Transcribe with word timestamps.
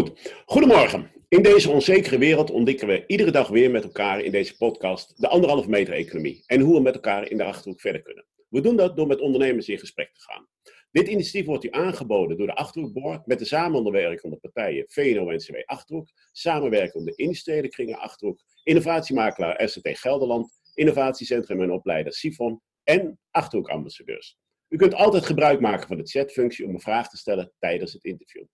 Goed, 0.00 0.42
goedemorgen. 0.46 1.10
In 1.28 1.42
deze 1.42 1.70
onzekere 1.70 2.18
wereld 2.18 2.50
ontdekken 2.50 2.86
we 2.86 3.04
iedere 3.06 3.30
dag 3.30 3.48
weer 3.48 3.70
met 3.70 3.84
elkaar 3.84 4.20
in 4.20 4.30
deze 4.30 4.56
podcast 4.56 5.20
de 5.20 5.28
anderhalve 5.28 5.68
meter 5.68 5.94
economie 5.94 6.42
en 6.46 6.60
hoe 6.60 6.74
we 6.74 6.80
met 6.80 6.94
elkaar 6.94 7.30
in 7.30 7.36
de 7.36 7.44
achterhoek 7.44 7.80
verder 7.80 8.02
kunnen. 8.02 8.26
We 8.48 8.60
doen 8.60 8.76
dat 8.76 8.96
door 8.96 9.06
met 9.06 9.20
ondernemers 9.20 9.68
in 9.68 9.78
gesprek 9.78 10.14
te 10.14 10.20
gaan. 10.20 10.48
Dit 10.90 11.08
initiatief 11.08 11.46
wordt 11.46 11.64
u 11.64 11.68
aangeboden 11.70 12.36
door 12.36 12.46
de 12.46 12.54
Achterhoekboord 12.54 13.26
met 13.26 13.38
de 13.38 13.44
samenwerkende 13.44 14.36
partijen 14.36 14.84
VNO-NCW 14.88 15.56
Achterhoek, 15.64 16.08
samenwerkende 16.32 17.12
industriële 17.14 17.68
kringen 17.68 17.98
Achterhoek, 17.98 18.40
innovatiemakelaar 18.62 19.68
SCT 19.68 19.98
Gelderland, 19.98 20.60
innovatiecentrum 20.74 21.62
en 21.62 21.70
opleider 21.70 22.12
Sifon 22.12 22.60
en 22.84 23.18
Achterhoekambassadeurs. 23.30 24.38
U 24.68 24.76
kunt 24.76 24.94
altijd 24.94 25.26
gebruik 25.26 25.60
maken 25.60 25.86
van 25.86 25.96
de 25.96 26.06
chatfunctie 26.06 26.66
om 26.66 26.74
een 26.74 26.80
vraag 26.80 27.08
te 27.08 27.16
stellen 27.16 27.52
tijdens 27.58 27.92
het 27.92 28.04
interview. 28.04 28.44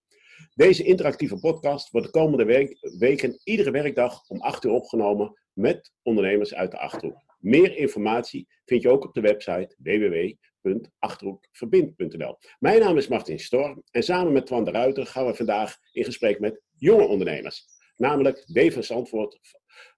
Deze 0.55 0.84
interactieve 0.84 1.39
podcast 1.39 1.91
wordt 1.91 2.07
de 2.07 2.12
komende 2.12 2.68
weken 2.98 3.40
iedere 3.45 3.71
werkdag 3.71 4.29
om 4.29 4.40
8 4.40 4.64
uur 4.64 4.72
opgenomen 4.72 5.40
met 5.53 5.93
ondernemers 6.03 6.54
uit 6.54 6.71
de 6.71 6.79
Achterhoek. 6.79 7.25
Meer 7.39 7.76
informatie 7.76 8.49
vind 8.64 8.82
je 8.82 8.89
ook 8.89 9.04
op 9.04 9.14
de 9.14 9.21
website 9.21 9.76
www.achterhoekverbind.nl. 9.79 12.39
Mijn 12.59 12.81
naam 12.81 12.96
is 12.96 13.09
Martin 13.09 13.39
Storm 13.39 13.82
en 13.90 14.03
samen 14.03 14.32
met 14.32 14.46
Twan 14.46 14.64
de 14.64 14.71
Ruiter 14.71 15.07
gaan 15.07 15.26
we 15.26 15.35
vandaag 15.35 15.76
in 15.93 16.04
gesprek 16.04 16.40
met 16.40 16.62
jonge 16.76 17.07
ondernemers. 17.07 17.64
Namelijk 17.96 18.45
Dave 18.46 18.82
Zandvoort 18.82 19.39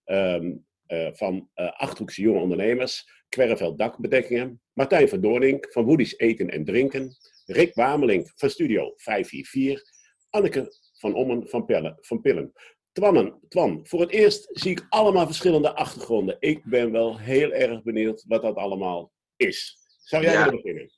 um, 0.05 0.67
uh, 0.89 1.09
van 1.13 1.51
uh, 1.55 1.73
Achterhoekse 1.73 2.23
Jonge 2.23 2.41
Ondernemers, 2.41 3.25
Kwerreveld 3.29 3.79
Dakbedekkingen, 3.79 4.61
Martijn 4.73 5.09
van 5.09 5.21
Doorning 5.21 5.67
van 5.71 5.85
Woedies 5.85 6.19
Eten 6.19 6.51
en 6.51 6.65
Drinken, 6.65 7.17
Rick 7.45 7.75
Wamelink 7.75 8.33
van 8.35 8.51
Studio 8.51 8.93
544 8.97 9.97
Anneke 10.31 10.73
van 10.93 11.15
Ommen 11.15 11.49
van, 11.49 11.65
Pellen, 11.65 11.99
van 12.01 12.21
Pillen. 12.21 12.53
Twannen, 12.93 13.41
Twan, 13.49 13.81
voor 13.87 14.01
het 14.01 14.11
eerst 14.11 14.49
zie 14.51 14.71
ik 14.71 14.87
allemaal 14.89 15.27
verschillende 15.27 15.75
achtergronden. 15.75 16.37
Ik 16.39 16.65
ben 16.65 16.93
wel 16.93 17.19
heel 17.19 17.53
erg 17.53 17.83
benieuwd 17.83 18.25
wat 18.27 18.43
dat 18.43 18.57
allemaal 18.57 19.13
is. 19.37 19.77
Zou 20.03 20.23
jij 20.23 20.33
ja. 20.33 20.45
willen 20.45 20.63
beginnen? 20.63 20.91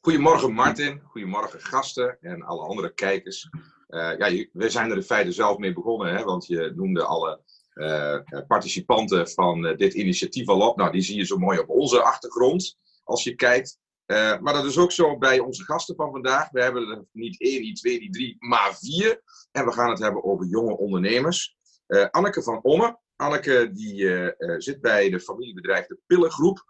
Goedemorgen 0.00 0.52
Martin, 0.52 1.00
goedemorgen 1.04 1.60
gasten 1.60 2.18
en 2.20 2.42
alle 2.42 2.66
andere 2.66 2.94
kijkers. 2.94 3.48
Uh, 3.88 4.18
ja, 4.18 4.46
we 4.52 4.70
zijn 4.70 4.90
er 4.90 4.96
in 4.96 5.02
feite 5.02 5.32
zelf 5.32 5.58
mee 5.58 5.72
begonnen, 5.72 6.14
hè, 6.14 6.24
want 6.24 6.46
je 6.46 6.72
noemde 6.76 7.04
alle 7.04 7.40
uh, 7.74 8.18
participanten 8.46 9.28
van 9.28 9.66
uh, 9.66 9.76
dit 9.76 9.94
initiatief 9.94 10.48
al 10.48 10.68
op. 10.68 10.76
Nou, 10.76 10.92
die 10.92 11.00
zie 11.00 11.16
je 11.16 11.24
zo 11.24 11.36
mooi 11.36 11.58
op 11.58 11.68
onze 11.68 12.02
achtergrond 12.02 12.78
als 13.04 13.24
je 13.24 13.34
kijkt. 13.34 13.78
Uh, 14.08 14.38
maar 14.38 14.52
dat 14.52 14.64
is 14.64 14.78
ook 14.78 14.92
zo 14.92 15.18
bij 15.18 15.38
onze 15.38 15.64
gasten 15.64 15.96
van 15.96 16.10
vandaag. 16.10 16.50
We 16.50 16.62
hebben 16.62 16.88
er 16.88 17.04
niet 17.12 17.40
één, 17.40 17.60
niet 17.60 17.76
twee, 17.76 18.00
niet 18.00 18.12
drie, 18.12 18.36
maar 18.38 18.76
vier. 18.78 19.22
En 19.50 19.64
we 19.64 19.72
gaan 19.72 19.90
het 19.90 19.98
hebben 19.98 20.24
over 20.24 20.46
jonge 20.46 20.76
ondernemers. 20.76 21.56
Uh, 21.86 22.06
Anneke 22.10 22.42
van 22.42 22.62
Omme. 22.62 22.98
Anneke 23.16 23.70
die 23.72 23.94
uh, 23.94 24.54
zit 24.58 24.80
bij 24.80 25.10
de 25.10 25.20
familiebedrijf 25.20 25.86
De 25.86 25.98
Pillengroep. 26.06 26.64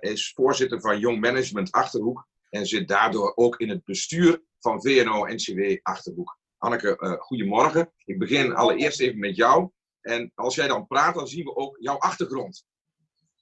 is 0.00 0.32
voorzitter 0.34 0.80
van 0.80 0.98
Jong 0.98 1.20
Management 1.20 1.72
Achterhoek. 1.72 2.26
En 2.50 2.66
zit 2.66 2.88
daardoor 2.88 3.32
ook 3.34 3.56
in 3.56 3.68
het 3.68 3.84
bestuur 3.84 4.42
van 4.58 4.82
VNO-NCW 4.82 5.78
Achterhoek. 5.82 6.38
Anneke, 6.58 7.16
goedemorgen. 7.18 7.92
Ik 8.04 8.18
begin 8.18 8.54
allereerst 8.54 9.00
even 9.00 9.18
met 9.18 9.36
jou. 9.36 9.70
En 10.00 10.32
als 10.34 10.54
jij 10.54 10.68
dan 10.68 10.86
praat, 10.86 11.14
dan 11.14 11.26
zien 11.26 11.44
we 11.44 11.56
ook 11.56 11.76
jouw 11.80 11.98
achtergrond. 11.98 12.64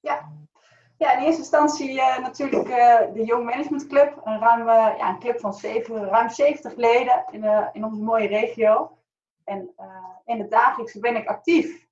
Ja, 0.01 0.33
ja, 1.01 1.13
in 1.13 1.25
eerste 1.25 1.41
instantie 1.41 1.93
uh, 1.93 2.19
natuurlijk 2.19 2.69
uh, 2.69 3.13
de 3.13 3.25
Young 3.25 3.45
Management 3.45 3.87
Club. 3.87 4.21
Een, 4.25 4.39
ruim, 4.39 4.61
uh, 4.61 4.99
ja, 4.99 5.09
een 5.09 5.19
club 5.19 5.41
van 5.41 5.55
zeven, 5.55 6.05
ruim 6.05 6.29
70 6.29 6.75
leden 6.77 7.25
in, 7.31 7.45
in 7.73 7.85
onze 7.85 8.03
mooie 8.03 8.29
regio. 8.29 8.99
En 9.45 9.75
in 10.25 10.39
het 10.39 10.51
dagelijkse 10.51 11.01
ben 11.01 11.17
ik 11.17 11.29
actief 11.29 11.87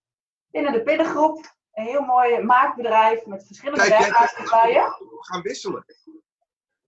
binnen 0.50 0.72
de 0.72 0.82
Pillengroep. 0.82 1.56
Een 1.72 1.84
heel 1.84 2.00
mooi 2.00 2.42
maakbedrijf 2.42 3.26
met 3.26 3.46
verschillende 3.46 3.88
werkmaatschappijen. 3.88 4.82
We 4.82 5.16
gaan 5.20 5.42
wisselen. 5.42 5.84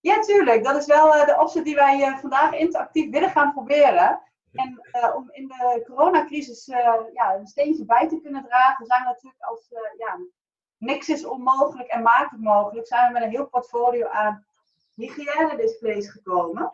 Ja, 0.00 0.20
tuurlijk. 0.20 0.64
Dat 0.64 0.76
is 0.76 0.86
wel 0.86 1.26
de 1.26 1.36
opzet 1.38 1.64
die 1.64 1.74
wij 1.74 2.18
vandaag 2.20 2.52
interactief 2.52 3.10
willen 3.10 3.30
gaan 3.30 3.52
proberen. 3.52 4.22
En 4.52 4.80
om 5.14 5.28
in 5.30 5.46
de 5.48 5.84
coronacrisis 5.86 6.66
ja, 7.12 7.34
een 7.34 7.46
steentje 7.46 7.84
bij 7.84 8.08
te 8.08 8.20
kunnen 8.20 8.44
dragen, 8.44 8.86
zijn 8.86 9.02
we 9.02 9.08
natuurlijk 9.08 9.42
als 9.42 9.68
ja, 9.96 10.18
niks 10.80 11.08
is 11.08 11.24
onmogelijk 11.24 11.88
en 11.88 12.02
maakt 12.02 12.30
het 12.30 12.40
mogelijk, 12.40 12.86
zijn 12.86 13.06
we 13.06 13.12
met 13.12 13.22
een 13.22 13.30
heel 13.30 13.46
portfolio 13.46 14.06
aan 14.06 14.44
hygiëne-displays 14.94 16.10
gekomen. 16.10 16.70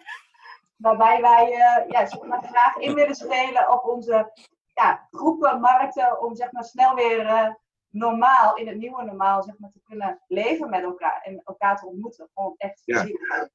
Waarbij 0.76 1.20
wij 1.20 1.50
uh, 1.50 1.90
ja, 1.90 2.06
zeg 2.06 2.22
maar, 2.22 2.42
graag 2.42 2.76
in 2.76 2.94
willen 2.94 3.14
spelen 3.14 3.72
op 3.72 3.84
onze 3.84 4.32
ja, 4.74 5.08
groepen, 5.10 5.60
markten, 5.60 6.20
om 6.20 6.34
zeg 6.34 6.52
maar, 6.52 6.64
snel 6.64 6.94
weer 6.94 7.24
uh, 7.24 7.48
normaal, 7.88 8.56
in 8.56 8.68
het 8.68 8.76
nieuwe 8.76 9.04
normaal, 9.04 9.42
zeg 9.42 9.58
maar, 9.58 9.70
te 9.70 9.80
kunnen 9.84 10.22
leven 10.26 10.70
met 10.70 10.82
elkaar 10.82 11.20
en 11.22 11.42
elkaar 11.44 11.76
te 11.76 11.86
ontmoeten. 11.86 12.28
Gewoon 12.34 12.54
echt 12.56 12.82
fysiek. 12.82 13.18
Ja. 13.18 13.48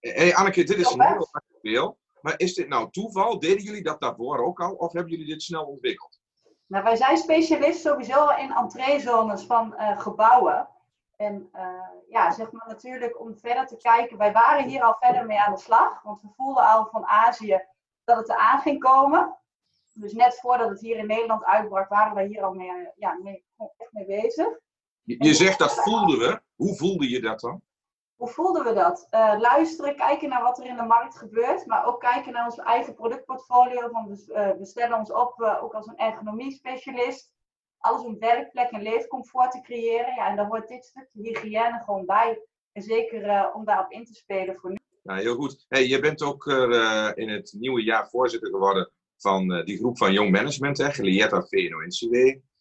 Hey 0.00 0.34
Anneke, 0.34 0.64
dit 0.64 0.78
is 0.78 0.90
een 0.90 1.02
heel 1.02 1.28
actueel. 1.30 1.98
Maar 2.20 2.34
is 2.36 2.54
dit 2.54 2.68
nou 2.68 2.90
toeval? 2.90 3.38
Deden 3.38 3.62
jullie 3.62 3.82
dat 3.82 4.00
daarvoor 4.00 4.38
ook 4.38 4.60
al? 4.60 4.72
Of 4.72 4.92
hebben 4.92 5.12
jullie 5.12 5.26
dit 5.26 5.42
snel 5.42 5.64
ontwikkeld? 5.64 6.20
Nou, 6.66 6.84
wij 6.84 6.96
zijn 6.96 7.16
specialist 7.16 7.80
sowieso 7.80 8.28
in 8.28 8.52
entreezones 8.52 9.42
van 9.42 9.74
uh, 9.78 10.00
gebouwen. 10.00 10.68
En 11.16 11.50
uh, 11.54 11.88
ja, 12.08 12.32
zeg 12.32 12.52
maar 12.52 12.66
natuurlijk 12.68 13.20
om 13.20 13.36
verder 13.36 13.66
te 13.66 13.76
kijken. 13.76 14.18
Wij 14.18 14.32
waren 14.32 14.68
hier 14.68 14.82
al 14.82 14.96
verder 15.00 15.26
mee 15.26 15.40
aan 15.40 15.54
de 15.54 15.60
slag. 15.60 16.02
Want 16.02 16.22
we 16.22 16.28
voelden 16.36 16.64
al 16.64 16.88
van 16.90 17.06
Azië 17.06 17.62
dat 18.04 18.16
het 18.16 18.28
eraan 18.28 18.60
ging 18.60 18.80
komen. 18.80 19.36
Dus 19.92 20.12
net 20.12 20.40
voordat 20.40 20.68
het 20.68 20.80
hier 20.80 20.96
in 20.96 21.06
Nederland 21.06 21.44
uitbrak, 21.44 21.88
waren 21.88 22.14
wij 22.14 22.26
hier 22.26 22.42
al 22.42 22.52
mee, 22.52 22.88
ja, 22.96 23.18
mee, 23.22 23.44
echt 23.76 23.92
mee 23.92 24.06
bezig. 24.06 24.48
Je, 25.02 25.24
je 25.24 25.34
zegt 25.34 25.58
dat 25.58 25.74
voelden 25.74 26.18
we. 26.18 26.40
Hoe 26.54 26.76
voelde 26.76 27.08
je 27.10 27.20
dat 27.20 27.40
dan? 27.40 27.62
Hoe 28.16 28.28
voelden 28.28 28.64
we 28.64 28.72
dat? 28.72 29.06
Uh, 29.10 29.34
luisteren, 29.40 29.96
kijken 29.96 30.28
naar 30.28 30.42
wat 30.42 30.58
er 30.58 30.66
in 30.66 30.76
de 30.76 30.82
markt 30.82 31.18
gebeurt, 31.18 31.66
maar 31.66 31.86
ook 31.86 32.00
kijken 32.00 32.32
naar 32.32 32.44
ons 32.44 32.58
eigen 32.58 32.94
productportfolio. 32.94 33.88
Van 33.88 34.08
we, 34.08 34.24
uh, 34.28 34.58
we 34.58 34.66
stellen 34.66 34.98
ons 34.98 35.12
op 35.12 35.40
uh, 35.40 35.62
ook 35.62 35.74
als 35.74 35.86
een 35.86 35.96
ergonomie-specialist. 35.96 37.32
Alles 37.78 38.02
om 38.02 38.18
werkplek 38.18 38.70
en 38.70 38.82
leefcomfort 38.82 39.50
te 39.50 39.60
creëren. 39.60 40.14
Ja, 40.14 40.28
en 40.28 40.36
dan 40.36 40.46
hoort 40.46 40.68
dit 40.68 40.84
stuk 40.84 41.08
hygiëne 41.12 41.82
gewoon 41.84 42.06
bij. 42.06 42.42
En 42.72 42.82
zeker 42.82 43.52
om 43.54 43.64
daarop 43.64 43.90
in 43.90 44.04
te 44.04 44.14
spelen 44.14 44.56
voor 44.56 44.70
nu. 44.70 44.78
Nou, 45.02 45.20
heel 45.20 45.34
goed. 45.34 45.64
Hey, 45.68 45.86
je 45.86 46.00
bent 46.00 46.22
ook 46.22 46.46
in 47.14 47.28
het 47.28 47.54
nieuwe 47.58 47.82
jaar 47.82 48.08
voorzitter 48.08 48.50
geworden 48.50 48.90
van 49.16 49.64
die 49.64 49.76
groep 49.76 49.98
van 49.98 50.12
Jong 50.12 50.30
Management, 50.30 50.78
hè, 50.78 50.92
Gelietta 50.92 51.42
VNO-NCW. 51.42 52.14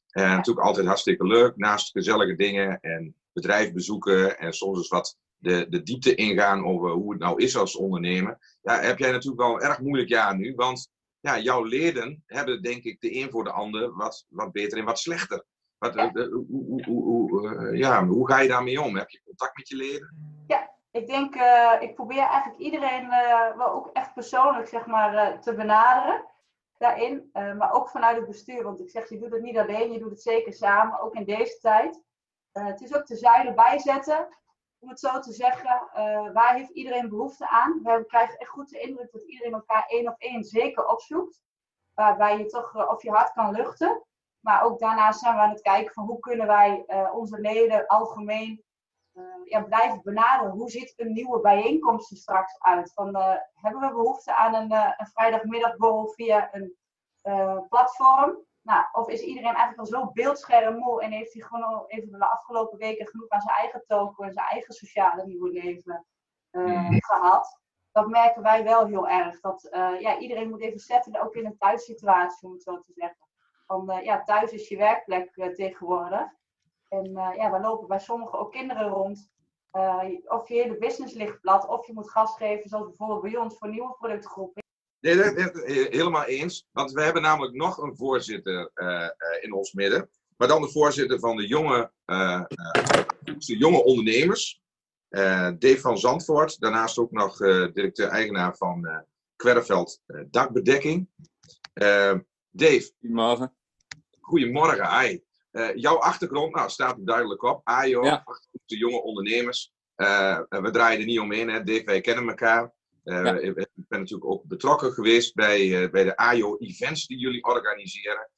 En 0.10 0.30
natuurlijk 0.30 0.66
altijd 0.66 0.86
hartstikke 0.86 1.26
leuk, 1.26 1.58
naast 1.58 1.92
gezellige 1.92 2.36
dingen 2.36 2.80
en 2.80 3.16
bedrijf 3.34 3.74
bezoeken 3.74 4.40
en 4.40 4.54
soms 4.54 4.78
eens 4.78 4.88
wat 4.88 5.18
de, 5.44 5.66
de 5.70 5.84
diepte 5.84 6.16
ingaan 6.16 6.66
over 6.66 6.90
hoe 6.90 7.12
het 7.12 7.22
nou 7.22 7.42
is 7.42 7.58
als 7.58 7.76
ondernemer. 7.76 8.58
Ja, 8.62 8.80
heb 8.80 9.00
jij 9.00 9.12
natuurlijk 9.12 9.42
wel 9.42 9.54
een 9.54 9.68
erg 9.70 9.80
moeilijk 9.80 10.10
jaar 10.10 10.38
nu. 10.38 10.56
Want 10.56 10.92
ja, 11.20 11.40
jouw 11.40 11.64
leden 11.64 12.24
hebben 12.26 12.62
denk 12.62 12.84
ik 12.84 13.02
de 13.02 13.16
een 13.16 13.32
voor 13.32 13.44
de 13.44 13.52
ander 13.52 13.94
wat, 13.96 14.26
wat 14.30 14.52
beter 14.52 14.78
en 14.78 14.86
wat 14.86 15.00
slechter. 15.00 15.46
Wat, 15.78 15.94
ja. 15.94 16.10
Uh, 16.14 16.32
hoe, 16.32 16.84
hoe, 16.86 17.04
hoe, 17.04 17.56
uh, 17.56 17.80
ja, 17.80 18.06
hoe 18.06 18.28
ga 18.28 18.40
je 18.40 18.48
daarmee 18.48 18.82
om? 18.82 18.96
Heb 18.96 19.10
je 19.10 19.22
contact 19.24 19.58
met 19.58 19.68
je 19.68 19.76
leden? 19.76 20.44
Ja, 20.48 20.72
ik 20.92 21.08
denk, 21.08 21.36
uh, 21.36 21.74
ik 21.80 21.96
probeer 21.96 22.24
eigenlijk 22.24 22.62
iedereen 22.62 23.08
wel 23.58 23.72
ook 23.72 23.90
echt 23.94 24.14
persoonlijk 24.14 24.68
zeg 24.68 24.86
maar, 24.86 25.42
te 25.42 25.54
benaderen 25.54 26.26
daarin. 26.78 27.30
maar 27.34 27.74
ook 27.74 27.90
vanuit 27.90 28.18
het 28.18 28.28
bestuur. 28.28 28.64
Want 28.64 28.80
ik 28.80 28.90
zeg, 28.90 29.10
je 29.10 29.20
doet 29.20 29.32
het 29.32 29.42
niet 29.42 29.58
alleen, 29.58 29.92
je 29.92 30.00
doet 30.00 30.10
het 30.10 30.22
zeker 30.22 30.54
samen, 30.54 31.00
ook 31.00 31.14
in 31.14 31.26
deze 31.26 31.58
tijd. 31.62 32.02
het 32.52 32.82
is 32.82 32.96
ook 32.96 33.06
te 33.06 33.16
zuilen 33.16 33.56
bijzetten 33.56 34.28
om 34.84 34.90
het 34.90 35.00
zo 35.00 35.20
te 35.20 35.32
zeggen, 35.32 35.90
uh, 35.96 36.32
waar 36.34 36.56
heeft 36.56 36.70
iedereen 36.70 37.10
behoefte 37.10 37.50
aan? 37.50 37.80
We 37.84 38.04
krijgen 38.08 38.38
echt 38.38 38.50
goed 38.50 38.70
de 38.70 38.80
indruk 38.80 39.12
dat 39.12 39.22
iedereen 39.22 39.54
elkaar 39.54 39.86
één 39.88 40.08
op 40.08 40.16
één 40.18 40.44
zeker 40.44 40.88
opzoekt. 40.88 41.42
Waarbij 41.94 42.38
je 42.38 42.46
toch 42.46 42.76
uh, 42.76 42.90
of 42.90 43.04
je 43.04 43.10
hart 43.10 43.34
kan 43.34 43.52
luchten. 43.52 44.04
Maar 44.40 44.64
ook 44.64 44.80
daarnaast 44.80 45.20
zijn 45.20 45.36
we 45.36 45.42
aan 45.42 45.50
het 45.50 45.62
kijken 45.62 45.94
van 45.94 46.06
hoe 46.06 46.20
kunnen 46.20 46.48
wij 46.48 46.84
uh, 46.88 47.16
onze 47.16 47.40
leden 47.40 47.88
algemeen 47.88 48.64
ja, 49.44 49.62
blijven 49.62 50.02
benaderen. 50.04 50.52
Hoe 50.52 50.70
ziet 50.70 50.94
een 50.96 51.14
nieuwe 51.14 51.40
bijeenkomst 51.40 52.12
er 52.12 52.18
straks 52.18 52.60
uit? 52.60 52.94
Van, 52.94 53.16
hebben 53.54 53.82
we 53.82 53.92
behoefte 53.92 54.36
aan 54.36 54.54
een, 54.54 54.72
een 54.72 55.08
vrijdagmiddagborrel 55.08 56.08
via 56.08 56.50
een 56.54 56.78
platform? 57.70 58.38
Nou, 58.64 58.86
of 58.92 59.08
is 59.08 59.22
iedereen 59.22 59.56
eigenlijk 59.56 59.80
al 59.80 59.86
zo 59.86 60.12
beeldscherm 60.12 61.00
en 61.00 61.12
heeft 61.12 61.34
hij 61.34 61.42
gewoon 61.42 61.84
even 61.88 62.12
de 62.12 62.32
afgelopen 62.32 62.78
weken 62.78 63.08
genoeg 63.08 63.30
aan 63.30 63.42
zijn 63.42 63.56
eigen 63.56 63.84
toko 63.88 64.24
en 64.24 64.34
zijn 64.34 64.48
eigen 64.48 64.74
sociale 64.74 65.26
nieuwe 65.26 65.50
leven 65.50 66.06
uh, 66.52 66.88
gehad? 66.92 67.62
Dat 67.92 68.08
merken 68.08 68.42
wij 68.42 68.64
wel 68.64 68.86
heel 68.86 69.08
erg. 69.08 69.40
Dat 69.40 69.68
uh, 69.72 70.00
ja, 70.00 70.18
iedereen 70.18 70.50
moet 70.50 70.62
even 70.62 70.80
zetten, 70.80 71.22
ook 71.22 71.36
in 71.36 71.46
een 71.46 71.58
thuissituatie, 71.58 72.48
om 72.48 72.54
het 72.54 72.64
zo 72.64 72.80
te 72.80 72.94
zeggen. 72.96 73.28
Van 73.66 73.92
uh, 73.92 74.04
ja, 74.04 74.24
thuis 74.24 74.52
is 74.52 74.68
je 74.68 74.78
werkplek 74.78 75.54
tegenwoordig. 75.56 76.32
En 76.90 77.12
ja, 77.12 77.50
dan 77.50 77.62
lopen 77.62 77.88
bij 77.88 78.00
sommigen 78.00 78.40
ook 78.40 78.52
kinderen 78.52 78.88
rond. 78.90 79.32
of 80.26 80.48
je 80.48 80.54
hele 80.54 80.78
business 80.78 81.14
ligt 81.14 81.40
plat, 81.40 81.68
of 81.68 81.88
je 81.88 81.94
moet 81.94 82.12
gas 82.12 82.36
geven, 82.36 82.70
zoals 82.70 82.86
bijvoorbeeld 82.86 83.22
bij 83.22 83.38
ons 83.38 83.58
voor 83.58 83.70
nieuwe 83.70 83.96
productgroepen 84.00 84.63
Nee, 85.04 85.34
helemaal 85.90 86.26
eens. 86.26 86.68
Want 86.72 86.92
we 86.92 87.02
hebben 87.02 87.22
namelijk 87.22 87.54
nog 87.54 87.78
een 87.78 87.96
voorzitter 87.96 88.72
uh, 88.76 89.08
in 89.42 89.54
ons 89.54 89.74
midden. 89.74 90.10
Maar 90.38 90.48
dan 90.48 90.62
de 90.62 90.70
voorzitter 90.70 91.20
van 91.20 91.36
de 91.36 91.48
jonge, 91.48 91.92
uh, 92.06 92.44
de 93.38 93.58
jonge 93.58 93.84
ondernemers. 93.84 94.62
Dave 95.10 95.80
van 95.80 95.98
Zandvoort. 95.98 96.60
Daarnaast 96.60 96.98
ook 96.98 97.12
nog 97.12 97.38
directeur-eigenaar 97.74 98.58
van 98.58 99.06
Kwerveld 99.36 100.02
Dakbedekking. 100.30 101.10
Dave. 102.52 102.92
Goedemorgen. 103.00 103.56
Goedemorgen, 104.20 105.00
hi. 105.00 105.20
jouw 105.76 105.98
achtergrond 105.98 106.56
nou, 106.56 106.70
staat 106.70 106.98
er 106.98 107.06
duidelijk 107.06 107.44
op. 107.44 107.62
AIO, 107.64 108.04
ja. 108.04 108.24
de 108.66 108.78
jonge 108.78 109.02
ondernemers. 109.02 109.74
we 109.96 110.70
draaien 110.72 111.00
er 111.00 111.06
niet 111.06 111.20
omheen, 111.20 111.50
hè. 111.50 111.64
Dave, 111.64 111.84
wij 111.84 112.02
kennen 112.02 112.28
elkaar. 112.28 112.74
Uh, 113.04 113.54
Ik 113.84 113.90
ben 113.90 114.00
natuurlijk 114.00 114.32
ook 114.32 114.44
betrokken 114.44 114.92
geweest 114.92 115.34
bij, 115.34 115.68
uh, 115.68 115.90
bij 115.90 116.04
de 116.04 116.16
AIO-events 116.16 117.08
die 117.08 117.18
jullie 117.18 117.44
organiseren. 117.44 118.30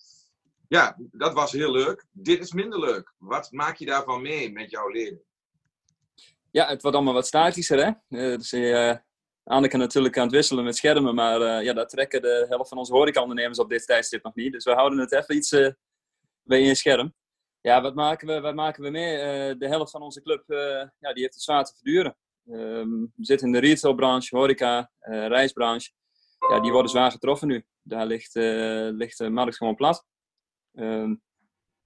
Ja, 0.67 0.97
dat 1.11 1.33
was 1.33 1.51
heel 1.51 1.71
leuk. 1.71 2.05
Dit 2.11 2.39
is 2.39 2.51
minder 2.51 2.79
leuk. 2.79 3.13
Wat 3.17 3.51
maak 3.51 3.77
je 3.77 3.85
daarvan 3.85 4.21
mee 4.21 4.51
met 4.51 4.71
jouw 4.71 4.89
leden? 4.89 5.21
Ja, 6.51 6.67
het 6.67 6.81
wordt 6.81 6.97
allemaal 6.97 7.13
wat 7.13 7.27
statischer, 7.27 7.85
hè? 7.85 7.91
Uh, 8.09 8.37
dus, 8.37 8.53
Anneke 9.43 9.77
natuurlijk 9.77 10.17
aan 10.17 10.23
het 10.23 10.35
wisselen 10.35 10.63
met 10.63 10.75
schermen, 10.75 11.15
maar 11.15 11.63
ja, 11.63 11.73
daar 11.73 11.87
trekken 11.87 12.21
de 12.21 12.45
helft 12.49 12.69
van 12.69 12.77
onze 12.77 12.93
horecaondernemers 12.93 13.59
op 13.59 13.69
dit 13.69 13.85
tijdstip 13.85 14.23
nog 14.23 14.35
niet. 14.35 14.51
Dus 14.51 14.63
we 14.63 14.71
houden 14.71 14.99
het 14.99 15.11
even 15.11 15.35
iets 15.35 15.49
bij 16.43 16.61
in 16.61 16.75
scherm. 16.75 17.13
Ja, 17.61 17.81
wat 17.81 17.95
maken 17.95 18.27
we, 18.27 18.39
wat 18.39 18.55
maken 18.55 18.83
we 18.83 18.89
mee? 18.89 19.17
de 19.57 19.67
helft 19.67 19.91
van 19.91 20.01
onze 20.01 20.21
club 20.21 20.43
ja, 20.99 21.13
die 21.13 21.21
heeft 21.21 21.33
het 21.33 21.43
zwaar 21.43 21.65
te 21.65 21.75
verduren. 21.75 22.17
Um, 22.49 23.11
we 23.15 23.25
zitten 23.25 23.47
in 23.47 23.53
de 23.53 23.59
retailbranche, 23.59 24.37
horeca, 24.37 24.91
uh, 25.01 25.27
reisbranche. 25.27 25.91
Ja, 26.49 26.59
die 26.59 26.71
worden 26.71 26.91
zwaar 26.91 27.11
getroffen 27.11 27.47
nu. 27.47 27.65
Daar 27.81 28.05
ligt, 28.05 28.35
uh, 28.35 28.89
ligt 28.91 29.17
de 29.17 29.29
markt 29.29 29.57
gewoon 29.57 29.75
plat. 29.75 30.05
Um, 30.73 31.21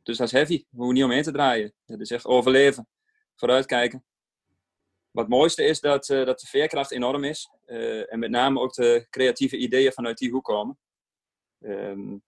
dus 0.03 0.17
dat 0.17 0.27
is 0.27 0.33
heavy. 0.33 0.57
We 0.57 0.77
hoeven 0.77 0.93
niet 0.93 1.03
omheen 1.03 1.23
te 1.23 1.31
draaien. 1.31 1.73
Het 1.85 1.99
is 1.99 2.11
echt 2.11 2.25
overleven. 2.25 2.87
Vooruitkijken. 3.35 4.03
Wat 5.11 5.23
het 5.23 5.33
mooiste 5.33 5.63
is 5.63 5.79
dat, 5.79 6.09
uh, 6.09 6.25
dat 6.25 6.39
de 6.39 6.47
veerkracht 6.47 6.91
enorm 6.91 7.23
is. 7.23 7.49
en 7.65 8.19
met 8.19 8.29
name 8.29 8.59
ook 8.59 8.73
de 8.73 9.07
creatieve 9.09 9.57
ideeën 9.57 9.91
vanuit 9.91 10.17
die 10.17 10.31
hoek 10.31 10.45
komen. 10.45 10.79
Um, 11.59 12.23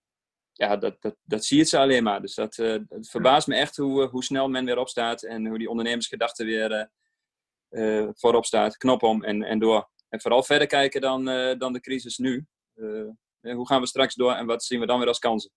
ja, 0.52 0.76
dat, 0.76 1.02
dat, 1.02 1.16
dat 1.22 1.44
zie 1.44 1.58
je 1.58 1.64
ze 1.64 1.78
alleen 1.78 2.02
maar. 2.02 2.20
Dus 2.20 2.34
dat, 2.34 2.56
het 2.56 3.08
verbaast 3.10 3.46
me 3.46 3.54
echt 3.54 3.76
hoe, 3.76 4.06
hoe 4.06 4.24
snel 4.24 4.48
men 4.48 4.64
weer 4.64 4.78
opstaat. 4.78 5.22
En 5.22 5.46
hoe 5.46 5.58
die 5.58 5.68
ondernemersgedachten 5.68 6.46
weer 6.46 6.90
voorop 8.12 8.44
staat, 8.44 8.76
knop 8.76 9.02
om 9.02 9.24
en, 9.24 9.42
en 9.42 9.58
door. 9.58 9.90
En 10.12 10.20
vooral 10.20 10.42
verder 10.42 10.66
kijken 10.66 11.00
dan, 11.00 11.28
uh, 11.28 11.58
dan 11.58 11.72
de 11.72 11.80
crisis 11.80 12.18
nu. 12.18 12.46
Uh, 12.74 13.10
hoe 13.40 13.66
gaan 13.66 13.80
we 13.80 13.86
straks 13.86 14.14
door 14.14 14.32
en 14.32 14.46
wat 14.46 14.64
zien 14.64 14.80
we 14.80 14.86
dan 14.86 14.98
weer 14.98 15.08
als 15.08 15.18
kansen? 15.18 15.50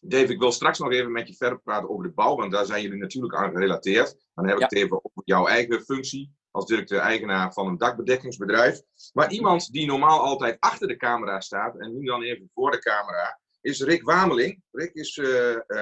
Dave, 0.00 0.32
ik 0.32 0.38
wil 0.38 0.52
straks 0.52 0.78
nog 0.78 0.92
even 0.92 1.12
met 1.12 1.28
je 1.28 1.34
verder 1.34 1.60
praten 1.60 1.90
over 1.90 2.04
de 2.04 2.12
bouw, 2.12 2.36
want 2.36 2.52
daar 2.52 2.66
zijn 2.66 2.82
jullie 2.82 2.98
natuurlijk 2.98 3.34
aan 3.34 3.50
gerelateerd. 3.50 4.16
Dan 4.34 4.44
heb 4.44 4.54
ik 4.54 4.60
ja. 4.60 4.66
het 4.66 4.76
even 4.76 4.96
over 4.96 5.22
jouw 5.24 5.46
eigen 5.46 5.80
functie 5.80 6.32
als 6.50 6.66
directeur-eigenaar 6.66 7.52
van 7.52 7.66
een 7.66 7.78
dakbedekkingsbedrijf. 7.78 8.80
Maar 9.12 9.32
iemand 9.32 9.72
die 9.72 9.86
normaal 9.86 10.20
altijd 10.20 10.56
achter 10.60 10.88
de 10.88 10.96
camera 10.96 11.40
staat 11.40 11.78
en 11.78 11.98
nu 11.98 12.04
dan 12.04 12.22
even 12.22 12.50
voor 12.54 12.70
de 12.70 12.78
camera, 12.78 13.40
is 13.60 13.80
Rick 13.80 14.02
Wameling. 14.02 14.62
Rick 14.70 14.94
is 14.94 15.18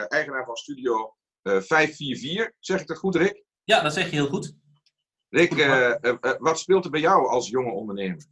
eigenaar 0.09 0.45
van 0.45 0.57
Studio 0.57 1.15
544. 1.43 2.53
Zeg 2.59 2.81
ik 2.81 2.87
dat 2.87 2.99
goed, 2.99 3.17
Rick? 3.17 3.45
Ja, 3.65 3.83
dat 3.83 3.93
zeg 3.93 4.05
je 4.05 4.17
heel 4.17 4.27
goed. 4.27 4.55
Rick, 5.29 5.55
uh, 5.55 5.95
uh, 6.03 6.15
wat 6.39 6.59
speelt 6.59 6.85
er 6.85 6.91
bij 6.91 7.01
jou 7.01 7.29
als 7.29 7.49
jonge 7.49 7.71
ondernemer? 7.71 8.25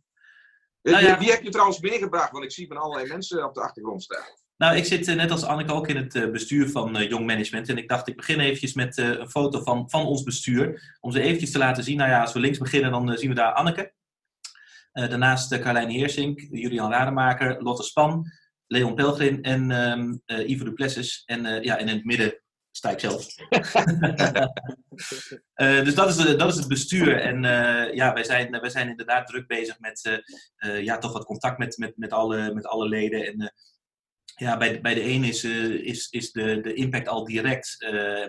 Nou 0.82 1.04
ja. 1.04 1.18
Wie 1.18 1.30
heb 1.30 1.42
je 1.42 1.50
trouwens 1.50 1.80
meegebracht? 1.80 2.30
Want 2.30 2.44
ik 2.44 2.52
zie 2.52 2.66
van 2.66 2.76
allerlei 2.76 3.08
mensen 3.08 3.44
op 3.44 3.54
de 3.54 3.60
achtergrond 3.60 4.02
staan. 4.02 4.24
Nou, 4.56 4.76
ik 4.76 4.84
zit 4.84 5.06
net 5.06 5.30
als 5.30 5.44
Anneke 5.44 5.72
ook 5.72 5.88
in 5.88 5.96
het 5.96 6.32
bestuur 6.32 6.68
van 6.68 7.06
Jong 7.06 7.26
Management. 7.26 7.68
En 7.68 7.78
ik 7.78 7.88
dacht, 7.88 8.08
ik 8.08 8.16
begin 8.16 8.40
eventjes 8.40 8.74
met 8.74 8.96
een 8.96 9.30
foto 9.30 9.62
van, 9.62 9.90
van 9.90 10.06
ons 10.06 10.22
bestuur. 10.22 10.96
Om 11.00 11.10
ze 11.10 11.20
eventjes 11.20 11.50
te 11.50 11.58
laten 11.58 11.84
zien. 11.84 11.96
Nou 11.96 12.10
ja, 12.10 12.20
als 12.20 12.32
we 12.32 12.40
links 12.40 12.58
beginnen, 12.58 12.90
dan 12.90 13.16
zien 13.18 13.28
we 13.28 13.34
daar 13.34 13.52
Anneke. 13.52 13.92
daarnaast 14.92 15.58
Carlijn 15.58 15.90
Heersink, 15.90 16.40
Julian 16.50 16.90
Rademaker, 16.90 17.62
Lotte 17.62 17.82
Span, 17.82 18.32
Leon 18.66 18.94
Pelgrin 18.94 19.42
en 19.42 19.70
um, 19.70 20.22
Ivo 20.26 20.64
Duplessis. 20.64 21.22
En 21.26 21.62
ja, 21.62 21.78
en 21.78 21.88
in 21.88 21.94
het 21.94 22.04
midden 22.04 22.43
sta 22.76 22.90
ik 22.90 23.00
zelf. 23.00 23.26
uh, 25.56 25.84
dus 25.86 25.94
dat 25.94 26.08
is, 26.08 26.36
dat 26.36 26.52
is 26.52 26.56
het 26.56 26.68
bestuur. 26.68 27.20
En 27.20 27.44
uh, 27.44 27.94
ja, 27.94 28.12
wij 28.12 28.24
zijn, 28.24 28.60
wij 28.60 28.70
zijn 28.70 28.88
inderdaad 28.88 29.26
druk 29.26 29.46
bezig 29.46 29.78
met 29.80 30.22
uh, 30.58 30.82
ja, 30.82 30.98
toch 30.98 31.12
wat 31.12 31.24
contact 31.24 31.58
met, 31.58 31.78
met, 31.78 31.96
met, 31.96 32.12
alle, 32.12 32.54
met 32.54 32.66
alle 32.66 32.88
leden. 32.88 33.26
En 33.26 33.54
ja, 34.36 34.56
bij, 34.56 34.80
bij 34.80 34.94
de 34.94 35.04
een 35.04 35.24
is, 35.24 35.44
is, 35.44 36.08
is 36.10 36.32
de, 36.32 36.60
de 36.60 36.74
impact 36.74 37.08
al 37.08 37.24
direct. 37.24 37.76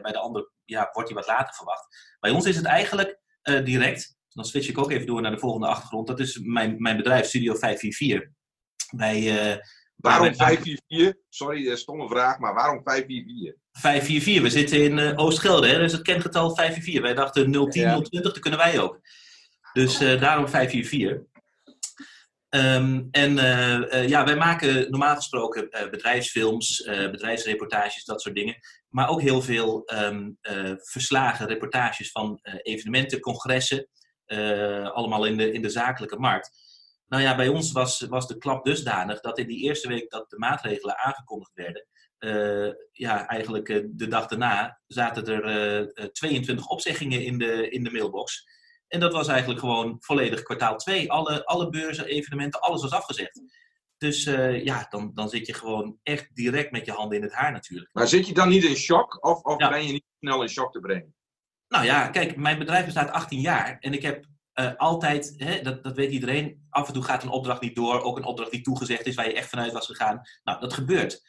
bij 0.02 0.12
de 0.12 0.20
ander 0.20 0.52
ja, 0.66 0.90
wordt 0.92 1.08
die 1.08 1.18
wat 1.18 1.28
later 1.28 1.54
verwacht. 1.54 2.16
Bij 2.20 2.32
ons 2.32 2.46
is 2.46 2.56
het 2.56 2.66
eigenlijk 2.66 3.20
direct. 3.64 4.16
Dan 4.30 4.46
switch 4.46 4.68
ik 4.68 4.78
ook 4.78 4.92
even 4.92 5.08
door 5.08 5.22
naar 5.22 5.32
de 5.32 5.40
volgende 5.40 5.68
achtergrond. 5.68 6.08
Dat 6.08 6.20
is 6.20 6.40
mijn, 6.40 6.76
mijn 6.78 6.98
bedrijf, 6.98 7.26
Studio 7.26 7.56
544. 7.56 8.30
Wij 8.90 9.62
Waarom 9.96 10.36
544? 10.36 11.22
Sorry, 11.30 11.76
stomme 11.76 12.08
vraag, 12.08 12.40
maar 12.40 12.54
waarom 12.54 12.82
544? 12.84 13.64
544, 13.72 14.44
we 14.44 14.50
zitten 14.50 14.84
in 14.84 14.98
uh, 14.98 15.12
Oost-Gelder, 15.16 15.80
dus 15.80 15.92
het 15.92 16.02
kengetal 16.02 16.56
544. 16.56 17.02
Wij 17.02 17.14
dachten 17.14 17.52
010, 17.52 17.82
ja. 17.82 18.02
020, 18.02 18.22
dat 18.22 18.40
kunnen 18.40 18.60
wij 18.60 18.80
ook. 18.80 19.00
Dus 19.74 20.02
uh, 20.02 20.22
daarom 20.22 20.48
544. 20.48 21.34
Um, 22.50 23.08
en 23.12 23.32
uh, 23.32 24.08
ja, 24.08 24.26
wij 24.26 24.36
maken 24.36 24.90
normaal 24.92 25.16
gesproken 25.16 25.70
bedrijfsfilms, 25.92 26.84
bedrijfsreportages, 27.12 28.06
dat 28.06 28.22
soort 28.22 28.36
dingen. 28.36 28.56
Maar 28.90 29.10
ook 29.10 29.22
heel 29.22 29.42
veel 29.42 29.92
um, 29.94 30.38
verslagen, 30.82 31.48
reportages 31.48 32.12
van 32.12 32.40
evenementen, 32.62 33.20
congressen. 33.20 33.88
allemaal 34.94 35.26
in 35.26 35.38
de, 35.38 35.52
in 35.52 35.62
de 35.62 35.70
zakelijke 35.70 36.20
markt. 36.20 36.65
Nou 37.08 37.24
ja, 37.24 37.36
bij 37.36 37.48
ons 37.48 37.72
was, 37.72 38.02
was 38.02 38.28
de 38.28 38.38
klap 38.38 38.66
dusdanig 38.66 39.20
dat 39.20 39.38
in 39.38 39.48
die 39.48 39.64
eerste 39.64 39.88
week 39.88 40.10
dat 40.10 40.30
de 40.30 40.38
maatregelen 40.38 40.98
aangekondigd 40.98 41.54
werden, 41.54 41.88
uh, 42.20 42.74
ja, 42.92 43.28
eigenlijk 43.28 43.70
uh, 43.70 43.86
de 43.90 44.08
dag 44.08 44.28
daarna 44.28 44.80
zaten 44.88 45.26
er 45.26 45.82
uh, 45.96 46.08
22 46.08 46.68
opzeggingen 46.68 47.24
in 47.24 47.38
de, 47.38 47.70
in 47.70 47.84
de 47.84 47.92
mailbox. 47.92 48.48
En 48.88 49.00
dat 49.00 49.14
was 49.14 49.28
eigenlijk 49.28 49.60
gewoon 49.60 49.98
volledig 50.00 50.44
kwartaal 50.44 50.78
2. 50.78 51.12
Alle, 51.12 51.46
alle 51.46 51.70
beurzen, 51.70 52.06
evenementen, 52.06 52.62
alles 52.62 52.82
was 52.82 52.92
afgezegd. 52.92 53.42
Dus 53.98 54.24
ja, 54.64 54.86
dan, 54.90 55.12
dan 55.14 55.30
zit 55.30 55.48
je 55.48 55.54
gewoon 55.54 56.00
echt 56.04 56.36
direct 56.36 56.72
met 56.72 56.86
je 56.86 56.92
handen 56.92 57.18
in 57.18 57.24
het 57.24 57.34
haar 57.34 57.52
natuurlijk. 57.52 57.90
Maar 57.94 58.08
zit 58.08 58.28
je 58.28 58.34
dan 58.34 58.50
niet 58.50 58.64
in 58.64 58.76
shock 58.76 59.26
of, 59.26 59.42
of 59.42 59.60
ja. 59.60 59.70
ben 59.70 59.86
je 59.86 59.92
niet 59.92 60.06
snel 60.20 60.42
in 60.42 60.50
shock 60.50 60.72
te 60.72 60.80
brengen? 60.80 61.16
Nou 61.68 61.86
ja, 61.86 62.08
kijk, 62.08 62.36
mijn 62.36 62.60
bedrijf 62.60 62.86
bestaat 62.86 63.12
18 63.12 63.40
jaar 63.40 63.78
en 63.80 63.94
ik 63.94 64.02
heb 64.02 64.26
uh, 64.60 64.76
altijd, 64.76 65.34
hè, 65.38 65.62
dat, 65.62 65.84
dat 65.84 65.96
weet 65.96 66.12
iedereen, 66.12 66.66
af 66.70 66.88
en 66.88 66.94
toe 66.94 67.04
gaat 67.04 67.24
een 67.24 67.30
opdracht 67.30 67.62
niet 67.62 67.76
door. 67.76 68.02
Ook 68.02 68.18
een 68.18 68.24
opdracht 68.24 68.52
die 68.52 68.62
toegezegd 68.62 69.06
is, 69.06 69.16
waar 69.16 69.28
je 69.28 69.34
echt 69.34 69.50
vanuit 69.50 69.72
was 69.72 69.86
gegaan. 69.86 70.22
Nou, 70.44 70.60
dat 70.60 70.74
gebeurt. 70.74 71.24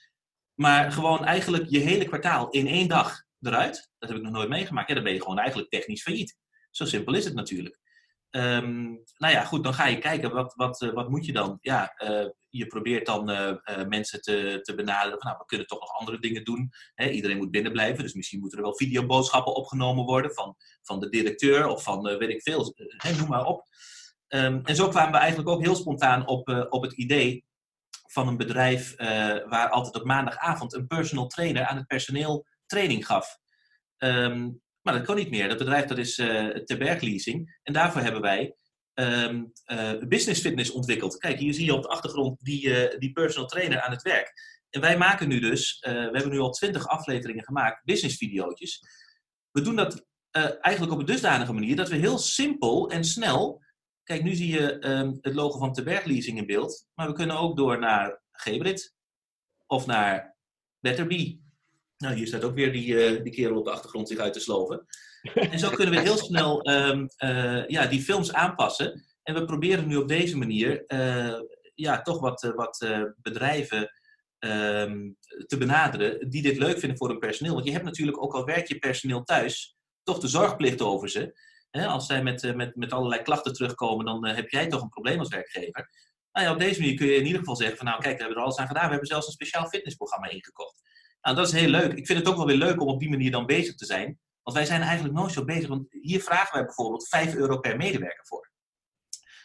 Maar 0.54 0.92
gewoon 0.92 1.25
eigenlijk 1.25 1.64
je 1.68 1.78
hele 1.78 2.04
kwartaal 2.04 2.50
in 2.50 2.66
één 2.66 2.88
dag 2.88 3.25
eruit, 3.40 3.90
dat 3.99 4.09
heb 4.09 4.18
ik 4.18 4.25
nog 4.25 4.33
nooit 4.33 4.49
meegemaakt. 4.49 4.88
Ja, 4.88 4.95
dan 4.95 5.04
ben 5.04 5.12
je 5.12 5.23
gewoon 5.23 5.38
eigenlijk 5.38 5.71
technisch 5.71 6.02
failliet. 6.02 6.37
Zo 6.71 6.85
simpel 6.85 7.14
is 7.14 7.25
het 7.25 7.35
natuurlijk. 7.35 7.80
Um, 8.30 9.02
nou 9.16 9.33
ja, 9.33 9.45
goed, 9.45 9.64
dan 9.64 9.75
ga 9.75 9.87
je 9.87 9.99
kijken, 9.99 10.30
wat, 10.30 10.54
wat, 10.54 10.80
uh, 10.83 10.92
wat 10.92 11.09
moet 11.09 11.26
je 11.26 11.33
dan? 11.33 11.59
Ja, 11.61 11.95
uh, 11.99 12.28
je 12.49 12.66
probeert 12.66 13.06
dan 13.06 13.30
uh, 13.30 13.54
mensen 13.88 14.23
te, 14.23 14.59
te 14.62 14.75
benaderen 14.75 15.18
van, 15.18 15.26
nou, 15.26 15.38
we 15.38 15.45
kunnen 15.47 15.66
toch 15.66 15.80
nog 15.80 15.99
andere 15.99 16.18
dingen 16.18 16.45
doen. 16.45 16.71
Hè, 16.95 17.09
iedereen 17.09 17.37
moet 17.37 17.50
binnen 17.50 17.73
blijven, 17.73 18.02
dus 18.02 18.14
misschien 18.14 18.40
moeten 18.40 18.59
er 18.59 18.64
wel 18.64 18.76
videoboodschappen 18.76 19.54
opgenomen 19.54 20.04
worden 20.04 20.35
van, 20.35 20.56
van 20.83 21.00
de 21.00 21.09
directeur 21.09 21.66
of 21.66 21.83
van, 21.83 22.02
weet 22.02 22.28
ik 22.28 22.42
veel, 22.42 22.75
noem 23.18 23.28
maar 23.28 23.45
op. 23.45 23.64
Um, 24.28 24.61
en 24.64 24.76
zo 24.76 24.88
kwamen 24.88 25.12
we 25.12 25.18
eigenlijk 25.18 25.49
ook 25.49 25.62
heel 25.62 25.75
spontaan 25.76 26.26
op, 26.26 26.66
op 26.71 26.83
het 26.83 26.92
idee 26.92 27.45
van 28.06 28.28
een 28.28 28.37
bedrijf 28.37 28.97
waar 29.49 29.68
altijd 29.68 29.95
op 29.95 30.04
maandagavond 30.04 30.75
een 30.75 30.87
personal 30.87 31.26
trainer 31.26 31.66
aan 31.66 31.76
het 31.76 31.87
personeel 31.87 32.47
training 32.66 33.06
gaf. 33.06 33.38
Um, 33.99 34.61
maar 34.86 34.94
dat 34.94 35.06
kan 35.06 35.16
niet 35.16 35.30
meer. 35.30 35.48
Dat 35.48 35.58
bedrijf 35.58 35.84
dat 35.84 35.98
is 35.98 36.18
uh, 36.18 36.48
Ter 36.48 36.78
Berg 36.78 37.00
Leasing. 37.00 37.58
En 37.62 37.72
daarvoor 37.72 38.00
hebben 38.00 38.20
wij 38.20 38.56
um, 38.94 39.52
uh, 39.66 39.92
business 40.08 40.40
fitness 40.40 40.70
ontwikkeld. 40.70 41.16
Kijk, 41.18 41.38
hier 41.38 41.54
zie 41.54 41.64
je 41.64 41.74
op 41.74 41.82
de 41.82 41.88
achtergrond 41.88 42.44
die, 42.44 42.66
uh, 42.66 42.98
die 42.98 43.12
personal 43.12 43.48
trainer 43.48 43.80
aan 43.80 43.90
het 43.90 44.02
werk. 44.02 44.32
En 44.70 44.80
wij 44.80 44.98
maken 44.98 45.28
nu 45.28 45.40
dus, 45.40 45.78
we 45.80 45.90
hebben 45.90 46.30
nu 46.30 46.38
al 46.38 46.50
twintig 46.50 46.88
afleveringen 46.88 47.44
gemaakt, 47.44 47.84
business 47.84 48.16
video's. 48.16 48.80
We 49.50 49.60
doen 49.60 49.76
dat 49.76 50.06
eigenlijk 50.60 50.92
op 50.92 50.98
een 50.98 51.06
dusdanige 51.06 51.52
manier 51.52 51.76
dat 51.76 51.88
we 51.88 51.96
heel 51.96 52.18
simpel 52.18 52.90
en 52.90 53.04
snel... 53.04 53.64
Kijk, 54.02 54.22
nu 54.22 54.34
zie 54.34 54.52
je 54.52 54.88
um, 54.88 55.18
het 55.20 55.34
logo 55.34 55.58
van 55.58 55.72
Ter 55.72 55.84
Berg 55.84 56.04
Leasing 56.04 56.38
in 56.38 56.46
beeld. 56.46 56.86
Maar 56.94 57.06
we 57.06 57.12
kunnen 57.12 57.38
ook 57.38 57.56
door 57.56 57.78
naar 57.78 58.22
Gebrit 58.32 58.94
of 59.66 59.86
naar 59.86 60.36
Betterbee 60.80 61.45
nou, 61.96 62.14
hier 62.14 62.26
staat 62.26 62.44
ook 62.44 62.54
weer 62.54 62.72
die, 62.72 62.86
uh, 62.86 63.22
die 63.22 63.32
kerel 63.32 63.58
op 63.58 63.64
de 63.64 63.70
achtergrond 63.70 64.08
zich 64.08 64.18
uit 64.18 64.32
te 64.32 64.40
sloven. 64.40 64.86
En 65.34 65.58
zo 65.58 65.70
kunnen 65.70 65.94
we 65.94 66.00
heel 66.00 66.16
snel 66.30 66.70
um, 66.70 67.08
uh, 67.24 67.66
ja, 67.66 67.86
die 67.86 68.02
films 68.02 68.32
aanpassen. 68.32 69.04
En 69.22 69.34
we 69.34 69.44
proberen 69.44 69.88
nu 69.88 69.96
op 69.96 70.08
deze 70.08 70.38
manier 70.38 70.84
uh, 70.88 71.40
ja, 71.74 72.02
toch 72.02 72.20
wat, 72.20 72.42
eh, 72.42 72.54
wat 72.54 72.80
eh, 72.80 73.02
bedrijven 73.16 73.90
ehm, 74.38 75.10
te 75.46 75.56
benaderen 75.58 76.30
die 76.30 76.42
dit 76.42 76.58
leuk 76.58 76.78
vinden 76.78 76.98
voor 76.98 77.08
hun 77.08 77.18
personeel. 77.18 77.54
Want 77.54 77.66
je 77.66 77.72
hebt 77.72 77.84
natuurlijk, 77.84 78.22
ook 78.22 78.34
al 78.34 78.44
werk 78.44 78.68
je 78.68 78.78
personeel 78.78 79.22
thuis, 79.22 79.76
toch 80.02 80.18
de 80.18 80.28
zorgplicht 80.28 80.82
over 80.82 81.08
ze. 81.08 81.44
Als 81.70 82.06
zij 82.06 82.22
met, 82.22 82.54
met, 82.54 82.76
met 82.76 82.92
allerlei 82.92 83.22
klachten 83.22 83.52
terugkomen, 83.52 84.04
dan 84.04 84.26
heb 84.26 84.50
jij 84.50 84.66
toch 84.66 84.82
een 84.82 84.88
probleem 84.88 85.18
als 85.18 85.28
werkgever. 85.28 85.90
Nou 86.32 86.46
ja, 86.46 86.52
op 86.52 86.58
deze 86.58 86.80
manier 86.80 86.96
kun 86.96 87.06
je 87.06 87.14
in 87.14 87.26
ieder 87.26 87.38
geval 87.38 87.56
zeggen 87.56 87.76
van 87.76 87.86
nou 87.86 88.00
kijk, 88.00 88.16
we 88.16 88.22
hebben 88.22 88.38
er 88.38 88.44
alles 88.44 88.56
aan 88.56 88.66
gedaan. 88.66 88.84
We 88.84 88.90
hebben 88.90 89.08
zelfs 89.08 89.26
een 89.26 89.32
speciaal 89.32 89.66
fitnessprogramma 89.66 90.28
ingekocht. 90.28 90.82
Nou, 91.26 91.38
dat 91.38 91.47
is 91.47 91.52
heel 91.52 91.68
leuk. 91.68 91.92
Ik 91.92 92.06
vind 92.06 92.18
het 92.18 92.28
ook 92.28 92.37
wel 92.37 92.47
weer 92.47 92.56
leuk 92.56 92.80
om 92.80 92.88
op 92.88 93.00
die 93.00 93.11
manier 93.11 93.30
dan 93.30 93.47
bezig 93.47 93.75
te 93.75 93.85
zijn. 93.85 94.18
Want 94.42 94.56
wij 94.56 94.66
zijn 94.66 94.80
eigenlijk 94.83 95.14
nooit 95.14 95.33
zo 95.33 95.45
bezig. 95.45 95.68
Want 95.68 95.87
hier 95.90 96.23
vragen 96.23 96.54
wij 96.54 96.64
bijvoorbeeld 96.64 97.09
5 97.09 97.35
euro 97.35 97.59
per 97.59 97.76
medewerker 97.76 98.26
voor. 98.26 98.50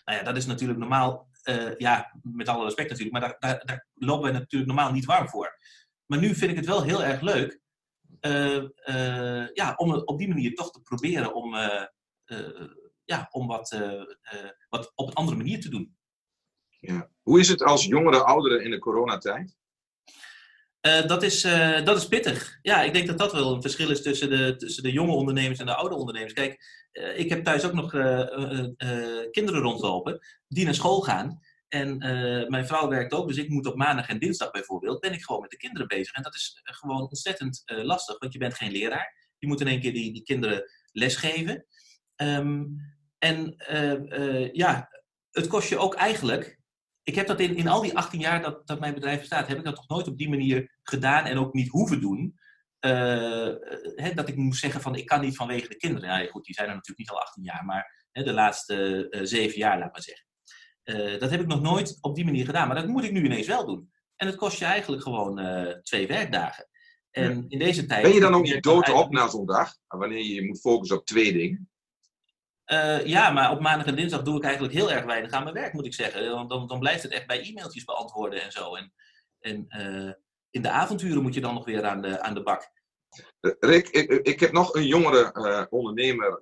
Nou 0.06 0.18
ja, 0.18 0.24
dat 0.24 0.38
is 0.38 0.46
natuurlijk 0.46 0.80
normaal, 0.80 1.30
uh, 1.44 1.78
ja, 1.78 2.20
met 2.22 2.48
alle 2.48 2.64
respect 2.64 2.90
natuurlijk, 2.90 3.18
maar 3.18 3.30
daar, 3.30 3.36
daar, 3.40 3.66
daar, 3.66 3.88
lopen 3.94 4.24
wij 4.24 4.32
natuurlijk 4.32 4.72
normaal 4.72 4.92
niet 4.92 5.06
warm 5.06 5.30
voor. 5.30 5.58
Maar 6.06 6.20
nu 6.20 6.36
vind 6.36 6.52
ik 6.52 6.58
het 6.58 6.66
wel 6.66 6.84
heel 6.84 7.04
erg 7.04 7.22
leuk 7.22 7.60
uh, 8.22 9.48
ja, 9.54 9.74
om 9.76 9.94
op 9.94 10.18
die 10.18 10.28
manier 10.28 10.54
toch 10.54 10.72
te 10.72 10.82
proberen 10.82 11.34
om, 11.34 11.56
ja, 13.04 13.28
om 13.30 13.48
wat, 13.48 13.78
wat 14.70 14.92
op 14.96 15.08
een 15.08 15.14
andere 15.14 15.38
manier 15.38 15.62
te 15.62 15.70
doen. 15.70 15.98
Ja. 16.80 17.10
Hoe 17.22 17.40
is 17.40 17.48
het 17.48 17.64
als 17.64 17.86
jongere 17.86 18.24
ouderen 18.24 18.64
in 18.64 18.72
de 18.72 18.80
coronatijd? 18.80 19.60
Uh, 20.88 21.08
dat, 21.08 21.24
is, 21.24 21.46
uh, 21.46 21.84
dat 21.84 21.98
is 21.98 22.08
pittig. 22.08 22.60
Ja, 22.62 22.82
ik 22.82 22.94
denk 22.94 23.08
dat 23.08 23.18
dat 23.18 23.32
wel 23.32 23.54
een 23.54 23.62
verschil 23.62 23.90
is 23.90 24.02
tussen 24.02 24.30
de, 24.30 24.56
tussen 24.56 24.84
de 24.84 24.92
jonge 24.92 25.12
ondernemers 25.12 25.60
en 25.60 25.66
de 25.66 25.76
oude 25.76 25.96
ondernemers. 25.96 26.34
Kijk, 26.34 26.64
uh, 26.94 27.20
ik 27.20 27.30
heb 27.30 27.44
thuis 27.44 27.66
ook 27.66 27.74
nog 27.74 27.90
kinderen 29.32 29.62
rondlopen 29.62 30.20
die 30.48 30.66
naar 30.66 30.74
school 30.74 31.02
gaan. 31.02 31.40
En 31.68 31.98
mijn 32.50 32.68
vrouw 32.68 32.88
werkt 32.88 33.14
ook, 33.14 33.28
dus 33.28 33.38
ik 33.38 33.50
moet 33.50 33.66
op 33.66 33.76
maandag 33.76 34.08
en 34.08 34.20
dinsdag 34.20 34.52
bijvoorbeeld, 34.52 35.00
ben 35.00 35.14
ik 35.14 35.24
gewoon 35.24 35.42
met 35.42 35.50
de 35.50 35.58
kinderen 35.58 35.88
bezig. 35.88 36.14
En 36.14 36.24
dat 36.24 36.36
is 36.36 36.62
gewoon 36.64 37.02
ontzettend 37.02 37.64
lastig, 37.66 38.20
want 38.20 38.34
je 38.34 38.40
bent 38.40 38.54
geen 38.54 38.72
leraar. 38.72 39.34
Je 39.38 39.48
moet 39.48 39.62
in 39.62 39.68
één 39.68 39.80
keer 39.80 39.94
die, 39.94 40.14
die 40.14 40.24
kinderen 40.24 40.64
lesgeven. 40.92 41.66
Um, 42.16 42.78
en 43.18 43.56
ja, 44.54 44.90
het 45.32 45.48
kost 45.48 45.70
je 45.70 45.78
ook 45.78 45.96
eigenlijk 45.96 46.60
ik 47.12 47.18
heb 47.18 47.27
dat 47.27 47.39
in, 47.39 47.56
in 47.56 47.68
al 47.68 47.82
die 47.82 47.98
18 47.98 48.20
jaar 48.20 48.41
dat, 48.41 48.68
dat 48.68 48.80
mijn 48.80 48.94
bedrijf 48.94 49.20
bestaat, 49.20 49.48
heb 49.48 49.58
ik 49.58 49.63
dat 49.63 49.75
toch 49.75 49.88
nooit 49.88 50.08
op 50.08 50.18
die 50.18 50.30
manier 50.30 50.77
gedaan 50.84 51.25
en 51.25 51.38
ook 51.38 51.53
niet 51.53 51.70
hoeven 51.70 52.01
doen. 52.01 52.39
Uh, 52.86 54.15
dat 54.15 54.30
ik 54.30 54.36
moest 54.36 54.60
zeggen 54.60 54.82
van 54.82 54.96
ik 54.96 55.06
kan 55.06 55.22
niet 55.22 55.36
vanwege 55.36 55.68
de 55.68 55.77
kinderen. 55.77 56.10
Ja, 56.10 56.30
goed, 56.30 56.46
die 56.46 56.53
zijn 56.53 56.68
er 56.68 56.74
natuurlijk 56.74 57.00
niet 57.00 57.10
al 57.10 57.22
18 57.22 57.44
jaar, 57.44 57.65
maar 57.65 58.08
de 58.12 58.34
laatste 58.34 59.08
uh, 59.10 59.20
zeven 59.24 59.58
jaar, 59.58 59.80
laat 59.80 59.91
maar 59.91 60.01
zeggen. 60.01 60.25
Uh, 60.84 61.20
dat 61.20 61.30
heb 61.30 61.41
ik 61.41 61.48
nog 61.48 61.62
nooit 61.62 61.98
op 62.01 62.15
die 62.15 62.25
manier 62.25 62.46
gedaan, 62.46 62.68
maar 62.68 62.75
dat 62.75 62.88
moet 62.88 63.03
ik 63.03 63.12
nu 63.12 63.24
ineens 63.24 63.48
wel 63.48 63.65
doen. 63.65 63.91
En 64.15 64.27
het 64.27 64.36
kost 64.36 64.60
je 64.60 64.65
eigenlijk 64.65 65.03
gewoon 65.03 65.39
twee 65.84 66.08
werkdagen. 66.08 66.68
En 67.12 67.36
ja. 67.36 67.46
in 67.48 67.60
deze 67.60 67.86
tijd. 67.86 68.03
Ben 68.03 68.13
je 68.13 68.20
dan 68.20 68.34
ook 68.34 68.62
dood 68.62 68.91
op 68.91 69.12
na 69.12 69.27
zo'n 69.27 69.46
dag? 69.46 69.74
Wanneer 69.88 70.18
je 70.18 70.34
je 70.34 70.46
moet 70.46 70.60
focussen 70.60 70.98
op 70.98 71.06
twee 71.06 71.34
dingen? 71.34 71.71
Uh, 72.65 73.06
ja, 73.06 73.30
maar 73.30 73.51
op 73.51 73.60
maandag 73.60 73.88
en 73.88 73.96
dinsdag 73.96 74.22
doe 74.22 74.38
ik 74.38 74.44
eigenlijk 74.44 74.74
heel 74.74 74.91
erg 74.91 75.06
weinig 75.06 75.32
aan 75.32 75.44
mijn 75.44 75.56
werk, 75.56 75.74
moet 75.74 75.86
ik 75.86 75.94
zeggen. 75.94 76.25
Dan, 76.25 76.48
dan, 76.48 76.68
dan 76.68 76.80
blijft 76.80 77.03
het 77.03 77.12
echt 77.12 77.27
bij 77.27 77.41
e-mailtjes 77.41 77.84
beantwoorden 77.84 78.41
en 78.41 78.51
zo. 78.51 78.75
En, 78.75 78.94
en 79.39 79.65
uh, 79.70 80.13
in 80.50 80.62
de 80.62 80.70
avonturen 80.70 81.22
moet 81.22 81.34
je 81.34 81.41
dan 81.41 81.53
nog 81.53 81.65
weer 81.65 81.86
aan 81.86 82.01
de, 82.01 82.22
aan 82.22 82.34
de 82.34 82.44
bak. 82.44 82.72
Rick, 83.60 83.89
ik, 83.89 84.12
ik 84.12 84.39
heb 84.39 84.51
nog 84.51 84.74
een 84.74 84.88
jongere 84.88 85.32
uh, 85.34 85.65
ondernemer 85.70 86.39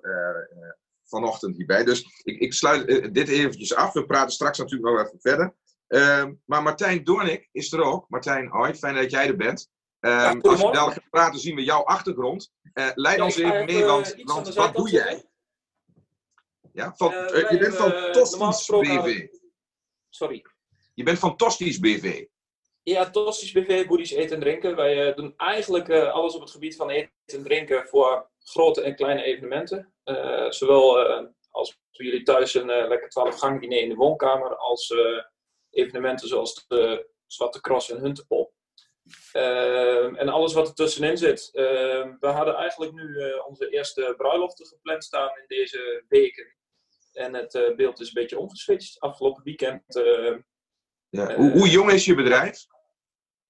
vanochtend 1.04 1.56
hierbij. 1.56 1.84
Dus 1.84 2.22
ik, 2.22 2.40
ik 2.40 2.52
sluit 2.52 3.14
dit 3.14 3.28
eventjes 3.28 3.74
af. 3.74 3.92
We 3.92 4.06
praten 4.06 4.32
straks 4.32 4.58
natuurlijk 4.58 4.90
nog 4.90 5.06
even 5.06 5.20
verder. 5.20 5.54
Ehm, 5.86 6.34
maar 6.44 6.62
Martijn 6.62 7.04
Doornik 7.04 7.48
is 7.52 7.72
er 7.72 7.82
ook. 7.82 8.04
Martijn, 8.08 8.48
hoi, 8.48 8.74
fijn 8.74 8.94
dat 8.94 9.10
jij 9.10 9.26
er 9.26 9.36
bent. 9.36 9.68
Ja, 10.00 10.36
als 10.40 10.62
we 10.62 10.70
dadelijk 10.70 11.00
gaan 11.00 11.10
praten, 11.10 11.40
zien 11.40 11.54
we 11.54 11.64
jouw 11.64 11.84
achtergrond. 11.84 12.52
leid 12.94 13.16
ja, 13.16 13.24
ons 13.24 13.36
even 13.36 13.64
mee, 13.64 13.84
want, 13.84 14.14
want 14.22 14.54
wat 14.54 14.74
doe 14.74 14.90
jij? 14.90 15.29
Ja, 16.72 16.94
van, 16.96 17.12
uh, 17.12 17.50
je 17.50 17.58
bent 17.58 17.76
van 17.76 18.12
Tosties 18.12 18.66
BV. 18.66 19.26
Sorry. 20.08 20.44
Je 20.94 21.02
bent 21.02 21.18
van 21.18 21.36
BV. 21.36 22.24
Ja, 22.82 23.10
Tosties 23.10 23.52
BV, 23.52 23.86
Boedisch 23.86 24.10
Eten 24.10 24.34
en 24.34 24.40
Drinken. 24.40 24.76
Wij 24.76 25.14
doen 25.14 25.34
eigenlijk 25.36 25.90
alles 25.90 26.34
op 26.34 26.40
het 26.40 26.50
gebied 26.50 26.76
van 26.76 26.90
eten 26.90 27.12
en 27.26 27.42
drinken 27.42 27.86
voor 27.86 28.30
grote 28.38 28.82
en 28.82 28.96
kleine 28.96 29.22
evenementen. 29.22 29.92
zowel 30.48 30.98
als 31.50 31.78
voor 31.92 32.04
jullie 32.04 32.22
thuis 32.22 32.54
een 32.54 32.66
lekker 32.66 33.08
12 33.08 33.38
gang 33.38 33.60
diner 33.60 33.80
in 33.80 33.88
de 33.88 33.94
woonkamer, 33.94 34.56
als 34.56 34.94
evenementen 35.70 36.28
zoals 36.28 36.64
de 36.68 37.08
Zwarte 37.26 37.60
Cross 37.60 37.90
en 37.90 38.00
Hunterpop. 38.00 38.52
en 39.32 40.28
alles 40.28 40.52
wat 40.52 40.68
er 40.68 40.74
tussenin 40.74 41.16
zit. 41.16 41.50
we 41.52 42.16
hadden 42.20 42.54
eigenlijk 42.54 42.92
nu 42.92 43.32
onze 43.46 43.68
eerste 43.68 44.14
bruiloften 44.16 44.66
gepland 44.66 45.04
staan 45.04 45.28
in 45.28 45.44
deze 45.46 46.04
weken. 46.08 46.58
En 47.12 47.34
het 47.34 47.54
uh, 47.54 47.76
beeld 47.76 48.00
is 48.00 48.06
een 48.06 48.14
beetje 48.14 48.38
omgeswitcht. 48.38 49.00
Afgelopen 49.00 49.44
weekend. 49.44 49.96
Uh, 49.96 50.38
ja. 51.08 51.34
hoe, 51.34 51.50
hoe, 51.50 51.68
jong 51.68 51.90
is 51.90 52.04
je 52.04 52.14
bedrijf? 52.14 52.66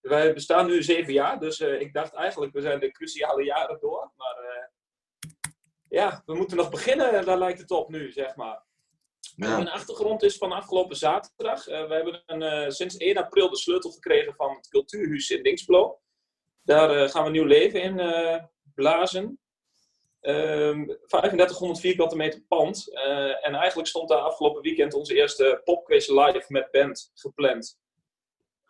Wij 0.01 0.35
bestaan 0.35 0.67
nu 0.67 0.83
zeven 0.83 1.13
jaar, 1.13 1.41
dus 1.41 1.61
uh, 1.61 1.81
ik 1.81 1.93
dacht 1.93 2.15
eigenlijk, 2.15 2.53
we 2.53 2.61
zijn 2.61 2.81
de 2.81 2.91
cruciale 2.91 3.45
jaren 3.45 3.81
door. 3.81 4.13
Maar 4.17 4.71
ja, 5.89 6.23
we 6.27 6.35
moeten 6.35 6.57
nog 6.57 6.71
beginnen, 6.71 7.25
daar 7.25 7.39
lijkt 7.39 7.59
het 7.59 7.71
op 7.71 7.89
nu, 7.89 8.13
zeg 8.13 8.37
maar. 8.37 8.65
Ja. 9.37 9.57
Mijn 9.57 9.69
achtergrond 9.69 10.23
is 10.23 10.37
van 10.37 10.53
afgelopen 10.53 10.97
zaterdag. 10.97 11.65
we 11.65 11.73
hebben 11.73 12.23
een, 12.27 12.73
sinds 12.73 12.97
1 12.97 13.17
april 13.17 13.51
de 13.51 13.57
sleutel 13.57 13.91
gekregen 13.91 14.35
van 14.35 14.55
het 14.57 14.69
cultuurhuis 14.69 15.31
in 15.31 15.43
Dingsblo. 15.43 16.01
Daar 16.63 17.09
gaan 17.09 17.25
we 17.25 17.31
nieuw 17.31 17.45
leven 17.45 17.83
in 17.83 17.97
blazen. 18.75 19.41
Um, 20.23 20.87
3500 21.07 21.81
vierkante 21.81 22.17
meter 22.17 22.41
pand. 22.49 22.89
Uh, 22.93 23.47
en 23.47 23.55
eigenlijk 23.55 23.89
stond 23.89 24.09
daar 24.09 24.19
afgelopen 24.19 24.63
weekend 24.63 24.95
onze 24.95 25.15
eerste 25.15 25.61
popquiz 25.65 26.09
live 26.09 26.45
met 26.49 26.71
band 26.71 27.11
gepland. 27.15 27.79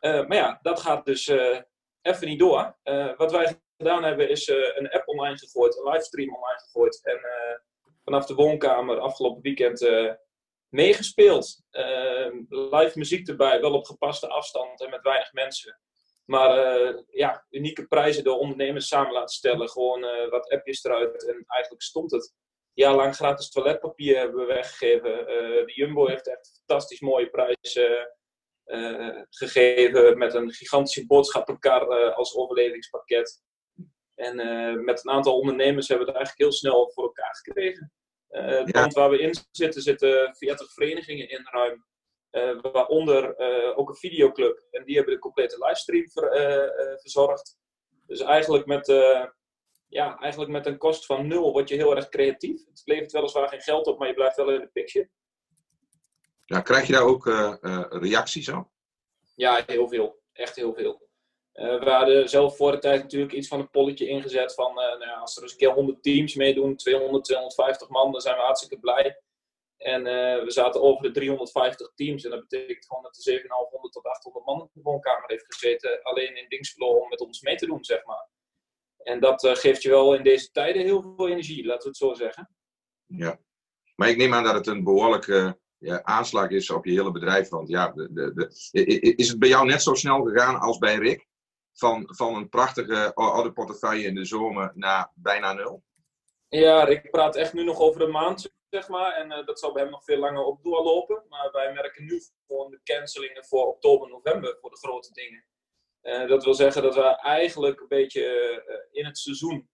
Uh, 0.00 0.26
maar 0.26 0.36
ja, 0.36 0.58
dat 0.62 0.80
gaat 0.80 1.04
dus 1.04 1.28
uh, 1.28 1.60
even 2.02 2.28
niet 2.28 2.38
door. 2.38 2.76
wat 3.16 3.32
wij 3.32 3.60
gedaan 3.76 4.04
hebben 4.04 4.28
is 4.28 4.48
een 4.48 4.90
app 4.90 5.08
online 5.08 5.38
gegooid, 5.38 5.76
een 5.76 5.92
livestream 5.92 6.34
online 6.34 6.60
gegooid. 6.60 7.00
En 7.04 7.20
vanaf 8.04 8.26
de 8.26 8.34
woonkamer 8.34 8.98
afgelopen 8.98 9.42
weekend 9.42 9.80
meegespeeld. 10.68 11.62
Ehm, 11.70 12.36
live 12.48 12.98
muziek 12.98 13.28
erbij, 13.28 13.60
wel 13.60 13.74
op 13.74 13.86
gepaste 13.86 14.28
afstand 14.28 14.82
en 14.82 14.90
met 14.90 15.02
weinig 15.02 15.32
mensen. 15.32 15.80
Maar 16.30 16.80
uh, 16.80 16.98
ja, 17.08 17.46
unieke 17.50 17.86
prijzen 17.86 18.24
door 18.24 18.38
ondernemers 18.38 18.88
samen 18.88 19.12
laten 19.12 19.34
stellen. 19.34 19.68
Gewoon 19.68 20.04
uh, 20.04 20.30
wat 20.30 20.50
appjes 20.50 20.84
eruit. 20.84 21.26
En 21.28 21.44
eigenlijk 21.46 21.82
stond 21.82 22.10
het. 22.10 22.34
Jaar 22.72 22.94
lang 22.94 23.14
gratis 23.14 23.50
toiletpapier 23.50 24.16
hebben 24.16 24.40
we 24.40 24.46
weggegeven. 24.46 25.20
Uh, 25.20 25.26
de 25.66 25.72
Jumbo 25.74 26.06
heeft 26.06 26.28
echt 26.28 26.46
een 26.46 26.62
fantastisch 26.66 27.00
mooie 27.00 27.30
prijs 27.30 27.78
gegeven. 29.30 30.18
Met 30.18 30.34
een 30.34 30.52
gigantische 30.52 31.06
boodschappenkar 31.06 32.12
als 32.12 32.36
overlevingspakket. 32.36 33.42
En 34.14 34.36
met 34.84 35.04
een 35.04 35.10
aantal 35.10 35.38
ondernemers 35.38 35.88
hebben 35.88 36.06
we 36.06 36.12
het 36.12 36.20
eigenlijk 36.20 36.50
heel 36.50 36.60
snel 36.60 36.90
voor 36.94 37.04
elkaar 37.04 37.36
gekregen. 37.36 37.92
het 38.28 38.74
ja. 38.74 38.88
waar 38.88 39.10
we 39.10 39.18
in 39.18 39.34
zitten, 39.50 39.82
zitten 39.82 40.36
40 40.36 40.72
verenigingen 40.72 41.28
in 41.28 41.48
ruim. 41.50 41.84
Uh, 42.32 42.60
waaronder 42.72 43.40
uh, 43.40 43.78
ook 43.78 43.88
een 43.88 43.96
videoclub. 43.96 44.66
En 44.70 44.84
die 44.84 44.96
hebben 44.96 45.14
de 45.14 45.20
complete 45.20 45.56
livestream 45.58 46.10
ver, 46.10 46.36
uh, 46.36 46.98
verzorgd. 46.98 47.58
Dus 48.06 48.20
eigenlijk 48.20 48.66
met, 48.66 48.86
ja, 49.88 50.18
eigenlijk 50.18 50.50
met 50.50 50.66
een 50.66 50.78
kost 50.78 51.06
van 51.06 51.26
nul 51.26 51.52
word 51.52 51.68
je 51.68 51.74
heel 51.74 51.96
erg 51.96 52.08
creatief. 52.08 52.64
Het 52.64 52.82
levert 52.84 53.12
weliswaar 53.12 53.48
geen 53.48 53.60
geld 53.60 53.86
op, 53.86 53.98
maar 53.98 54.08
je 54.08 54.14
blijft 54.14 54.36
wel 54.36 54.50
in 54.50 54.60
de 54.60 54.70
picture. 54.72 55.10
Ja, 56.44 56.60
krijg 56.60 56.86
je 56.86 56.92
daar 56.92 57.02
ook 57.02 57.26
reacties 57.90 58.48
op? 58.48 58.68
Ja, 59.34 59.62
heel 59.66 59.88
veel. 59.88 60.20
Echt 60.32 60.56
heel 60.56 60.74
veel. 60.74 61.08
we 61.52 61.90
hadden 61.90 62.28
zelf 62.28 62.56
voor 62.56 62.72
de 62.72 62.78
tijd 62.78 63.02
natuurlijk 63.02 63.32
iets 63.32 63.48
van 63.48 63.60
een 63.60 63.70
polletje 63.70 64.08
ingezet 64.08 64.54
van 64.54 64.74
nou 64.74 65.00
ja, 65.00 65.14
als 65.14 65.36
er 65.36 65.42
eens 65.42 65.52
een 65.52 65.58
keer 65.58 65.72
100 65.72 66.02
teams 66.02 66.34
meedoen, 66.34 66.76
200, 66.76 67.24
250 67.24 67.88
man, 67.88 68.12
dan 68.12 68.20
zijn 68.20 68.36
we 68.36 68.42
hartstikke 68.42 68.78
blij. 68.78 69.20
En 69.80 70.00
uh, 70.00 70.44
we 70.44 70.50
zaten 70.50 70.82
over 70.82 71.02
de 71.02 71.10
350 71.10 71.92
teams. 71.94 72.24
En 72.24 72.30
dat 72.30 72.48
betekent 72.48 72.86
gewoon 72.86 73.02
dat 73.02 73.16
er 73.16 73.22
750 73.22 73.90
tot 73.90 74.12
800 74.12 74.46
man 74.46 74.60
in 74.60 74.68
de 74.72 74.82
woonkamer 74.82 75.24
heeft 75.26 75.54
gezeten. 75.54 76.02
Alleen 76.02 76.36
in 76.36 76.48
Dingsblo 76.48 76.86
om 76.86 77.08
met 77.08 77.20
ons 77.20 77.40
mee 77.40 77.56
te 77.56 77.66
doen, 77.66 77.84
zeg 77.84 78.04
maar. 78.04 78.28
En 79.02 79.20
dat 79.20 79.44
uh, 79.44 79.54
geeft 79.54 79.82
je 79.82 79.88
wel 79.88 80.14
in 80.14 80.22
deze 80.22 80.50
tijden 80.50 80.82
heel 80.82 81.14
veel 81.16 81.28
energie, 81.28 81.64
laten 81.64 81.82
we 81.82 81.88
het 81.88 81.96
zo 81.96 82.14
zeggen. 82.14 82.50
Ja, 83.06 83.38
maar 83.94 84.08
ik 84.08 84.16
neem 84.16 84.34
aan 84.34 84.44
dat 84.44 84.54
het 84.54 84.66
een 84.66 84.84
behoorlijke 84.84 85.58
ja, 85.78 86.02
aanslag 86.02 86.50
is 86.50 86.70
op 86.70 86.84
je 86.84 86.92
hele 86.92 87.12
bedrijf. 87.12 87.48
Want 87.48 87.68
ja, 87.68 87.88
de, 87.88 88.12
de, 88.12 88.34
de, 88.34 89.14
is 89.16 89.28
het 89.28 89.38
bij 89.38 89.48
jou 89.48 89.66
net 89.66 89.82
zo 89.82 89.94
snel 89.94 90.22
gegaan 90.22 90.60
als 90.60 90.78
bij 90.78 90.96
Rick? 90.96 91.28
Van, 91.72 92.08
van 92.16 92.34
een 92.34 92.48
prachtige 92.48 93.14
oude 93.14 93.52
portefeuille 93.52 94.06
in 94.06 94.14
de 94.14 94.24
zomer 94.24 94.72
naar 94.74 95.12
bijna 95.14 95.52
nul? 95.52 95.82
Ja, 96.48 96.84
Rick 96.84 97.10
praat 97.10 97.36
echt 97.36 97.52
nu 97.52 97.64
nog 97.64 97.78
over 97.78 98.02
een 98.02 98.10
maand 98.10 98.50
zeg 98.70 98.88
maar. 98.88 99.12
En 99.16 99.44
dat 99.44 99.58
zal 99.58 99.72
bij 99.72 99.82
hem 99.82 99.90
nog 99.90 100.04
veel 100.04 100.18
langer 100.18 100.44
op 100.44 100.62
doorlopen. 100.62 101.24
Maar 101.28 101.50
wij 101.52 101.72
merken 101.72 102.04
nu 102.04 102.20
gewoon 102.46 102.70
de 102.70 102.80
cancelingen 102.84 103.44
voor 103.44 103.66
oktober, 103.66 104.08
november 104.08 104.58
voor 104.60 104.70
de 104.70 104.78
grote 104.78 105.12
dingen. 105.12 105.44
dat 106.28 106.44
wil 106.44 106.54
zeggen 106.54 106.82
dat 106.82 106.94
we 106.94 107.16
eigenlijk 107.16 107.80
een 107.80 107.88
beetje 107.88 108.24
in 108.90 109.04
het 109.04 109.18
seizoen 109.18 109.70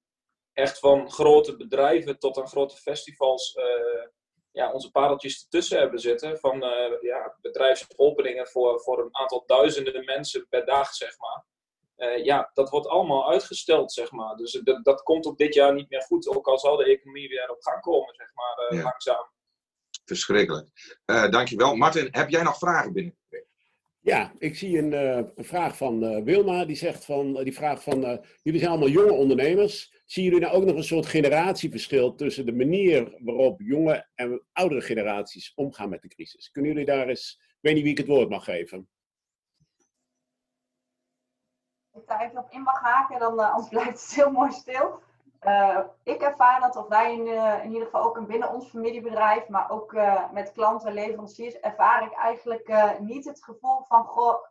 echt 0.52 0.78
van 0.78 1.10
grote 1.10 1.56
bedrijven 1.56 2.18
tot 2.18 2.38
aan 2.38 2.48
grote 2.48 2.76
festivals 2.76 3.58
ja, 4.50 4.72
onze 4.72 4.90
pareltjes 4.90 5.42
ertussen 5.42 5.78
hebben 5.78 6.00
zitten. 6.00 6.38
Van 6.38 6.60
ja, 7.00 7.38
bedrijfsopeningen 7.40 8.46
voor, 8.48 8.80
voor 8.80 9.00
een 9.00 9.16
aantal 9.16 9.42
duizenden 9.46 10.04
mensen 10.04 10.48
per 10.48 10.64
dag, 10.64 10.94
zeg 10.94 11.18
maar. 11.18 11.44
Uh, 11.96 12.24
ja, 12.24 12.50
dat 12.54 12.70
wordt 12.70 12.86
allemaal 12.86 13.30
uitgesteld, 13.30 13.92
zeg 13.92 14.10
maar. 14.10 14.36
Dus 14.36 14.52
dat, 14.52 14.84
dat 14.84 15.02
komt 15.02 15.26
ook 15.26 15.38
dit 15.38 15.54
jaar 15.54 15.74
niet 15.74 15.90
meer 15.90 16.02
goed. 16.02 16.28
Ook 16.28 16.46
al 16.46 16.58
zal 16.58 16.76
de 16.76 16.84
economie 16.84 17.28
weer 17.28 17.50
op 17.50 17.62
gang 17.62 17.80
komen, 17.80 18.14
zeg 18.14 18.34
maar, 18.34 18.70
uh, 18.70 18.78
ja. 18.78 18.84
langzaam. 18.84 19.30
Verschrikkelijk. 20.04 20.68
dankjewel. 21.04 21.76
Martin, 21.76 22.08
heb 22.10 22.28
jij 22.28 22.42
nog 22.42 22.58
vragen 22.58 22.92
binnen? 22.92 23.18
Ja, 24.00 24.34
ik 24.38 24.56
zie 24.56 24.78
een, 24.78 24.92
een 24.92 25.44
vraag 25.44 25.76
van 25.76 26.24
Wilma. 26.24 26.64
Die 26.64 26.76
zegt 26.76 27.04
van, 27.04 27.44
die 27.44 27.54
vraagt 27.54 27.82
van, 27.82 28.24
jullie 28.42 28.60
zijn 28.60 28.70
allemaal 28.70 28.88
jonge 28.88 29.12
ondernemers. 29.12 29.96
Zien 30.06 30.24
jullie 30.24 30.40
nou 30.40 30.54
ook 30.54 30.64
nog 30.64 30.76
een 30.76 30.84
soort 30.84 31.06
generatieverschil 31.06 32.14
tussen 32.14 32.46
de 32.46 32.52
manier 32.52 33.16
waarop 33.18 33.60
jonge 33.60 34.08
en 34.14 34.42
oudere 34.52 34.80
generaties 34.80 35.52
omgaan 35.54 35.88
met 35.88 36.02
de 36.02 36.08
crisis? 36.08 36.50
Kunnen 36.50 36.70
jullie 36.70 36.86
daar 36.86 37.08
eens, 37.08 37.36
ik 37.40 37.56
weet 37.60 37.74
niet 37.74 37.82
wie 37.82 37.92
ik 37.92 37.98
het 37.98 38.06
woord 38.06 38.28
mag 38.28 38.44
geven. 38.44 38.88
Ik 41.96 42.06
daar 42.06 42.20
even 42.20 42.38
op 42.38 42.50
in 42.50 42.62
mag 42.62 42.80
haken, 42.80 43.18
dan, 43.18 43.40
uh, 43.40 43.50
anders 43.50 43.68
blijft 43.74 44.02
het 44.02 44.14
heel 44.14 44.30
mooi 44.30 44.52
stil. 44.52 45.00
Uh, 45.40 45.80
ik 46.02 46.20
ervaar 46.20 46.60
dat, 46.60 46.76
of 46.76 46.88
wij 46.88 47.12
in, 47.12 47.26
uh, 47.26 47.64
in, 47.64 47.72
ieder 47.72 47.84
geval 47.84 48.02
ook 48.02 48.26
binnen 48.26 48.52
ons 48.52 48.68
familiebedrijf, 48.68 49.48
maar 49.48 49.70
ook 49.70 49.96
met 50.32 50.52
klanten, 50.52 50.92
leveranciers, 50.92 51.60
ervaar 51.60 52.02
ik 52.02 52.12
eigenlijk 52.12 52.98
niet 53.00 53.24
het 53.24 53.44
gevoel 53.44 53.84
van, 53.88 54.04
goh, 54.04 54.44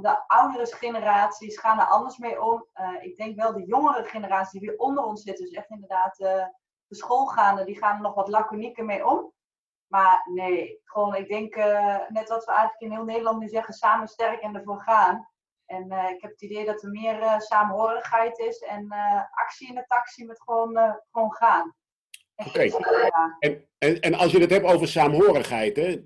de 0.00 0.22
oudere 0.26 0.66
generaties 0.66 1.58
gaan 1.58 1.78
er 1.78 1.86
anders 1.86 2.18
mee 2.18 2.42
om. 2.42 2.66
Ik 3.00 3.16
denk 3.16 3.36
wel 3.36 3.52
de 3.52 3.64
jongere 3.64 4.04
generatie 4.04 4.60
die 4.60 4.68
weer 4.68 4.78
onder 4.78 5.04
ons 5.04 5.22
zit, 5.22 5.36
dus 5.36 5.50
echt 5.50 5.70
inderdaad 5.70 6.16
de 6.16 6.94
schoolgaande, 6.94 7.64
die 7.64 7.78
gaan 7.78 7.96
er 7.96 8.02
nog 8.02 8.14
wat 8.14 8.28
laconieker 8.28 8.84
mee 8.84 9.06
om. 9.06 9.32
Maar 9.86 10.22
nee, 10.24 10.80
gewoon 10.84 11.14
ik 11.14 11.28
denk 11.28 11.56
net 12.08 12.28
wat 12.28 12.44
we 12.44 12.52
eigenlijk 12.52 12.80
in 12.80 12.90
heel 12.90 13.04
Nederland 13.04 13.40
nu 13.40 13.48
zeggen, 13.48 13.74
samen 13.74 14.08
sterk 14.08 14.40
en 14.40 14.56
ervoor 14.56 14.80
gaan. 14.80 15.28
En 15.70 15.84
ik 15.84 16.20
heb 16.20 16.30
het 16.30 16.42
idee 16.42 16.64
dat 16.64 16.82
er 16.82 16.90
meer 16.90 17.34
samenhorigheid 17.38 18.38
is 18.38 18.58
en 18.58 18.88
actie 19.30 19.68
in 19.68 19.74
de 19.74 19.84
taxi 19.86 20.24
met 20.24 20.42
gewoon, 20.42 21.00
gewoon 21.10 21.32
gaan. 21.34 21.74
Oké. 22.46 22.70
En, 23.38 23.68
en, 23.78 24.00
en, 24.00 24.14
als 24.14 24.32
je 24.32 24.40
het 24.40 24.50
hebt 24.50 24.64
over 24.64 24.88
saamhorigheid, 24.88 25.76
hè, 25.76 25.88
uh, 25.88 25.98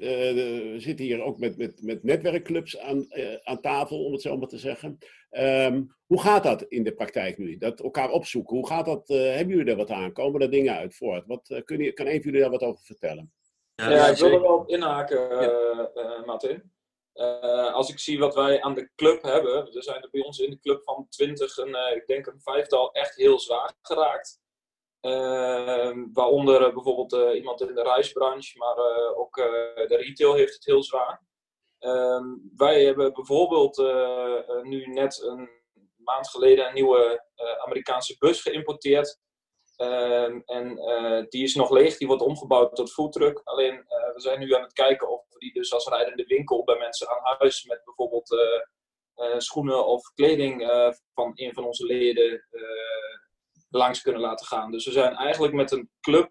we 0.73 0.75
zitten 0.77 1.05
hier 1.05 1.23
ook 1.23 1.39
met, 1.39 1.57
met, 1.57 1.83
met 1.83 2.03
netwerkclubs 2.03 2.79
aan, 2.79 3.07
uh, 3.09 3.37
aan 3.43 3.61
tafel, 3.61 4.05
om 4.05 4.13
het 4.13 4.23
zo 4.23 4.37
maar 4.37 4.49
te 4.49 4.59
zeggen. 4.59 4.99
Um, 5.31 5.95
hoe 6.07 6.21
gaat 6.21 6.43
dat 6.43 6.63
in 6.63 6.85
de 6.85 6.95
praktijk 6.95 7.39
nu? 7.39 7.57
Dat 7.57 7.81
elkaar 7.81 8.11
opzoeken, 8.11 8.57
hoe 8.57 8.67
gaat 8.67 8.85
dat? 8.85 9.11
Uh, 9.11 9.35
hebben 9.35 9.57
jullie 9.57 9.71
er 9.71 9.77
wat 9.77 9.91
aan? 9.91 10.13
Komen 10.13 10.41
er 10.41 10.51
dingen 10.51 10.77
uit 10.77 10.97
voort? 10.97 11.27
Wat, 11.27 11.63
kun 11.65 11.79
je, 11.79 11.93
kan 11.93 12.07
een 12.07 12.13
van 12.13 12.23
jullie 12.23 12.41
daar 12.41 12.51
wat 12.51 12.63
over 12.63 12.85
vertellen? 12.85 13.33
Ja, 13.75 13.91
ja 13.91 14.07
ik 14.07 14.17
wil 14.17 14.33
er 14.33 14.41
wel 14.41 14.55
op 14.55 14.69
inhaken, 14.69 15.21
ja. 15.31 16.23
Martin. 16.27 16.73
Als 17.73 17.91
ik 17.91 17.99
zie 17.99 18.19
wat 18.19 18.35
wij 18.35 18.63
aan 18.63 18.75
de 18.75 18.91
club 18.95 19.23
hebben, 19.23 19.75
er 19.75 19.83
zijn 19.83 20.03
er 20.03 20.11
bij 20.11 20.23
ons 20.23 20.39
in 20.39 20.51
de 20.51 20.61
club 20.61 20.83
van 20.83 21.07
20 21.09 21.57
en 21.57 21.97
ik 21.97 22.07
denk 22.07 22.27
een 22.27 22.41
vijftal 22.41 22.93
echt 22.93 23.17
heel 23.17 23.41
zwaar 23.41 23.75
geraakt. 23.83 24.43
Ehm, 25.05 26.07
waaronder 26.13 26.67
eh, 26.67 26.75
bijvoorbeeld 26.75 27.13
eh, 27.13 27.35
iemand 27.35 27.61
in 27.61 27.75
de 27.75 27.83
reisbranche, 27.83 28.59
maar 28.59 28.77
eh, 28.77 29.19
ook 29.19 29.35
de 29.35 29.97
retail 29.97 30.35
heeft 30.35 30.55
het 30.55 30.65
heel 30.65 30.83
zwaar. 30.83 31.23
Ehm, 31.79 32.25
wij 32.57 32.85
hebben 32.85 33.13
bijvoorbeeld 33.13 33.77
nu 34.63 34.87
net 34.87 35.23
een 35.23 35.49
maand 35.97 36.29
geleden 36.29 36.67
een 36.67 36.75
nieuwe 36.75 37.25
Amerikaanse 37.65 38.17
bus 38.19 38.43
geïmporteerd. 38.43 39.21
Ehm, 39.77 40.41
en 40.45 40.77
die 41.29 41.43
is 41.43 41.55
nog 41.55 41.71
leeg, 41.71 41.97
die 41.97 42.07
wordt 42.07 42.23
omgebouwd 42.23 42.77
tot 42.77 42.93
foodtruck. 42.93 43.41
Alleen 43.45 43.75
we 44.15 44.21
zijn 44.21 44.39
nu 44.39 44.55
aan 44.55 44.63
het 44.63 44.73
kijken 44.73 45.11
of 45.11 45.25
we 45.29 45.39
die 45.39 45.53
dus 45.53 45.73
als 45.73 45.89
rijdende 45.89 46.25
winkel 46.25 46.65
bij 46.65 46.79
mensen 46.79 47.09
aan 47.09 47.37
huis 47.39 47.65
met 47.65 47.85
bijvoorbeeld 47.85 48.37
schoenen 49.37 49.87
of 49.87 50.13
kleding 50.15 50.63
van 51.15 51.33
een 51.35 51.55
van 51.55 51.65
onze 51.65 51.87
leden 51.87 52.47
langs 53.69 54.03
kunnen 54.03 54.21
laten 54.21 54.47
gaan. 54.47 54.71
Dus 54.71 54.85
we 54.85 54.93
zijn 54.93 55.15
eigenlijk 55.15 55.55
met 55.55 55.71
een 55.71 55.91
club 56.01 56.31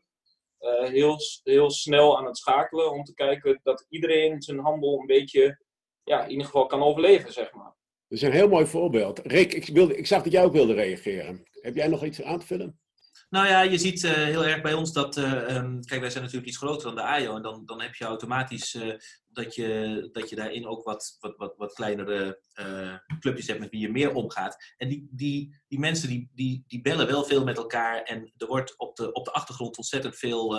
heel, 0.69 1.17
heel 1.43 1.71
snel 1.71 2.17
aan 2.17 2.25
het 2.25 2.37
schakelen 2.37 2.91
om 2.91 3.03
te 3.03 3.13
kijken 3.13 3.59
dat 3.63 3.85
iedereen 3.89 4.41
zijn 4.41 4.59
handel 4.59 4.99
een 4.99 5.05
beetje, 5.05 5.59
ja, 6.03 6.23
in 6.23 6.29
ieder 6.29 6.45
geval 6.45 6.65
kan 6.65 6.83
overleven, 6.83 7.33
zeg 7.33 7.53
maar. 7.53 7.75
Dat 8.07 8.21
is 8.21 8.21
een 8.21 8.31
heel 8.31 8.47
mooi 8.47 8.65
voorbeeld. 8.65 9.19
Rick, 9.19 9.53
ik, 9.53 9.65
wilde, 9.65 9.97
ik 9.97 10.07
zag 10.07 10.23
dat 10.23 10.31
jij 10.31 10.43
ook 10.43 10.53
wilde 10.53 10.73
reageren. 10.73 11.43
Heb 11.51 11.75
jij 11.75 11.87
nog 11.87 12.03
iets 12.03 12.23
aan 12.23 12.39
te 12.39 12.45
vullen? 12.45 12.79
Nou 13.33 13.47
ja, 13.47 13.61
je 13.61 13.77
ziet 13.77 14.03
uh, 14.03 14.11
heel 14.11 14.45
erg 14.45 14.61
bij 14.61 14.73
ons 14.73 14.93
dat, 14.93 15.17
uh, 15.17 15.55
um, 15.55 15.85
kijk, 15.85 16.01
wij 16.01 16.09
zijn 16.09 16.23
natuurlijk 16.23 16.49
iets 16.49 16.57
groter 16.57 16.83
dan 16.83 16.95
de 16.95 17.01
AIO. 17.01 17.35
En 17.35 17.41
dan, 17.41 17.65
dan 17.65 17.81
heb 17.81 17.95
je 17.95 18.05
automatisch 18.05 18.73
uh, 18.73 18.95
dat, 19.27 19.55
je, 19.55 20.09
dat 20.11 20.29
je 20.29 20.35
daarin 20.35 20.67
ook 20.67 20.83
wat, 20.83 21.17
wat, 21.19 21.37
wat, 21.37 21.53
wat 21.57 21.73
kleinere 21.73 22.41
clubjes 23.19 23.47
hebt 23.47 23.59
met 23.59 23.69
wie 23.69 23.79
je 23.79 23.91
meer 23.91 24.13
omgaat. 24.13 24.73
En 24.77 24.89
die, 24.89 25.07
die, 25.11 25.61
die 25.67 25.79
mensen 25.79 26.09
die, 26.09 26.29
die, 26.33 26.63
die 26.67 26.81
bellen 26.81 27.07
wel 27.07 27.23
veel 27.23 27.43
met 27.43 27.57
elkaar. 27.57 28.01
En 28.01 28.33
er 28.37 28.47
wordt 28.47 28.77
op 28.77 28.95
de, 28.95 29.11
op 29.11 29.25
de 29.25 29.31
achtergrond 29.31 29.77
ontzettend 29.77 30.15
veel 30.15 30.57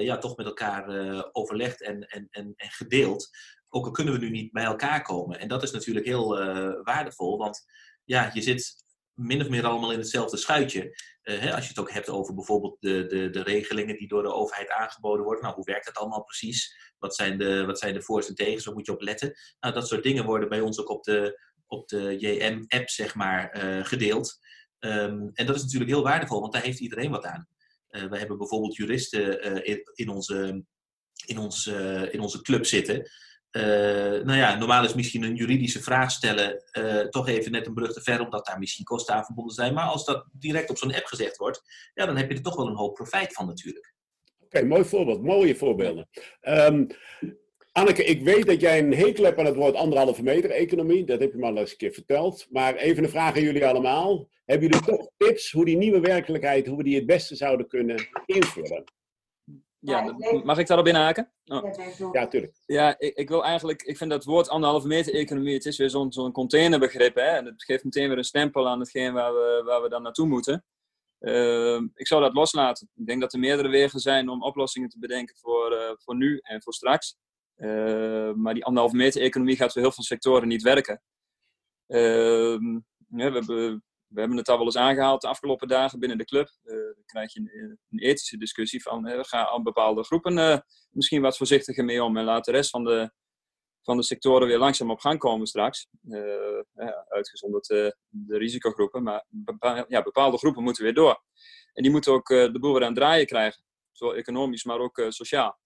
ja, 0.00 0.18
toch 0.18 0.36
met 0.36 0.46
elkaar 0.46 0.84
overlegd 1.32 1.82
en, 1.82 2.00
en, 2.00 2.26
en, 2.30 2.52
en 2.56 2.70
gedeeld. 2.70 3.28
Ook 3.68 3.84
al 3.84 3.90
kunnen 3.90 4.14
we 4.14 4.20
nu 4.20 4.30
niet 4.30 4.52
bij 4.52 4.64
elkaar 4.64 5.02
komen. 5.02 5.38
En 5.38 5.48
dat 5.48 5.62
is 5.62 5.70
natuurlijk 5.70 6.06
heel 6.06 6.28
waardevol, 6.82 7.38
want 7.38 7.64
ja, 8.04 8.30
je 8.32 8.42
zit 8.42 8.86
min 9.18 9.40
of 9.40 9.48
meer 9.48 9.66
allemaal 9.66 9.92
in 9.92 9.98
hetzelfde 9.98 10.36
schuitje. 10.36 10.84
Uh, 11.22 11.38
hè, 11.38 11.54
als 11.54 11.62
je 11.62 11.68
het 11.68 11.78
ook 11.78 11.90
hebt 11.90 12.08
over 12.08 12.34
bijvoorbeeld 12.34 12.76
de, 12.80 13.06
de, 13.06 13.30
de 13.30 13.42
regelingen 13.42 13.96
die 13.96 14.08
door 14.08 14.22
de 14.22 14.32
overheid 14.32 14.70
aangeboden 14.70 15.24
worden. 15.24 15.42
Nou, 15.42 15.54
hoe 15.54 15.64
werkt 15.64 15.86
dat 15.86 15.96
allemaal 15.96 16.24
precies? 16.24 16.76
Wat 16.98 17.14
zijn 17.14 17.38
de, 17.38 17.64
wat 17.64 17.78
zijn 17.78 17.94
de 17.94 18.02
voor's 18.02 18.28
en 18.28 18.34
tegens? 18.34 18.64
Waar 18.64 18.74
moet 18.74 18.86
je 18.86 18.92
op 18.92 19.00
letten? 19.00 19.34
Nou, 19.60 19.74
dat 19.74 19.88
soort 19.88 20.02
dingen 20.02 20.24
worden 20.24 20.48
bij 20.48 20.60
ons 20.60 20.80
ook 20.80 20.90
op 20.90 21.04
de, 21.04 21.40
op 21.66 21.88
de 21.88 22.16
JM-app, 22.18 22.88
zeg 22.88 23.14
maar, 23.14 23.64
uh, 23.64 23.84
gedeeld. 23.84 24.38
Um, 24.78 25.30
en 25.32 25.46
dat 25.46 25.56
is 25.56 25.62
natuurlijk 25.62 25.90
heel 25.90 26.02
waardevol, 26.02 26.40
want 26.40 26.52
daar 26.52 26.62
heeft 26.62 26.80
iedereen 26.80 27.10
wat 27.10 27.24
aan. 27.24 27.48
Uh, 27.90 28.04
we 28.04 28.18
hebben 28.18 28.38
bijvoorbeeld 28.38 28.76
juristen 28.76 29.42
in, 29.64 29.80
in, 29.94 30.08
onze, 30.08 30.64
in, 31.26 31.38
ons, 31.38 31.66
in 32.10 32.20
onze 32.20 32.42
club 32.42 32.66
zitten. 32.66 33.10
Uh, 33.58 33.64
nou 34.24 34.36
ja, 34.36 34.56
normaal 34.56 34.84
is 34.84 34.94
misschien 34.94 35.22
een 35.22 35.34
juridische 35.34 35.82
vraag 35.82 36.10
stellen 36.10 36.62
uh, 36.72 37.00
toch 37.00 37.28
even 37.28 37.52
net 37.52 37.66
een 37.66 37.74
brug 37.74 37.92
te 37.92 38.02
ver, 38.02 38.20
omdat 38.20 38.46
daar 38.46 38.58
misschien 38.58 38.84
kosten 38.84 39.14
aan 39.14 39.24
verbonden 39.24 39.54
zijn. 39.54 39.74
Maar 39.74 39.88
als 39.88 40.04
dat 40.04 40.26
direct 40.32 40.70
op 40.70 40.78
zo'n 40.78 40.94
app 40.94 41.04
gezegd 41.04 41.36
wordt, 41.36 41.62
ja, 41.94 42.06
dan 42.06 42.16
heb 42.16 42.30
je 42.30 42.36
er 42.36 42.42
toch 42.42 42.56
wel 42.56 42.66
een 42.66 42.76
hoop 42.76 42.94
profijt 42.94 43.32
van 43.32 43.46
natuurlijk. 43.46 43.94
Oké, 44.44 44.62
mooi 44.62 44.84
voorbeeld. 44.84 45.22
Mooie 45.22 45.56
voorbeelden. 45.56 46.08
Um, 46.40 46.86
Anneke, 47.72 48.04
ik 48.04 48.22
weet 48.22 48.46
dat 48.46 48.60
jij 48.60 48.78
een 48.78 48.94
hekel 48.94 49.24
hebt 49.24 49.38
aan 49.38 49.44
het 49.44 49.56
woord 49.56 49.74
anderhalve 49.74 50.22
meter 50.22 50.50
economie. 50.50 51.04
Dat 51.04 51.20
heb 51.20 51.32
je 51.32 51.38
me 51.38 51.46
al 51.46 51.56
eens 51.56 51.70
een 51.70 51.76
keer 51.76 51.92
verteld. 51.92 52.46
Maar 52.50 52.74
even 52.74 53.04
een 53.04 53.10
vraag 53.10 53.36
aan 53.36 53.42
jullie 53.42 53.66
allemaal. 53.66 54.28
Hebben 54.44 54.68
jullie 54.68 54.86
toch 54.86 55.08
tips 55.16 55.50
hoe 55.50 55.64
die 55.64 55.76
nieuwe 55.76 56.00
werkelijkheid, 56.00 56.66
hoe 56.66 56.76
we 56.76 56.82
die 56.82 56.96
het 56.96 57.06
beste 57.06 57.36
zouden 57.36 57.68
kunnen 57.68 58.08
invullen? 58.26 58.84
Ja, 59.88 60.14
mag 60.44 60.58
ik 60.58 60.66
daarop 60.66 60.86
inhaken? 60.86 61.32
Oh. 61.44 61.72
Ja, 62.12 62.28
tuurlijk. 62.28 62.56
Ja, 62.66 62.98
ik, 62.98 63.16
ik, 63.16 63.28
wil 63.28 63.44
eigenlijk, 63.44 63.82
ik 63.82 63.96
vind 63.96 64.10
dat 64.10 64.24
woord 64.24 64.48
anderhalve 64.48 64.86
meter 64.86 65.14
economie, 65.14 65.54
het 65.54 65.66
is 65.66 65.78
weer 65.78 65.90
zo'n 65.90 66.12
zo'n 66.12 66.32
containerbegrip. 66.32 67.14
Hè? 67.14 67.22
En 67.22 67.44
het 67.44 67.64
geeft 67.64 67.84
meteen 67.84 68.08
weer 68.08 68.18
een 68.18 68.24
stempel 68.24 68.68
aan 68.68 68.80
hetgeen 68.80 69.12
waar 69.12 69.32
we, 69.32 69.62
waar 69.64 69.82
we 69.82 69.88
dan 69.88 70.02
naartoe 70.02 70.26
moeten. 70.26 70.64
Uh, 71.20 71.80
ik 71.94 72.06
zou 72.06 72.22
dat 72.22 72.34
loslaten. 72.34 72.90
Ik 72.94 73.06
denk 73.06 73.20
dat 73.20 73.32
er 73.32 73.38
meerdere 73.38 73.68
wegen 73.68 74.00
zijn 74.00 74.28
om 74.28 74.42
oplossingen 74.42 74.88
te 74.88 74.98
bedenken 74.98 75.36
voor, 75.36 75.72
uh, 75.72 75.90
voor 75.96 76.16
nu 76.16 76.38
en 76.42 76.62
voor 76.62 76.74
straks. 76.74 77.16
Uh, 77.56 78.32
maar 78.32 78.54
die 78.54 78.64
anderhalve 78.64 78.96
meter 78.96 79.22
economie 79.22 79.56
gaat 79.56 79.72
voor 79.72 79.82
heel 79.82 79.92
veel 79.92 80.04
sectoren 80.04 80.48
niet 80.48 80.62
werken. 80.62 81.02
Ehm, 81.86 82.72
ja, 83.08 83.30
we 83.30 83.32
hebben 83.32 83.84
we 84.08 84.20
hebben 84.20 84.38
het 84.38 84.48
al 84.48 84.56
wel 84.56 84.64
eens 84.64 84.76
aangehaald 84.76 85.20
de 85.20 85.28
afgelopen 85.28 85.68
dagen 85.68 85.98
binnen 85.98 86.18
de 86.18 86.24
club. 86.24 86.48
Uh, 86.64 86.74
dan 86.74 87.04
krijg 87.04 87.32
je 87.32 87.40
een, 87.40 87.78
een 87.90 87.98
ethische 87.98 88.36
discussie 88.36 88.82
van 88.82 89.08
uh, 89.08 89.18
ga 89.22 89.48
aan 89.48 89.62
bepaalde 89.62 90.04
groepen 90.04 90.36
uh, 90.36 90.58
misschien 90.90 91.22
wat 91.22 91.36
voorzichtiger 91.36 91.84
mee 91.84 92.02
om 92.02 92.16
en 92.16 92.24
laat 92.24 92.44
de 92.44 92.50
rest 92.50 92.70
van 92.70 92.84
de, 92.84 93.10
van 93.82 93.96
de 93.96 94.02
sectoren 94.02 94.48
weer 94.48 94.58
langzaam 94.58 94.90
op 94.90 95.00
gang 95.00 95.18
komen 95.18 95.46
straks. 95.46 95.86
Ja, 96.74 97.06
uitgezonderd 97.08 97.66
de 97.66 97.94
risicogroepen, 98.38 99.02
maar 99.02 99.24
ja, 99.88 100.02
bepaalde 100.02 100.38
groepen 100.38 100.62
moeten 100.62 100.84
weer 100.84 100.94
door. 100.94 101.22
En 101.72 101.82
die 101.82 101.92
moeten 101.92 102.12
ook 102.12 102.28
de 102.28 102.58
boel 102.60 102.72
weer 102.72 102.82
aan 102.82 102.88
het 102.88 102.96
draaien 102.96 103.26
krijgen, 103.26 103.64
zowel 103.92 104.14
economisch 104.14 104.64
maar 104.64 104.78
ook 104.78 105.04
sociaal. 105.08 105.58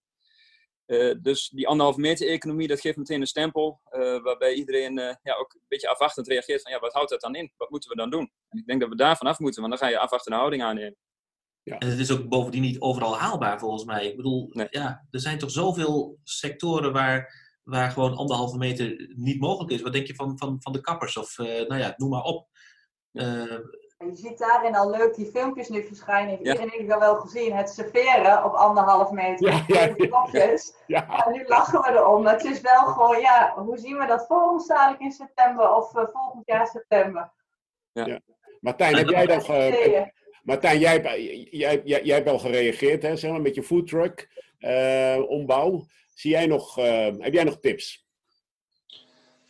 Uh, 0.87 1.15
dus 1.21 1.49
die 1.49 1.67
anderhalve 1.67 1.99
meter 1.99 2.27
economie, 2.27 2.67
dat 2.67 2.79
geeft 2.79 2.97
meteen 2.97 3.21
een 3.21 3.27
stempel 3.27 3.81
uh, 3.91 4.23
waarbij 4.23 4.53
iedereen 4.53 4.97
uh, 4.97 5.13
ja, 5.23 5.35
ook 5.35 5.53
een 5.53 5.65
beetje 5.67 5.89
afwachtend 5.89 6.27
reageert 6.27 6.61
van 6.61 6.71
ja, 6.71 6.79
wat 6.79 6.93
houdt 6.93 7.09
dat 7.09 7.21
dan 7.21 7.35
in? 7.35 7.51
Wat 7.57 7.69
moeten 7.69 7.89
we 7.89 7.95
dan 7.95 8.09
doen? 8.09 8.31
En 8.49 8.59
ik 8.59 8.65
denk 8.65 8.81
dat 8.81 8.89
we 8.89 8.95
daar 8.95 9.17
vanaf 9.17 9.39
moeten, 9.39 9.61
want 9.61 9.73
dan 9.73 9.87
ga 9.87 9.93
je 9.93 9.99
afwachtende 9.99 10.37
houding 10.37 10.63
aannemen. 10.63 10.97
Ja. 11.63 11.77
En 11.77 11.89
het 11.89 11.99
is 11.99 12.11
ook 12.11 12.27
bovendien 12.29 12.61
niet 12.61 12.79
overal 12.79 13.17
haalbaar 13.17 13.59
volgens 13.59 13.83
mij. 13.83 14.07
Ik 14.07 14.15
bedoel, 14.15 14.49
ja, 14.69 15.07
er 15.11 15.19
zijn 15.19 15.37
toch 15.37 15.51
zoveel 15.51 16.19
sectoren 16.23 16.93
waar, 16.93 17.33
waar 17.63 17.91
gewoon 17.91 18.15
anderhalve 18.15 18.57
meter 18.57 19.13
niet 19.15 19.39
mogelijk 19.39 19.71
is. 19.71 19.81
Wat 19.81 19.93
denk 19.93 20.07
je 20.07 20.15
van, 20.15 20.37
van, 20.37 20.61
van 20.61 20.73
de 20.73 20.81
kappers? 20.81 21.17
Of 21.17 21.37
uh, 21.37 21.47
nou 21.47 21.77
ja, 21.77 21.93
noem 21.97 22.09
maar 22.09 22.23
op. 22.23 22.47
Uh, 23.11 23.59
je 23.97 24.15
ziet 24.15 24.37
daarin 24.37 24.75
al 24.75 24.89
leuk 24.89 25.15
die 25.15 25.25
filmpjes 25.25 25.69
nu 25.69 25.83
verschijnen. 25.83 26.31
Ja. 26.31 26.51
Iedereen 26.51 26.69
heeft 26.69 26.89
dat 26.89 26.99
wel 26.99 27.15
gezien. 27.15 27.53
Het 27.53 27.69
serveren 27.69 28.45
op 28.45 28.53
anderhalf 28.53 29.11
meter. 29.11 29.51
Ja, 29.51 29.63
ja, 29.67 29.93
ja, 29.97 30.07
kopjes. 30.07 30.73
Ja. 30.87 31.29
nu 31.31 31.43
lachen 31.47 31.81
we 31.81 31.99
erom. 31.99 32.25
Het 32.25 32.43
is 32.43 32.61
wel 32.61 32.81
gewoon, 32.81 33.19
ja, 33.19 33.53
hoe 33.55 33.77
zien 33.77 33.97
we 33.97 34.05
dat 34.05 34.25
voor 34.27 34.49
ons 34.49 34.67
dadelijk 34.67 35.01
in 35.01 35.11
september 35.11 35.75
of 35.75 35.95
uh, 35.95 36.03
volgend 36.13 36.45
jaar 36.45 36.67
september? 36.67 37.31
Ja. 37.91 38.19
Martijn, 38.59 38.95
heb 38.95 39.09
jij 39.09 39.25
nog... 39.25 39.49
Uh, 39.49 40.01
Martijn, 40.43 40.79
jij, 40.79 41.01
jij, 41.49 41.81
jij, 41.83 42.01
jij 42.03 42.15
hebt 42.15 42.27
wel 42.27 42.39
gereageerd 42.39 43.03
hè, 43.03 43.15
zeg 43.15 43.31
maar, 43.31 43.41
met 43.41 43.55
je 43.55 43.63
foodtruck 43.63 44.29
uh, 44.59 45.29
ombouw. 45.29 45.85
Zie 46.13 46.31
jij 46.31 46.45
nog, 46.45 46.75
heb 46.75 47.33
jij 47.33 47.43
nog 47.43 47.59
tips? 47.59 48.02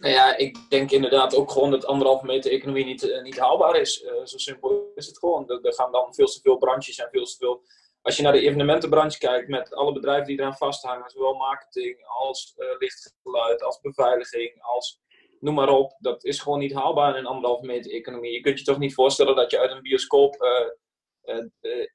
Nou 0.04 0.16
ja, 0.16 0.38
ik 0.38 0.70
denk 0.70 0.92
inderdaad 0.92 1.36
ook 1.36 1.52
gewoon 1.52 1.72
dat 1.72 1.86
anderhalve 1.86 2.26
meter 2.26 2.52
economie 2.52 2.86
niet, 2.86 3.04
uh, 3.04 3.22
niet 3.22 3.39
haalbaar 3.39 3.76
is. 3.76 4.02
Uh, 4.02 4.26
zo 4.26 4.38
simpel 4.38 4.92
is 4.96 5.06
het 5.06 5.18
gewoon. 5.18 5.50
Er, 5.50 5.74
gaan 5.74 5.92
dan 5.92 6.13
veel 6.13 6.26
te 6.26 6.39
veel 6.42 6.58
branches 6.58 6.98
en 6.98 7.10
veel 7.12 7.26
te 7.26 7.36
veel. 7.38 7.63
Als 8.02 8.18
je 8.18 8.24
naar 8.24 8.32
de 8.32 8.42
evenementenbranche 8.42 9.18
kijkt, 9.18 9.48
met 9.48 9.74
alle 9.74 9.94
bedrijven 9.94 10.28
die 10.28 10.39
eraan 10.39 10.58
vasthangen, 10.58 11.10
zowel 11.10 11.34
marketing 11.34 12.06
als 12.06 12.54
uh, 12.58 12.66
lichtgeluid, 12.80 13.63
als 13.63 13.80
beveiliging, 13.82 14.62
als 14.62 15.02
noem 15.39 15.54
maar 15.54 15.70
op, 15.70 15.96
dat 16.00 16.24
is 16.24 16.39
gewoon 16.39 16.60
niet 16.60 16.74
haalbaar 16.74 17.10
in 17.10 17.20
een 17.20 17.26
anderhalve 17.26 17.66
meter 17.66 17.92
economie. 17.92 18.32
Je 18.32 18.42
kunt 18.42 18.60
je 18.60 18.66
toch 18.66 18.78
niet 18.78 18.94
voorstellen 18.94 19.36
dat 19.36 19.52
je 19.52 19.60
uit 19.60 19.72
een 19.72 19.82
bioscoop 19.82 20.38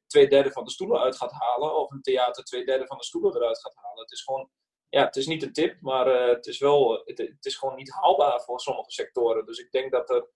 twee 0.07 0.29
derde 0.29 0.51
van 0.51 0.65
de 0.65 0.71
stoelen 0.71 1.01
uit 1.01 1.17
gaat 1.17 1.33
halen, 1.33 1.77
of 1.77 1.91
een 1.91 2.03
theater 2.03 2.45
twee 2.45 2.65
derde 2.65 2.87
van 2.87 2.99
de 2.99 3.05
stoelen 3.05 3.37
eruit 3.37 3.61
gaat 3.61 3.77
halen. 3.77 4.03
Het 4.03 4.13
is 4.13 4.23
gewoon 4.23 4.51
ja, 4.91 5.05
het 5.05 5.17
is 5.17 5.27
niet 5.27 5.43
een 5.43 5.53
tip, 5.53 5.81
maar 5.81 6.07
uh, 6.07 6.35
het, 6.35 6.47
is 6.47 6.59
wel, 6.59 7.03
het, 7.05 7.19
het, 7.19 7.45
is 7.45 7.57
gewoon 7.57 7.77
niet 7.77 7.91
haalbaar 7.91 8.41
voor 8.41 8.61
sommige 8.61 8.91
sectoren. 8.91 9.47
Dus 9.47 9.59
ik 9.59 9.71
denk 9.71 9.93
dat 9.93 10.11
er 10.11 10.29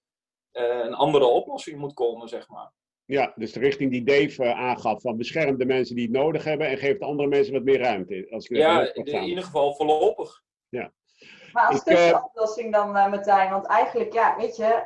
uh, 0.52 0.84
een 0.84 0.94
andere 0.94 1.24
oplossing 1.24 1.78
moet 1.78 1.94
komen, 1.94 2.28
zeg 2.28 2.48
maar. 2.48 2.72
Ja, 3.04 3.32
dus 3.36 3.52
de 3.52 3.60
richting 3.60 3.90
die 3.90 4.04
Dave 4.04 4.44
uh, 4.44 4.60
aangaf, 4.60 5.00
van 5.00 5.16
bescherm 5.16 5.58
de 5.58 5.64
mensen 5.64 5.96
die 5.96 6.04
het 6.04 6.14
nodig 6.14 6.44
hebben 6.44 6.66
en 6.66 6.78
geef 6.78 6.98
de 6.98 7.04
andere 7.04 7.28
mensen 7.28 7.52
wat 7.52 7.62
meer 7.62 7.80
ruimte. 7.80 8.26
Als 8.30 8.46
ik 8.46 8.56
ja, 8.56 8.94
in, 8.94 9.04
in 9.04 9.22
ieder 9.22 9.44
geval 9.44 9.74
voorlopig. 9.74 10.42
Ja. 10.68 10.92
Maar 11.52 11.66
als 11.66 11.82
tussenoplossing 11.82 12.72
dan, 12.72 12.90
Martijn, 12.90 13.50
want 13.50 13.66
eigenlijk, 13.66 14.12
ja, 14.12 14.36
weet 14.36 14.56
je, 14.56 14.84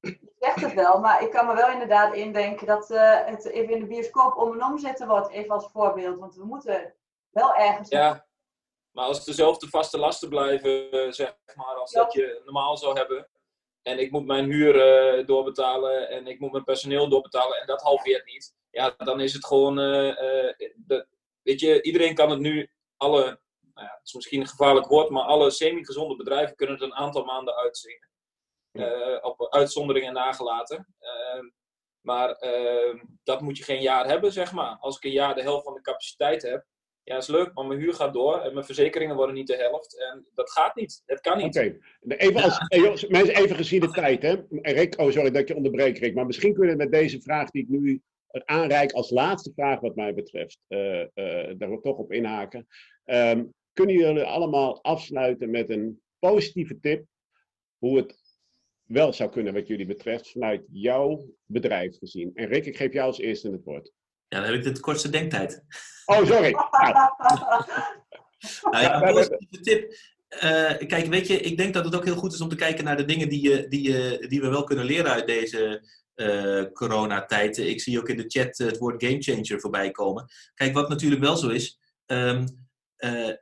je 0.00 0.18
zegt 0.38 0.60
het 0.60 0.74
wel, 0.74 1.00
maar 1.00 1.22
ik 1.22 1.30
kan 1.30 1.46
me 1.46 1.54
wel 1.54 1.70
inderdaad 1.70 2.14
indenken 2.14 2.66
dat 2.66 2.88
het 2.88 3.44
even 3.44 3.74
in 3.74 3.80
de 3.80 3.86
bioscoop 3.86 4.36
om 4.36 4.52
en 4.52 4.64
om 4.64 4.78
zitten 4.78 5.08
wordt, 5.08 5.30
even 5.30 5.50
als 5.50 5.70
voorbeeld. 5.72 6.18
Want 6.18 6.34
we 6.34 6.44
moeten 6.44 6.94
wel 7.30 7.54
ergens 7.54 7.88
ja. 7.88 8.27
Maar 8.92 9.04
als 9.04 9.16
het 9.16 9.26
dezelfde 9.26 9.68
vaste 9.68 9.98
lasten 9.98 10.28
blijven, 10.28 10.90
eh, 10.90 11.10
zeg 11.10 11.36
maar, 11.54 11.74
als 11.74 11.92
dat 11.92 12.12
je 12.12 12.40
normaal 12.44 12.76
zou 12.76 12.98
hebben. 12.98 13.28
En 13.82 13.98
ik 13.98 14.10
moet 14.10 14.26
mijn 14.26 14.44
huur 14.44 14.74
uh, 15.18 15.26
doorbetalen 15.26 16.08
en 16.08 16.26
ik 16.26 16.40
moet 16.40 16.52
mijn 16.52 16.64
personeel 16.64 17.08
doorbetalen 17.08 17.60
en 17.60 17.66
dat 17.66 17.82
halveert 17.82 18.24
niet. 18.24 18.54
Ja, 18.70 18.94
dan 18.96 19.20
is 19.20 19.32
het 19.32 19.46
gewoon, 19.46 19.78
uh, 19.78 20.14
de, 20.76 21.06
weet 21.42 21.60
je, 21.60 21.82
iedereen 21.82 22.14
kan 22.14 22.30
het 22.30 22.38
nu, 22.38 22.70
alle, 22.96 23.22
nou 23.74 23.86
ja, 23.86 23.94
het 23.98 24.06
is 24.06 24.14
misschien 24.14 24.40
een 24.40 24.46
gevaarlijk 24.46 24.86
woord, 24.86 25.10
maar 25.10 25.22
alle 25.22 25.50
semi-gezonde 25.50 26.16
bedrijven 26.16 26.56
kunnen 26.56 26.76
het 26.76 26.84
een 26.84 26.94
aantal 26.94 27.24
maanden 27.24 27.56
uitzingen. 27.56 28.08
op 29.22 29.46
uitzonderingen 29.52 30.12
nagelaten. 30.12 30.94
Ehm, 30.98 31.48
maar 32.00 32.30
ehm, 32.30 32.98
dat 33.22 33.40
moet 33.40 33.58
je 33.58 33.64
geen 33.64 33.82
jaar 33.82 34.06
hebben, 34.06 34.32
zeg 34.32 34.52
maar. 34.52 34.76
Als 34.80 34.96
ik 34.96 35.04
een 35.04 35.10
jaar 35.10 35.34
de 35.34 35.42
helft 35.42 35.64
van 35.64 35.74
de 35.74 35.80
capaciteit 35.80 36.42
heb, 36.42 36.64
ja, 37.08 37.16
is 37.16 37.26
leuk, 37.26 37.54
maar 37.54 37.66
mijn 37.66 37.80
huur 37.80 37.94
gaat 37.94 38.12
door 38.12 38.40
en 38.40 38.52
mijn 38.52 38.64
verzekeringen 38.64 39.16
worden 39.16 39.34
niet 39.34 39.46
de 39.46 39.56
helft. 39.56 39.98
En 40.12 40.26
dat 40.34 40.50
gaat 40.50 40.74
niet. 40.76 41.02
Het 41.06 41.20
kan 41.20 41.38
niet. 41.38 41.56
Oké, 41.56 41.78
even, 42.00 42.42
als, 42.42 43.06
mensen 43.06 43.36
even 43.36 43.56
gezien 43.56 43.80
de 43.80 43.90
tijd, 43.90 44.22
hè. 44.22 44.36
Rick, 44.50 44.98
oh 45.00 45.10
sorry 45.10 45.30
dat 45.30 45.42
ik 45.42 45.48
je 45.48 45.56
onderbreek, 45.56 45.98
Rick. 45.98 46.14
Maar 46.14 46.26
misschien 46.26 46.54
kunnen 46.54 46.76
we 46.76 46.82
met 46.82 46.92
deze 46.92 47.20
vraag 47.20 47.50
die 47.50 47.62
ik 47.62 47.68
nu 47.68 48.02
aanreik 48.44 48.92
als 48.92 49.10
laatste 49.10 49.52
vraag 49.54 49.80
wat 49.80 49.96
mij 49.96 50.14
betreft, 50.14 50.58
uh, 50.68 51.00
uh, 51.00 51.54
daar 51.56 51.80
toch 51.80 51.96
op 51.96 52.12
inhaken. 52.12 52.66
Um, 53.04 53.54
kunnen 53.72 53.94
jullie 53.94 54.22
allemaal 54.22 54.82
afsluiten 54.82 55.50
met 55.50 55.70
een 55.70 56.00
positieve 56.18 56.80
tip 56.80 57.06
hoe 57.78 57.96
het 57.96 58.16
wel 58.82 59.12
zou 59.12 59.30
kunnen 59.30 59.54
wat 59.54 59.66
jullie 59.66 59.86
betreft 59.86 60.30
vanuit 60.30 60.62
jouw 60.70 61.34
bedrijf 61.44 61.98
gezien? 61.98 62.30
En 62.34 62.46
Rick, 62.46 62.66
ik 62.66 62.76
geef 62.76 62.92
jou 62.92 63.06
als 63.06 63.18
eerste 63.18 63.50
het 63.50 63.64
woord. 63.64 63.92
Ja, 64.28 64.40
dan 64.40 64.44
heb 64.44 64.54
ik 64.54 64.74
de 64.74 64.80
kortste 64.80 65.10
denktijd. 65.10 65.64
Oh, 66.04 66.26
sorry. 66.26 66.50
nou 68.70 68.82
ja, 68.82 69.02
een 69.02 69.12
positieve 69.12 69.60
tip. 69.60 69.94
Uh, 70.30 70.88
kijk, 70.88 71.06
weet 71.06 71.26
je, 71.26 71.40
ik 71.40 71.56
denk 71.56 71.74
dat 71.74 71.84
het 71.84 71.94
ook 71.94 72.04
heel 72.04 72.16
goed 72.16 72.32
is 72.32 72.40
om 72.40 72.48
te 72.48 72.56
kijken 72.56 72.84
naar 72.84 72.96
de 72.96 73.04
dingen 73.04 73.28
die, 73.28 73.42
je, 73.42 73.68
die, 73.68 73.82
je, 73.82 74.26
die 74.28 74.40
we 74.40 74.48
wel 74.48 74.64
kunnen 74.64 74.84
leren 74.84 75.10
uit 75.10 75.26
deze 75.26 75.82
uh, 76.14 76.64
coronatijd. 76.72 77.58
Ik 77.58 77.80
zie 77.80 77.98
ook 77.98 78.08
in 78.08 78.16
de 78.16 78.28
chat 78.28 78.58
het 78.58 78.78
woord 78.78 79.04
gamechanger 79.04 79.60
voorbij 79.60 79.90
komen. 79.90 80.28
Kijk, 80.54 80.74
wat 80.74 80.88
natuurlijk 80.88 81.22
wel 81.22 81.36
zo 81.36 81.48
is. 81.48 81.78
Um, 82.06 82.66
uh, 82.98 83.34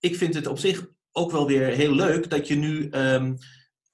ik 0.00 0.16
vind 0.16 0.34
het 0.34 0.46
op 0.46 0.58
zich 0.58 0.86
ook 1.12 1.30
wel 1.30 1.46
weer 1.46 1.66
heel 1.66 1.94
leuk 1.94 2.30
dat 2.30 2.48
je 2.48 2.54
nu 2.54 2.88
um, 2.90 3.36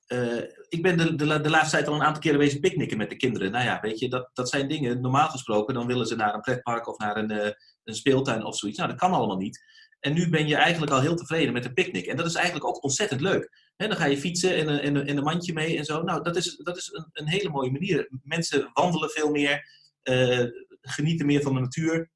uh, 0.08 0.42
ik 0.68 0.82
ben 0.82 0.96
de, 0.96 1.14
de, 1.14 1.40
de, 1.40 1.50
laatste 1.50 1.76
tijd 1.76 1.88
al 1.88 1.94
een 1.94 2.02
aantal 2.02 2.22
keren 2.22 2.38
bezig 2.38 2.60
picknicken 2.60 2.98
met 2.98 3.10
de 3.10 3.16
kinderen. 3.16 3.50
Nou 3.50 3.64
ja, 3.64 3.78
weet 3.80 3.98
je, 3.98 4.08
dat, 4.08 4.30
dat 4.32 4.48
zijn 4.48 4.68
dingen, 4.68 5.00
normaal 5.00 5.28
gesproken, 5.28 5.74
dan 5.74 5.86
willen 5.86 6.06
ze 6.06 6.16
naar 6.16 6.34
een 6.34 6.40
pretpark 6.40 6.88
of 6.88 6.98
naar 6.98 7.16
een, 7.16 7.32
uh, 7.32 7.50
een 7.84 7.94
speeltuin 7.94 8.44
of 8.44 8.56
zoiets. 8.56 8.78
Nou, 8.78 8.90
dat 8.90 9.00
kan 9.00 9.12
allemaal 9.12 9.36
niet. 9.36 9.60
En 10.00 10.12
nu 10.12 10.28
ben 10.28 10.46
je 10.48 10.56
eigenlijk 10.56 10.92
al 10.92 11.00
heel 11.00 11.16
tevreden 11.16 11.52
met 11.52 11.64
een 11.64 11.74
picknick. 11.74 12.06
En 12.06 12.16
dat 12.16 12.26
is 12.26 12.34
eigenlijk 12.34 12.66
ook 12.66 12.82
ontzettend 12.82 13.20
leuk. 13.20 13.72
dan 13.76 13.96
ga 13.96 14.04
je 14.04 14.18
fietsen 14.18 14.56
en 14.56 14.68
een, 14.68 15.06
en, 15.06 15.16
een, 15.16 15.22
mandje 15.22 15.52
mee 15.52 15.76
en 15.78 15.84
zo. 15.84 16.02
Nou, 16.02 16.22
dat 16.22 16.36
is, 16.36 16.56
dat 16.56 16.76
is 16.76 16.92
een, 16.92 17.08
een 17.12 17.28
hele 17.28 17.48
mooie 17.48 17.70
manier. 17.70 18.08
Mensen 18.22 18.70
wandelen 18.72 19.10
veel 19.10 19.30
meer, 19.30 19.68
uh, 20.02 20.44
genieten 20.80 21.26
meer 21.26 21.42
van 21.42 21.54
de 21.54 21.60
natuur. 21.60 22.10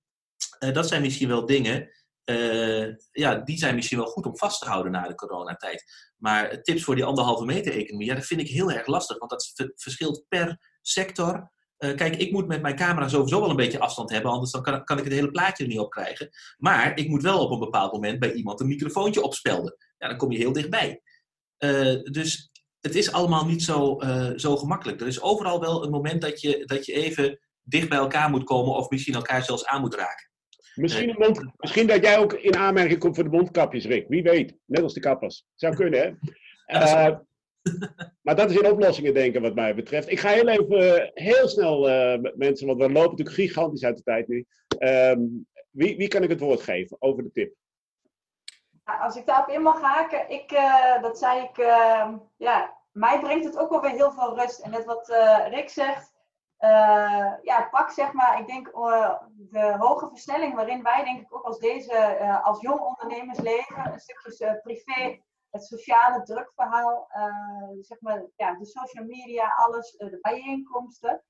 dat 0.58 0.88
zijn 0.88 1.02
misschien 1.02 1.28
wel 1.28 1.46
dingen 1.46 1.90
uh, 2.24 2.94
ja, 3.12 3.35
die 3.35 3.58
zijn 3.58 3.74
misschien 3.74 3.98
wel 3.98 4.06
goed 4.06 4.26
om 4.26 4.37
vast 4.37 4.61
te 4.61 4.68
houden 4.68 4.92
na 4.92 5.08
de 5.08 5.14
coronatijd. 5.14 5.85
Maar 6.16 6.62
tips 6.62 6.85
voor 6.85 6.94
die 6.94 7.04
anderhalve 7.04 7.44
meter 7.44 7.72
economie, 7.72 8.06
ja, 8.06 8.14
dat 8.14 8.26
vind 8.26 8.40
ik 8.40 8.48
heel 8.48 8.70
erg 8.70 8.87
lastig, 8.87 9.18
want 9.18 9.30
dat 9.30 9.72
verschilt 9.76 10.24
per 10.28 10.76
sector. 10.80 11.50
Uh, 11.78 11.94
kijk, 11.96 12.16
ik 12.16 12.32
moet 12.32 12.46
met 12.46 12.62
mijn 12.62 12.76
camera 12.76 13.08
sowieso 13.08 13.40
wel 13.40 13.50
een 13.50 13.56
beetje 13.56 13.78
afstand 13.78 14.11
hebben, 14.11 14.30
anders 14.30 14.50
dan 14.50 14.62
kan, 14.62 14.85
kan 14.85 14.98
ik 14.98 15.04
het 15.04 15.12
hele 15.12 15.30
plaatje 15.30 15.62
er 15.62 15.68
niet 15.68 15.78
op 15.78 15.90
krijgen. 15.90 16.30
Maar 16.58 16.98
ik 16.98 17.08
moet 17.08 17.22
wel 17.22 17.44
op 17.44 17.50
een 17.50 17.58
bepaald 17.58 17.92
moment 17.92 18.18
bij 18.18 18.32
iemand 18.32 18.61
een 18.61 18.66
microfoontje 18.66 19.22
opspelden. 19.22 19.76
Ja, 19.98 20.08
dan 20.08 20.16
kom 20.16 20.32
je 20.32 20.38
heel 20.38 20.52
dichtbij. 20.52 21.02
Uh, 21.58 22.02
dus 22.02 22.50
het 22.80 22.94
is 22.94 23.12
allemaal 23.12 23.46
niet 23.46 23.62
zo, 23.62 24.00
zo 24.37 24.56
gemakkelijk. 24.56 25.00
Er 25.00 25.06
is 25.06 25.20
overal 25.20 25.61
wel 25.61 25.85
een 25.85 25.90
moment 25.90 26.22
dat 26.22 26.40
je, 26.40 26.64
dat 26.64 26.87
je 26.87 26.92
even 26.92 27.40
dicht 27.62 27.88
bij 27.88 27.98
elkaar 27.98 28.30
moet 28.30 28.44
komen 28.44 28.74
of 28.74 28.90
misschien 28.90 29.14
elkaar 29.14 29.44
zelfs 29.44 29.66
aan 29.66 29.80
moet 29.80 29.94
raken. 29.94 30.31
Misschien, 30.74 31.08
een 31.08 31.16
mond, 31.18 31.44
misschien 31.56 31.87
dat 31.87 32.02
jij 32.02 32.18
ook 32.18 32.32
in 32.32 32.56
aanmerking 32.56 32.98
komt 32.98 33.14
voor 33.14 33.24
de 33.24 33.30
mondkapjes, 33.30 33.87
Rick. 33.87 34.08
Wie 34.08 34.22
weet. 34.22 34.56
Net 34.64 34.82
als 34.82 34.94
de 34.94 35.00
kappers. 35.00 35.46
Zou 35.54 35.74
kunnen, 35.74 36.00
hè? 36.00 36.11
Uh, 36.66 37.16
maar 38.24 38.37
dat 38.37 38.50
is 38.50 38.56
in 38.56 38.70
oplossingen 38.70 39.14
denken, 39.14 39.42
wat 39.42 39.54
mij 39.54 39.74
betreft. 39.74 40.11
Ik 40.11 40.20
ga 40.20 40.28
heel 40.28 40.48
even, 40.48 41.11
heel 41.14 41.48
snel 41.48 41.88
uh, 41.88 42.20
met 42.20 42.37
mensen, 42.37 42.66
want 42.66 42.78
we 42.78 42.85
lopen 42.90 43.11
natuurlijk 43.11 43.37
gigantisch 43.37 43.85
uit 43.85 43.96
de 43.96 44.02
tijd 44.02 44.28
nu. 44.28 44.46
Uh, 44.78 45.12
wie, 45.70 45.96
wie 45.96 46.08
kan 46.08 46.22
ik 46.22 46.28
het 46.28 46.40
woord 46.40 46.62
geven 46.62 46.96
over 47.00 47.22
de 47.22 47.30
tip? 47.32 47.54
Als 48.85 49.16
ik 49.16 49.26
daarop 49.26 49.48
in 49.48 49.62
mag 49.62 49.80
haken, 49.80 50.30
ik, 50.30 50.52
uh, 50.52 51.02
dat 51.02 51.18
zei 51.18 51.42
ik, 51.42 51.58
ehm, 51.58 52.16
ja, 52.37 52.76
mij 52.92 53.20
brengt 53.20 53.44
het 53.44 53.58
ook 53.58 53.70
wel 53.70 53.80
weer 53.80 53.90
heel 53.90 54.12
veel 54.12 54.38
rust. 54.38 54.61
En 54.61 54.70
net 54.70 54.85
wat 54.85 55.14
Rick 55.50 55.68
zegt, 55.68 56.12
uh, 56.64 57.33
ja, 57.42 57.68
pak 57.70 57.90
zeg 57.90 58.12
maar, 58.12 58.40
ik 58.40 58.46
denk 58.46 58.68
uh, 58.68 59.18
de 59.37 59.77
hoge 59.79 60.09
versnelling 60.09 60.55
waarin 60.55 60.83
wij 60.83 61.05
denk 61.05 61.20
ik 61.20 61.35
ook 61.35 61.44
als 61.44 61.59
deze, 61.59 62.18
uh, 62.20 62.46
als 62.46 62.61
jong 62.61 62.81
ondernemers 62.81 63.38
leven, 63.38 63.92
een 63.92 64.01
stukje 64.01 64.61
privé, 64.62 65.20
het 65.51 65.64
sociale 65.64 66.22
drukverhaal, 66.22 67.09
zeg 67.81 68.01
maar, 68.01 68.25
ja, 68.37 68.55
de 68.55 68.66
social 68.66 69.05
media, 69.05 69.53
alles, 69.57 69.90
de 69.90 70.18
bijeenkomsten. 70.20 71.22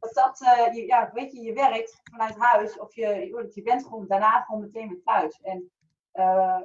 Dat 0.00 0.14
dat, 0.14 0.38
je, 0.74 0.86
ja, 0.86 1.10
weet 1.12 1.32
je, 1.32 1.40
je 1.40 1.52
werkt 1.52 2.00
vanuit 2.10 2.38
huis 2.38 2.78
of 2.78 2.94
je, 2.94 3.26
je 3.50 3.62
bent 3.62 3.82
gewoon 3.82 4.06
daarna 4.06 4.40
gewoon 4.40 4.60
meteen 4.60 4.88
weer 4.88 5.02
thuis. 5.02 5.40
En 5.40 5.70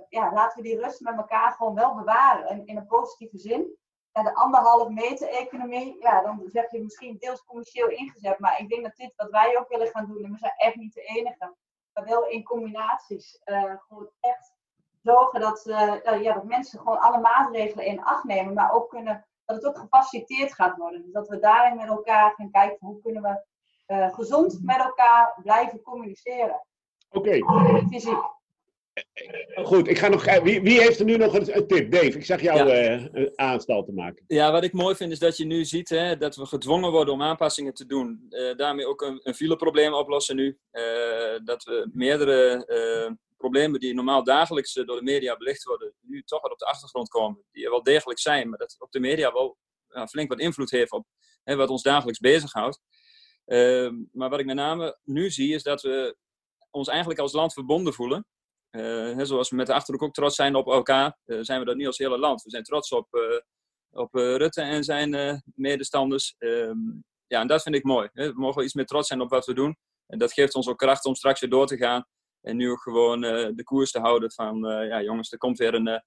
ja, 0.09 0.33
laten 0.33 0.61
we 0.61 0.69
die 0.69 0.79
rust 0.79 1.01
met 1.01 1.17
elkaar 1.17 1.51
gewoon 1.51 1.75
wel 1.75 1.95
bewaren 1.95 2.49
in, 2.49 2.65
in 2.65 2.77
een 2.77 2.87
positieve 2.87 3.37
zin 3.37 3.77
ja, 4.13 4.23
de 4.23 4.35
anderhalf 4.35 4.89
meter 4.89 5.29
economie, 5.29 5.97
ja, 5.99 6.21
dan 6.21 6.43
zeg 6.45 6.71
je 6.71 6.83
misschien 6.83 7.17
deels 7.19 7.45
commercieel 7.45 7.87
ingezet. 7.87 8.39
Maar 8.39 8.59
ik 8.59 8.69
denk 8.69 8.83
dat 8.83 8.95
dit 8.95 9.13
wat 9.15 9.29
wij 9.29 9.57
ook 9.57 9.69
willen 9.69 9.87
gaan 9.87 10.05
doen, 10.05 10.23
en 10.23 10.31
we 10.31 10.37
zijn 10.37 10.53
echt 10.57 10.75
niet 10.75 10.93
de 10.93 11.01
enige, 11.01 11.55
maar 11.93 12.05
wel 12.05 12.27
in 12.27 12.43
combinaties, 12.43 13.41
uh, 13.45 13.73
gewoon 13.87 14.09
echt 14.19 14.53
zorgen 15.01 15.39
dat, 15.39 15.65
uh, 15.65 16.21
ja, 16.21 16.33
dat 16.33 16.43
mensen 16.43 16.79
gewoon 16.79 16.99
alle 16.99 17.19
maatregelen 17.19 17.85
in 17.85 18.03
acht 18.03 18.23
nemen, 18.23 18.53
maar 18.53 18.73
ook 18.73 18.89
kunnen, 18.89 19.25
dat 19.45 19.55
het 19.55 19.65
ook 19.65 19.77
gefaciliteerd 19.77 20.53
gaat 20.53 20.77
worden. 20.77 21.01
Dus 21.01 21.11
dat 21.11 21.27
we 21.27 21.39
daarin 21.39 21.77
met 21.77 21.87
elkaar 21.87 22.31
gaan 22.31 22.51
kijken 22.51 22.87
hoe 22.87 23.01
kunnen 23.01 23.21
we 23.21 23.45
eh, 23.85 24.13
gezond 24.13 24.59
met 24.63 24.77
elkaar 24.77 25.39
blijven 25.43 25.81
communiceren. 25.81 26.65
Oké. 27.09 27.39
Fysiek. 27.89 28.39
Goed, 29.63 29.87
ik 29.87 29.97
ga 29.97 30.07
nog 30.07 30.23
kijken. 30.23 30.43
Wie, 30.43 30.61
wie 30.61 30.81
heeft 30.81 30.99
er 30.99 31.05
nu 31.05 31.17
nog 31.17 31.33
een, 31.33 31.55
een 31.57 31.67
tip? 31.67 31.91
Dave, 31.91 32.05
ik 32.17 32.25
zag 32.25 32.41
jou 32.41 32.57
Ja. 32.57 32.73
eh, 32.75 33.05
een 33.11 33.31
aanstal 33.35 33.83
te 33.83 33.91
maken. 33.91 34.23
Ja, 34.27 34.51
wat 34.51 34.63
ik 34.63 34.73
mooi 34.73 34.95
vind 34.95 35.11
is 35.11 35.19
dat 35.19 35.37
je 35.37 35.45
nu 35.45 35.65
ziet 35.65 35.89
hè, 35.89 36.17
dat 36.17 36.35
we 36.35 36.45
gedwongen 36.45 36.91
worden 36.91 37.13
om 37.13 37.21
aanpassingen 37.21 37.73
te 37.73 37.85
doen. 37.85 38.25
Eh, 38.29 38.55
daarmee 38.55 38.87
ook 38.87 39.01
een, 39.01 39.19
een 39.23 39.33
fileprobleem 39.33 39.93
oplossen 39.93 40.35
nu. 40.35 40.57
Eh, 40.71 40.83
dat 41.43 41.63
we 41.63 41.89
meerdere 41.93 42.65
eh, 42.65 43.11
problemen 43.37 43.79
die 43.79 43.93
normaal 43.93 44.23
dagelijks 44.23 44.75
eh, 44.75 44.85
door 44.85 44.95
de 44.95 45.03
media 45.03 45.37
belicht 45.37 45.63
worden, 45.63 45.93
nu 46.01 46.23
toch 46.23 46.41
wat 46.41 46.51
op 46.51 46.59
de 46.59 46.65
achtergrond 46.65 47.09
komen. 47.09 47.43
Die 47.51 47.63
er 47.65 47.71
wel 47.71 47.83
degelijk 47.83 48.19
zijn, 48.19 48.49
maar 48.49 48.57
dat 48.59 48.75
ook 48.79 48.91
de 48.91 48.99
media 48.99 49.31
wel 49.33 49.57
flink 50.09 50.29
wat 50.29 50.39
invloed 50.39 50.71
heeft 50.71 50.91
op 50.91 51.05
hè, 51.43 51.55
wat 51.55 51.69
ons 51.69 51.81
dagelijks 51.83 52.19
bezighoudt. 52.19 52.79
Eh, 53.45 53.89
maar 54.11 54.29
wat 54.29 54.39
ik 54.39 54.45
met 54.45 54.55
name 54.55 54.97
nu 55.03 55.29
zie, 55.29 55.53
is 55.53 55.63
dat 55.63 55.81
we 55.81 56.15
ons 56.71 56.87
eigenlijk 56.87 57.19
als 57.19 57.33
land 57.33 57.53
verbonden 57.53 57.93
voelen. 57.93 58.25
Eh, 58.71 59.19
zoals 59.21 59.49
we 59.49 59.55
met 59.55 59.67
de 59.67 59.73
Achterhoek 59.73 60.03
ook 60.03 60.13
trots 60.13 60.35
zijn 60.35 60.55
op 60.55 60.67
elkaar, 60.67 61.17
eh, 61.25 61.37
zijn 61.41 61.59
we 61.59 61.65
dat 61.65 61.75
nu 61.75 61.85
als 61.85 61.97
hele 61.97 62.17
land. 62.17 62.43
We 62.43 62.49
zijn 62.49 62.63
trots 62.63 62.91
op, 62.91 63.13
eh, 63.13 63.39
op 63.89 64.13
Rutte 64.13 64.61
en 64.61 64.83
zijn 64.83 65.41
medestanders. 65.55 66.35
Ehm, 66.37 66.77
ja, 67.27 67.41
en 67.41 67.47
dat 67.47 67.61
vind 67.61 67.75
ik 67.75 67.83
mooi. 67.83 68.09
Hè. 68.13 68.33
We 68.33 68.39
mogen 68.39 68.63
iets 68.63 68.73
meer 68.73 68.85
trots 68.85 69.07
zijn 69.07 69.21
op 69.21 69.29
wat 69.29 69.45
we 69.45 69.53
doen. 69.53 69.77
En 70.07 70.19
dat 70.19 70.33
geeft 70.33 70.55
ons 70.55 70.67
ook 70.67 70.77
kracht 70.77 71.05
om 71.05 71.15
straks 71.15 71.39
weer 71.39 71.49
door 71.49 71.67
te 71.67 71.77
gaan. 71.77 72.05
En 72.41 72.57
nu 72.57 72.71
ook 72.71 72.81
gewoon 72.81 73.21
de 73.21 73.61
koers 73.63 73.91
te 73.91 73.99
houden 73.99 74.31
van, 74.31 74.59
ja 74.63 75.01
jongens, 75.01 75.31
er 75.31 75.37
komt 75.37 75.57
weer 75.57 75.73
een... 75.73 76.03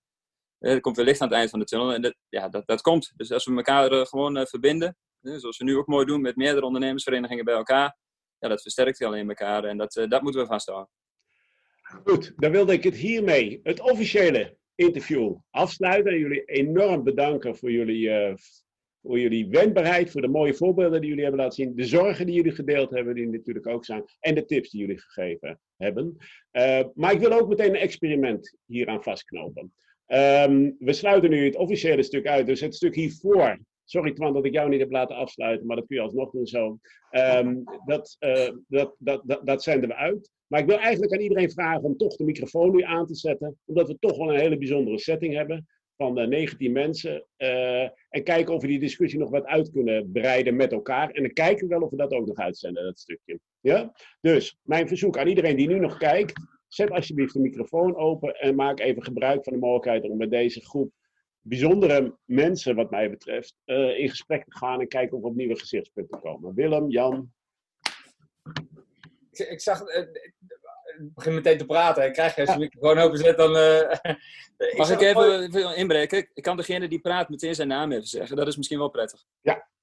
er 0.58 0.80
komt 0.80 0.96
weer 0.96 1.04
licht 1.04 1.20
aan 1.20 1.28
het 1.28 1.36
eind 1.36 1.50
van 1.50 1.58
de 1.58 1.64
tunnel. 1.64 1.92
En 1.92 2.02
dat, 2.02 2.14
ja, 2.28 2.48
dat, 2.48 2.66
dat 2.66 2.80
komt. 2.80 3.12
Dus 3.16 3.32
als 3.32 3.44
we 3.44 3.56
elkaar 3.56 4.06
gewoon 4.06 4.46
verbinden, 4.46 4.96
zoals 5.20 5.58
we 5.58 5.64
nu 5.64 5.76
ook 5.76 5.86
mooi 5.86 6.06
doen 6.06 6.20
met 6.20 6.36
meerdere 6.36 6.66
ondernemersverenigingen 6.66 7.44
bij 7.44 7.54
elkaar, 7.54 7.96
ja, 8.38 8.48
dat 8.48 8.62
versterkt 8.62 9.02
alleen 9.02 9.28
elkaar. 9.28 9.64
En 9.64 9.76
dat, 9.76 9.92
dat 10.08 10.22
moeten 10.22 10.40
we 10.40 10.46
vasthouden. 10.46 10.90
Goed, 12.02 12.32
dan 12.36 12.52
wilde 12.52 12.72
ik 12.72 12.84
het 12.84 12.96
hiermee, 12.96 13.60
het 13.62 13.80
officiële 13.80 14.56
interview, 14.74 15.34
afsluiten. 15.50 16.12
En 16.12 16.18
jullie 16.18 16.44
enorm 16.44 17.04
bedanken 17.04 17.56
voor 17.56 17.70
jullie, 17.70 18.10
eh, 18.10 18.34
voor 19.02 19.18
jullie 19.18 19.48
wendbaarheid, 19.48 20.10
voor 20.10 20.20
de 20.20 20.28
mooie 20.28 20.54
voorbeelden 20.54 21.00
die 21.00 21.08
jullie 21.08 21.24
hebben 21.24 21.42
laten 21.42 21.64
zien, 21.64 21.76
de 21.76 21.84
zorgen 21.84 22.26
die 22.26 22.34
jullie 22.34 22.52
gedeeld 22.52 22.90
hebben, 22.90 23.14
die 23.14 23.28
natuurlijk 23.28 23.66
ook 23.66 23.84
zijn, 23.84 24.04
en 24.20 24.34
de 24.34 24.44
tips 24.44 24.70
die 24.70 24.80
jullie 24.80 25.00
gegeven 25.00 25.60
hebben. 25.76 26.16
Eh, 26.50 26.84
maar 26.94 27.12
ik 27.12 27.20
wil 27.20 27.32
ook 27.32 27.48
meteen 27.48 27.68
een 27.68 27.80
experiment 27.80 28.56
hieraan 28.66 29.02
vastknopen. 29.02 29.72
Ehm, 30.06 30.70
we 30.78 30.92
sluiten 30.92 31.30
nu 31.30 31.44
het 31.44 31.56
officiële 31.56 32.02
stuk 32.02 32.26
uit, 32.26 32.46
dus 32.46 32.60
het 32.60 32.74
stuk 32.74 32.94
hiervoor. 32.94 33.58
Sorry 33.84 34.12
Twan 34.12 34.32
dat 34.32 34.44
ik 34.44 34.52
jou 34.52 34.68
niet 34.68 34.80
heb 34.80 34.90
laten 34.90 35.16
afsluiten, 35.16 35.66
maar 35.66 35.76
dat 35.76 35.86
kun 35.86 35.96
je 35.96 36.02
alsnog 36.02 36.30
doen 36.30 36.46
zo. 36.46 36.78
Ehm, 37.10 37.56
dat, 37.84 38.16
eh, 38.18 38.50
dat, 38.68 38.94
dat, 38.98 39.22
dat, 39.24 39.46
dat 39.46 39.62
zenden 39.62 39.88
we 39.88 39.94
uit. 39.94 40.30
Maar 40.54 40.62
ik 40.62 40.68
wil 40.68 40.78
eigenlijk 40.78 41.12
aan 41.12 41.20
iedereen 41.20 41.50
vragen 41.50 41.82
om 41.82 41.96
toch 41.96 42.16
de 42.16 42.24
microfoon 42.24 42.70
nu 42.70 42.82
aan 42.82 43.06
te 43.06 43.14
zetten. 43.14 43.58
Omdat 43.64 43.88
we 43.88 43.98
toch 43.98 44.16
wel 44.16 44.32
een 44.32 44.40
hele 44.40 44.58
bijzondere 44.58 44.98
setting 44.98 45.34
hebben 45.34 45.66
van 45.96 46.18
eh, 46.18 46.28
19 46.28 46.72
mensen. 46.72 47.26
eh, 47.36 47.82
en 47.82 48.22
kijken 48.22 48.54
of 48.54 48.60
we 48.62 48.66
die 48.66 48.78
discussie 48.78 49.18
nog 49.18 49.30
wat 49.30 49.44
uit 49.44 49.70
kunnen 49.70 50.12
breiden 50.12 50.56
met 50.56 50.72
elkaar. 50.72 51.10
En 51.10 51.22
dan 51.22 51.32
kijken 51.32 51.68
we 51.68 51.74
wel 51.74 51.82
of 51.82 51.90
we 51.90 51.96
dat 51.96 52.12
ook 52.12 52.26
nog 52.26 52.36
uitzenden, 52.36 52.84
dat 52.84 52.98
stukje. 52.98 53.38
Ja? 53.60 53.92
Dus 54.20 54.58
mijn 54.62 54.88
verzoek 54.88 55.18
aan 55.18 55.26
iedereen 55.26 55.56
die 55.56 55.68
nu 55.68 55.78
nog 55.78 55.96
kijkt. 55.96 56.32
Zet 56.68 56.90
alsjeblieft 56.90 57.32
de 57.32 57.40
microfoon 57.40 57.96
open 57.96 58.40
en 58.40 58.54
maak 58.54 58.80
even 58.80 59.02
gebruik 59.02 59.44
van 59.44 59.52
de 59.52 59.58
mogelijkheid 59.58 60.10
om 60.10 60.16
met 60.16 60.30
deze 60.30 60.60
groep 60.60 60.92
bijzondere 61.40 62.16
mensen, 62.24 62.74
wat 62.74 62.90
mij 62.90 63.10
betreft, 63.10 63.56
eh, 63.64 63.98
in 63.98 64.08
gesprek 64.08 64.44
te 64.44 64.56
gaan 64.56 64.80
en 64.80 64.88
kijken 64.88 65.16
of 65.16 65.22
we 65.22 65.28
op 65.28 65.36
nieuwe 65.36 65.58
gezichtspunten 65.58 66.20
komen. 66.20 66.54
Willem, 66.54 66.90
Jan, 66.90 67.32
Ik, 69.38 69.48
ik 69.48 69.60
zag. 69.60 69.82
eh, 69.82 70.00
ik 70.00 71.14
begin 71.14 71.34
meteen 71.34 71.58
te 71.58 71.66
praten. 71.66 72.04
Ik 72.04 72.12
krijg 72.12 72.34
je 72.34 72.40
als 72.40 72.52
je 72.52 72.58
microfoon 72.58 72.98
openzet, 72.98 73.36
dan. 73.36 73.56
eh, 73.56 74.14
Mag 74.76 74.90
ik 74.90 75.00
even, 75.00 75.42
even 75.42 75.76
inbreken? 75.76 76.28
Ik 76.34 76.42
kan 76.42 76.56
degene 76.56 76.88
die 76.88 77.00
praat 77.00 77.28
meteen 77.28 77.54
zijn 77.54 77.68
naam 77.68 77.92
even 77.92 78.06
zeggen. 78.06 78.36
Dat 78.36 78.46
is 78.46 78.56
misschien 78.56 78.78
wel 78.78 78.88
prettig. 78.90 79.24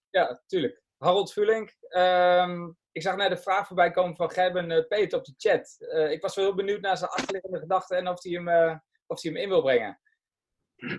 Ja, 0.10 0.42
tuurlijk. 0.48 0.82
Harold 0.98 1.34
Vulink. 1.34 1.76
Ehm, 1.82 2.70
ik 2.92 3.02
zag 3.02 3.16
net 3.16 3.30
de 3.30 3.38
vraag 3.38 3.68
voorbij 3.68 3.92
komen 3.92 4.16
van 4.16 4.32
Gerben 4.32 4.88
Peet 4.88 5.14
op 5.14 5.26
de 5.26 5.34
chat. 5.38 5.76
Eh, 5.80 6.12
ik 6.12 6.22
was 6.22 6.36
wel 6.36 6.46
heel 6.46 6.56
benieuwd 6.56 6.82
naar 6.82 6.98
zijn 6.98 7.10
achterliggende 7.10 7.60
gedachten 7.60 7.98
en 7.98 8.08
of 8.08 8.24
hij 8.24 8.32
hem, 8.32 8.48
eh, 8.48 8.76
of 9.08 9.22
hij 9.22 9.32
hem 9.32 9.42
in 9.42 9.50
wil 9.50 9.62
brengen. 9.62 10.00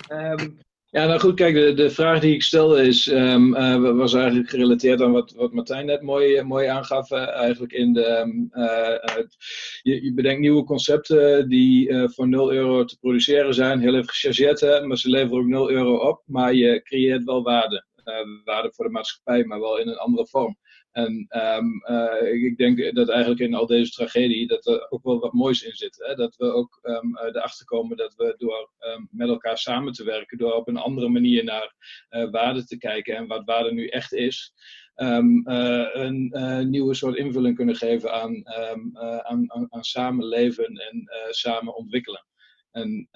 Ehm, 0.08 0.50
Ja, 0.92 1.06
nou 1.06 1.20
goed, 1.20 1.34
kijk, 1.34 1.54
de, 1.54 1.74
de 1.74 1.90
vraag 1.90 2.20
die 2.20 2.34
ik 2.34 2.42
stelde 2.42 2.82
is, 2.86 3.08
ehm, 3.08 3.54
eh, 3.54 3.94
was 3.96 4.14
eigenlijk 4.14 4.48
gerelateerd 4.50 5.00
aan 5.02 5.12
wat, 5.12 5.32
wat 5.32 5.52
Martijn 5.52 5.86
net 5.86 6.02
mooi, 6.02 6.34
eh, 6.36 6.44
mooi 6.44 6.66
aangaf. 6.66 7.10
eh, 7.10 7.28
eigenlijk 7.28 7.72
in 7.72 7.92
de, 7.92 8.04
ehm, 8.04 8.30
eh, 8.50 8.92
eh, 9.18 9.24
je, 9.82 10.04
je 10.04 10.12
bedenkt 10.14 10.40
nieuwe 10.40 10.64
concepten 10.64 11.48
die 11.48 12.08
voor 12.08 12.28
0 12.28 12.52
euro 12.52 12.84
te 12.84 12.98
produceren 12.98 13.54
zijn. 13.54 13.80
Heel 13.80 13.94
even 13.94 14.08
gechargeerd, 14.08 14.86
maar 14.86 14.96
ze 14.98 15.08
leveren 15.10 15.38
ook 15.38 15.46
0 15.46 15.70
euro 15.70 15.96
op. 15.96 16.22
Maar 16.26 16.54
je 16.54 16.82
creëert 16.82 17.24
wel 17.24 17.42
waarde. 17.42 17.84
Waarde 18.44 18.72
voor 18.74 18.84
de 18.84 18.90
maatschappij, 18.90 19.44
maar 19.44 19.60
wel 19.60 19.78
in 19.78 19.88
een 19.88 19.96
andere 19.96 20.26
vorm. 20.26 20.56
En 20.92 21.26
ehm, 21.28 21.66
eh, 21.82 22.32
ik- 22.32 22.56
denk 22.56 22.94
dat 22.94 23.08
eigenlijk 23.08 23.40
in 23.40 23.54
al 23.54 23.66
deze 23.66 23.90
tragedie 23.90 24.46
dat 24.46 24.66
er 24.66 24.90
ook 24.90 25.02
wel 25.02 25.20
wat 25.20 25.32
moois 25.32 25.62
in 25.62 25.74
zit. 25.74 25.96
Hè? 26.06 26.14
Dat 26.14 26.36
we 26.36 26.52
ook 26.52 26.78
eh, 26.82 26.98
erachter 27.32 27.64
komen 27.66 27.96
dat 27.96 28.14
we 28.14 28.34
door 28.38 28.70
ehm, 28.78 29.02
met 29.10 29.28
elkaar 29.28 29.58
samen 29.58 29.92
te 29.92 30.04
werken, 30.04 30.38
door 30.38 30.52
op 30.52 30.68
een 30.68 30.76
andere 30.76 31.08
manier 31.08 31.44
naar 31.44 31.74
eh, 32.08 32.30
waarde 32.30 32.64
te 32.64 32.78
kijken 32.78 33.16
en 33.16 33.26
wat 33.26 33.44
waarde 33.44 33.72
nu 33.72 33.86
echt 33.86 34.12
is, 34.12 34.52
een 34.94 36.70
nieuwe 36.70 36.94
soort 36.94 37.16
invulling 37.16 37.56
kunnen 37.56 37.76
geven 37.76 38.12
aan, 38.12 38.48
aan, 39.22 39.52
aan, 39.70 39.84
samenleven 39.84 40.64
en 40.64 41.08
samen 41.30 41.76
ontwikkelen. 41.76 42.26
En 42.70 43.08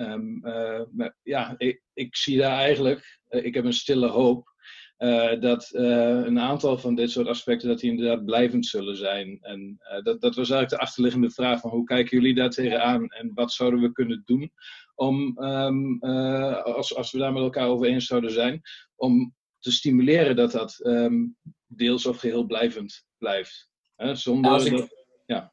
ja, 1.23 1.55
ik, 1.59 1.83
ik 1.95 2.17
zie 2.17 2.39
daar 2.39 2.59
eigenlijk, 2.59 3.21
ik 3.29 3.55
heb 3.55 3.65
een 3.65 3.73
stille 3.73 4.07
hoop 4.09 4.56
eh, 4.97 5.41
dat 5.41 5.71
eh, 5.71 5.85
een 6.25 6.41
aantal 6.41 6.79
van 6.79 6.95
dit 6.95 7.11
soort 7.11 7.27
aspecten 7.27 7.69
dat 7.69 7.79
die 7.79 7.91
inderdaad 7.91 8.25
blijvend 8.25 8.67
zullen 8.67 8.97
zijn. 8.97 9.39
En 9.41 9.77
eh, 9.79 10.03
dat, 10.03 10.21
dat 10.21 10.35
was 10.35 10.51
eigenlijk 10.51 10.71
de 10.71 10.79
achterliggende 10.79 11.31
vraag 11.31 11.61
van 11.61 11.71
hoe 11.71 11.85
kijken 11.85 12.19
jullie 12.19 12.35
daar 12.35 12.51
tegenaan 12.51 13.09
en 13.09 13.31
wat 13.35 13.53
zouden 13.53 13.81
we 13.81 13.93
kunnen 13.93 14.23
doen 14.25 14.53
om, 14.95 15.39
ehm, 15.39 15.97
eh, 16.01 16.63
als, 16.63 16.95
als 16.97 17.13
we 17.13 17.19
daar 17.19 17.33
met 17.33 17.43
elkaar 17.43 17.69
over 17.69 17.87
eens 17.87 18.07
zouden 18.07 18.31
zijn, 18.31 18.61
om 18.95 19.35
te 19.59 19.73
stimuleren 19.73 20.37
dat 20.37 20.53
dat 20.53 20.81
ehm, 20.81 21.25
deels 21.67 22.07
of 22.07 22.19
geheel 22.19 22.45
blijvend 22.45 23.05
blijft. 23.19 23.69
Hè, 23.97 24.15
zonder 24.15 24.51
Als 24.51 24.65
ik- 24.65 24.73
dat- 24.77 25.05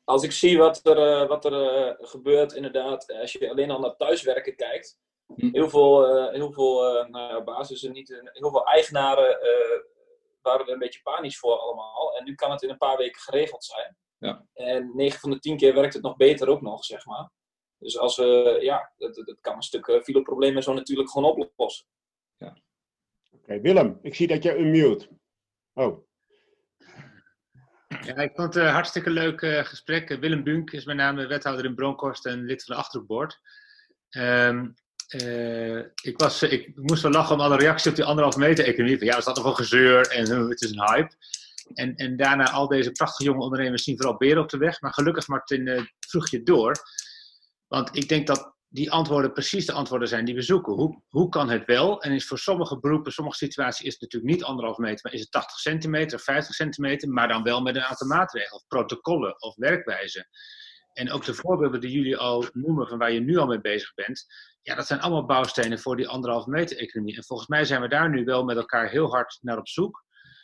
Als 0.03 0.23
ik 0.23 0.32
zie 0.32 0.58
wat 0.58 0.86
er, 0.88 1.27
wat 1.27 1.45
er 1.45 1.95
gebeurt, 1.99 2.53
inderdaad, 2.53 3.13
als 3.21 3.32
je 3.32 3.49
alleen 3.49 3.71
al 3.71 3.79
naar 3.79 3.95
thuiswerken 3.95 4.56
kijkt. 4.56 4.97
Hm. 5.36 5.49
Heel 5.51 5.69
veel, 5.69 6.07
eh, 6.07 6.33
heel 6.33 6.51
veel 6.51 6.86
eh, 6.86 7.09
nou 7.09 7.33
ja, 7.33 7.43
basissen, 7.43 7.91
niet, 7.91 8.12
eh, 8.12 8.19
heel 8.23 8.51
veel 8.51 8.65
eigenaren 8.65 9.41
eh, 9.41 9.79
waren 10.41 10.65
er 10.65 10.73
een 10.73 10.79
beetje 10.79 11.01
panisch 11.01 11.39
voor 11.39 11.57
allemaal. 11.57 12.17
En 12.17 12.25
nu 12.25 12.36
kan 12.36 12.51
het 12.51 12.62
in 12.62 12.69
een 12.69 12.77
paar 12.77 12.97
weken 12.97 13.21
geregeld 13.21 13.63
zijn. 13.63 13.97
Ja. 14.17 14.45
En 14.53 14.91
9 14.95 15.19
van 15.19 15.29
de 15.29 15.39
10 15.39 15.57
keer 15.57 15.73
werkt 15.73 15.93
het 15.93 16.03
nog 16.03 16.15
beter 16.15 16.47
ook 16.47 16.62
nog, 16.62 16.86
zeg 16.86 17.05
maar. 17.05 17.31
Dus 17.77 17.97
als 17.97 18.17
we, 18.17 18.57
ja, 18.62 18.91
dat, 18.97 19.15
dat 19.15 19.39
kan 19.41 19.55
een 19.55 19.62
stuk 19.62 19.88
uh, 19.88 20.01
fileprobleem 20.01 20.55
en 20.55 20.63
zo 20.63 20.73
natuurlijk 20.73 21.09
gewoon 21.12 21.36
oplossen. 21.38 21.86
Oké, 23.36 23.59
Willem, 23.59 23.99
ik 24.01 24.15
zie 24.15 24.27
dat 24.27 24.43
je 24.43 24.57
unmute. 24.57 25.09
Oh, 25.73 26.05
Ja, 27.88 28.15
ik 28.15 28.36
vond 28.36 28.53
het 28.53 28.63
een 28.63 28.71
hartstikke 28.71 29.09
leuk 29.09 29.41
eh, 29.41 29.65
gesprek. 29.65 30.09
Willem 30.09 30.43
Bunk 30.43 30.71
is 30.71 30.86
mijn 30.86 30.97
naam, 30.97 31.19
eh, 31.19 31.27
wethouder 31.27 31.65
in 31.65 31.75
Bronkhorst 31.75 32.25
en 32.25 32.45
lid 32.45 32.63
van 32.63 32.75
de 32.75 32.81
Achterhoekboord. 32.81 33.39
Ehm, 34.09 34.69
eh, 35.07 35.77
ik, 35.77 36.13
was, 36.17 36.41
eh, 36.41 36.51
ik 36.51 36.71
moest 36.75 37.01
wel 37.01 37.11
lachen 37.11 37.35
om 37.35 37.41
alle 37.41 37.57
reacties 37.57 37.89
op 37.91 37.95
die 37.95 38.05
anderhalf 38.05 38.37
meter 38.37 38.65
economie. 38.65 38.97
Van, 38.97 39.07
ja, 39.07 39.17
is 39.17 39.25
dat 39.25 39.35
nog 39.35 39.43
wel 39.43 39.53
gezeur 39.53 40.07
en 40.07 40.31
eh, 40.31 40.47
het 40.47 40.61
is 40.61 40.71
een 40.71 40.87
hype. 40.87 41.15
En, 41.73 41.95
en 41.95 42.17
daarna 42.17 42.51
al 42.51 42.67
deze 42.67 42.91
prachtige 42.91 43.23
jonge 43.23 43.43
ondernemers 43.43 43.83
zien 43.83 43.97
vooral 43.97 44.17
beren 44.17 44.41
op 44.41 44.49
de 44.49 44.57
weg. 44.57 44.81
Maar 44.81 44.93
gelukkig, 44.93 45.27
Martin, 45.27 45.67
eh, 45.67 45.83
vroeg 45.99 46.29
je 46.29 46.43
door. 46.43 46.75
Want 47.67 47.95
ik 47.97 48.09
denk 48.09 48.27
dat 48.27 48.53
die 48.67 48.91
antwoorden 48.91 49.33
precies 49.33 49.65
de 49.65 49.71
antwoorden 49.71 50.07
zijn 50.07 50.25
die 50.25 50.35
we 50.35 50.41
zoeken. 50.41 50.73
Hoe, 50.73 51.01
hoe 51.09 51.29
kan 51.29 51.49
het 51.49 51.65
wel? 51.65 52.01
En 52.01 52.11
is 52.11 52.27
voor 52.27 52.39
sommige 52.39 52.79
beroepen, 52.79 53.11
sommige 53.11 53.37
situaties 53.37 53.85
is 53.85 53.93
het 53.93 54.01
natuurlijk 54.01 54.33
niet 54.33 54.43
anderhalf 54.43 54.77
meter, 54.77 54.99
maar 55.03 55.13
is 55.13 55.19
het 55.19 55.31
80 55.31 55.59
centimeter 55.59 56.17
of 56.17 56.23
50 56.23 56.55
centimeter, 56.55 57.09
maar 57.09 57.27
dan 57.27 57.43
wel 57.43 57.61
met 57.61 57.75
een 57.75 57.81
aantal 57.81 58.07
maatregelen, 58.07 58.55
of 58.55 58.67
protocollen 58.67 59.41
of 59.41 59.55
werkwijzen. 59.55 60.27
En 60.93 61.11
ook 61.11 61.25
de 61.25 61.33
voorbeelden 61.33 61.81
die 61.81 61.91
jullie 61.91 62.17
al 62.17 62.45
noemen 62.53 62.87
van 62.87 62.97
waar 62.97 63.11
je 63.11 63.19
nu 63.19 63.37
al 63.37 63.47
mee 63.47 63.61
bezig 63.61 63.93
bent, 63.93 64.25
ja, 64.63 64.76
dat 64.76 64.88
zijn 64.88 64.99
allemaal 64.99 65.26
bouwstenen 65.26 65.80
voor 65.80 65.95
die 65.95 66.08
anderhalf 66.08 66.45
meter 66.45 66.78
economie. 66.78 67.15
En 67.15 67.23
volgens 67.23 67.49
mij 67.49 67.65
zijn 67.65 67.82
we 67.82 67.88
daar 67.88 68.10
nu 68.10 68.23
wel 68.23 68.43
met 68.43 68.58
elkaar 68.58 68.89
heel 68.89 69.10
hard 69.10 69.38
naar 69.41 69.58
op 69.58 69.67
zoek. 69.67 70.04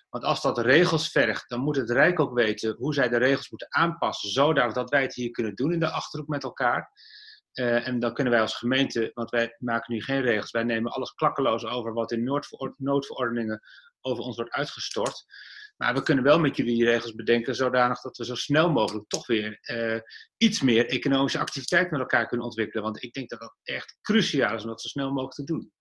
Want 0.10 0.24
als 0.24 0.42
dat 0.42 0.58
regels 0.58 1.12
vergt, 1.12 1.50
dan 1.50 1.60
moet 1.60 1.76
het 1.76 1.90
Rijk 1.90 2.20
ook 2.20 2.34
weten 2.34 2.76
hoe 2.78 2.94
zij 2.94 3.10
de 3.10 3.18
regels 3.18 3.50
moeten 3.50 3.74
aanpassen, 3.74 4.30
zodat 4.30 4.74
dat 4.76 4.90
wij 4.90 5.02
het 5.02 5.14
hier 5.14 5.32
kunnen 5.32 5.56
doen 5.56 5.74
in 5.74 5.80
de 5.80 5.92
achterhoek 5.92 6.28
met 6.28 6.44
elkaar. 6.44 6.92
Uh, 7.54 7.88
en 7.88 8.00
dan 8.00 8.14
kunnen 8.14 8.34
wij 8.34 8.42
als 8.42 8.56
gemeente, 8.56 9.12
want 9.14 9.30
wij 9.30 9.56
maken 9.58 9.94
nu 9.94 10.02
geen 10.02 10.22
regels, 10.22 10.52
wij 10.52 10.64
nemen 10.64 10.92
alles 10.92 11.14
klakkeloos 11.14 11.66
over 11.66 11.94
wat 11.94 12.12
in 12.12 12.24
noodveror 12.24 12.74
noodverordeningen 12.78 13.62
over 14.02 14.24
ons 14.24 14.36
wordt 14.36 14.52
uitgestort. 14.52 15.26
Maar 15.82 15.94
we 15.94 16.04
kunnen 16.04 16.24
wel 16.24 16.39
met 16.39 16.58
jullie 16.58 16.86
regels 16.86 17.15
bedenken 17.15 17.56
zodanig 17.56 18.02
dat 18.02 18.18
we 18.18 18.26
zo 18.26 18.36
snel 18.36 18.72
mogelijk 18.72 19.10
toch 19.10 19.28
weer 19.28 19.58
eh, 19.62 20.00
iets 20.38 20.62
meer 20.62 20.86
economische 20.86 21.39
activiteit 21.39 21.92
met 21.92 22.00
elkaar 22.00 22.28
kunnen 22.28 22.46
ontwikkelen. 22.46 22.84
Want 22.84 23.04
ik 23.04 23.13
denk 23.13 23.30
dat 23.30 23.39
dat 23.39 23.56
echt 23.63 23.98
cruciaal 24.02 24.56
is 24.56 24.63
om 24.63 24.70
dat 24.70 24.82
zo 24.82 24.88
snel 24.88 25.10
mogelijk 25.10 25.34
te 25.34 25.44
doen. 25.44 25.72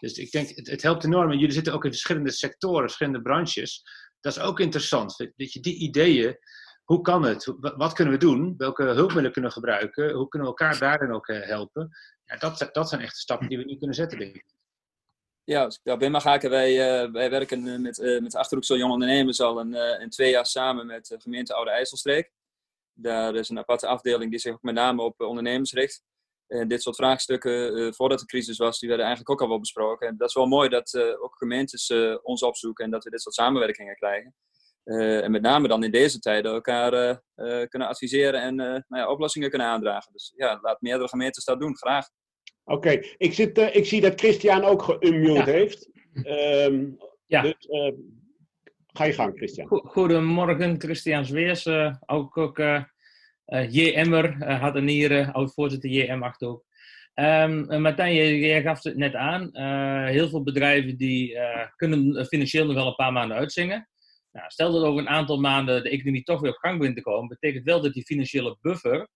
Dus 0.00 0.12
ik 0.12 0.30
denk, 0.30 0.48
het, 0.48 0.70
het 0.70 0.82
helpt 0.82 1.04
enorm. 1.04 1.30
En 1.30 1.38
jullie 1.38 1.54
zitten 1.54 1.72
ook 1.72 1.84
in 1.84 1.90
verschillende 1.90 2.30
sectoren, 2.30 2.82
verschillende 2.82 3.22
branches. 3.22 3.82
Dat 4.20 4.36
is 4.36 4.42
ook 4.42 4.60
interessant. 4.60 5.16
Dat 5.36 5.52
je 5.52 5.60
die 5.60 5.76
ideeën, 5.76 6.38
hoe 6.84 7.00
kan 7.00 7.22
het? 7.22 7.54
Wat 7.60 7.92
kunnen 7.92 8.14
we 8.14 8.20
doen? 8.20 8.54
Welke 8.56 8.82
hulpmiddelen 8.82 9.32
kunnen 9.32 9.50
we 9.50 9.56
gebruiken? 9.56 10.12
Hoe 10.12 10.28
kunnen 10.28 10.48
we 10.48 10.56
elkaar 10.56 10.78
daarin 10.78 11.12
ook 11.12 11.26
eh, 11.26 11.46
helpen? 11.46 11.88
Ja, 12.24 12.36
dat, 12.36 12.68
dat 12.72 12.88
zijn 12.88 13.00
echt 13.00 13.16
stappen 13.16 13.48
die 13.48 13.58
we 13.58 13.64
nu 13.64 13.76
kunnen 13.76 13.96
zetten, 13.96 14.18
denk 14.18 14.34
ik. 14.34 14.44
Ja, 15.50 15.64
als 15.64 15.80
ik 15.82 16.08
mag 16.08 16.22
haken, 16.22 16.50
wij, 16.50 17.02
uh, 17.04 17.12
wij 17.12 17.30
werken 17.30 17.66
uh, 17.66 17.78
met, 17.78 17.98
uh, 17.98 18.20
met 18.20 18.34
Achterhoekse 18.34 18.76
Jong 18.76 18.92
Ondernemers 18.92 19.40
al 19.40 19.60
een, 19.60 20.10
twee 20.10 20.30
jaar 20.30 20.46
samen 20.46 20.86
met 20.86 21.06
de 21.06 21.20
gemeente 21.20 21.54
Oude 21.54 21.70
IJsselstreek. 21.70 22.32
Daar 22.92 23.34
is 23.34 23.48
een 23.48 23.58
aparte 23.58 23.86
afdeling 23.86 24.30
die 24.30 24.40
zich 24.40 24.62
met 24.62 24.74
name 24.74 25.02
op 25.02 25.20
ondernemers 25.20 25.72
richt. 25.72 26.02
En 26.46 26.68
dit 26.68 26.82
soort 26.82 26.96
vraagstukken, 26.96 27.94
voordat 27.94 28.18
de 28.18 28.26
crisis 28.26 28.58
was, 28.58 28.78
die 28.78 28.88
werden 28.88 29.06
eigenlijk 29.06 29.34
ook 29.34 29.42
al 29.42 29.52
wel 29.52 29.60
besproken. 29.60 30.08
En 30.08 30.16
dat 30.16 30.28
is 30.28 30.34
wel 30.34 30.46
mooi 30.46 30.68
dat 30.68 30.94
ook 31.20 31.36
gemeentes 31.36 31.90
ons 32.22 32.42
opzoeken 32.42 32.84
en 32.84 32.90
dat 32.90 33.04
we 33.04 33.10
dit 33.10 33.22
soort 33.22 33.34
samenwerkingen 33.34 33.94
krijgen. 33.94 34.34
en 35.24 35.30
met 35.30 35.42
name 35.42 35.68
dan 35.68 35.84
in 35.84 35.90
deze 35.90 36.18
tijden 36.18 36.52
elkaar 36.52 37.22
kunnen 37.68 37.88
adviseren 37.88 38.40
en 38.40 38.54
nou 38.54 38.82
ja, 38.88 39.10
oplossingen 39.10 39.50
kunnen 39.50 39.68
aandragen. 39.68 40.12
Dus 40.12 40.32
ja, 40.36 40.58
laat 40.62 40.80
meerdere 40.80 41.08
gemeentes 41.08 41.44
dat 41.44 41.60
doen, 41.60 41.76
graag. 41.76 42.06
Oké, 42.70 42.90
ik 43.16 43.38
uh, 43.38 43.74
ik 43.74 43.84
zie 43.84 44.00
dat 44.00 44.20
Christian 44.20 44.64
ook 44.64 44.82
geunmute 44.82 45.50
heeft. 45.50 45.90
Um, 46.66 46.98
ja. 47.26 47.42
Dus 47.42 47.68
uh, 47.68 47.92
ga 48.86 49.04
je 49.04 49.12
gang, 49.12 49.36
Christian. 49.36 49.68
Goedemorgen, 49.68 50.80
Christian 50.80 51.24
Zweers. 51.24 51.66
Uh, 51.66 51.94
ook 52.06 52.36
ook 52.36 52.62
JM'er, 53.68 54.44
had 54.44 54.76
een 54.76 54.88
hier, 54.88 55.32
oud-voorzitter 55.32 55.90
JM 55.90 56.22
Achterhoek. 56.22 56.64
Um, 57.14 57.80
Martijn, 57.80 58.14
jij 58.38 58.62
gaf 58.62 58.82
het 58.82 58.96
net 58.96 59.14
aan. 59.14 59.50
heel 60.06 60.28
veel 60.28 60.42
bedrijven 60.42 60.96
die 60.96 61.38
kunnen 61.76 62.26
financieel 62.26 62.66
nog 62.66 62.74
wel 62.74 62.86
een 62.86 62.94
paar 62.94 63.12
maanden 63.12 63.36
uitzingen. 63.36 63.88
Nou, 64.32 64.50
stel 64.50 64.72
dat 64.72 64.82
over 64.82 65.00
een 65.00 65.08
aantal 65.08 65.40
maanden 65.40 65.82
de 65.82 65.90
economie 65.90 66.22
toch 66.22 66.40
weer 66.40 66.50
op 66.50 66.56
gang 66.56 66.78
begint 66.78 66.96
te 66.96 67.02
komen, 67.02 67.28
betekent 67.28 67.64
wel 67.64 67.80
dat 67.80 67.92
die 67.92 68.04
financiële 68.04 68.58
buffer 68.60 69.08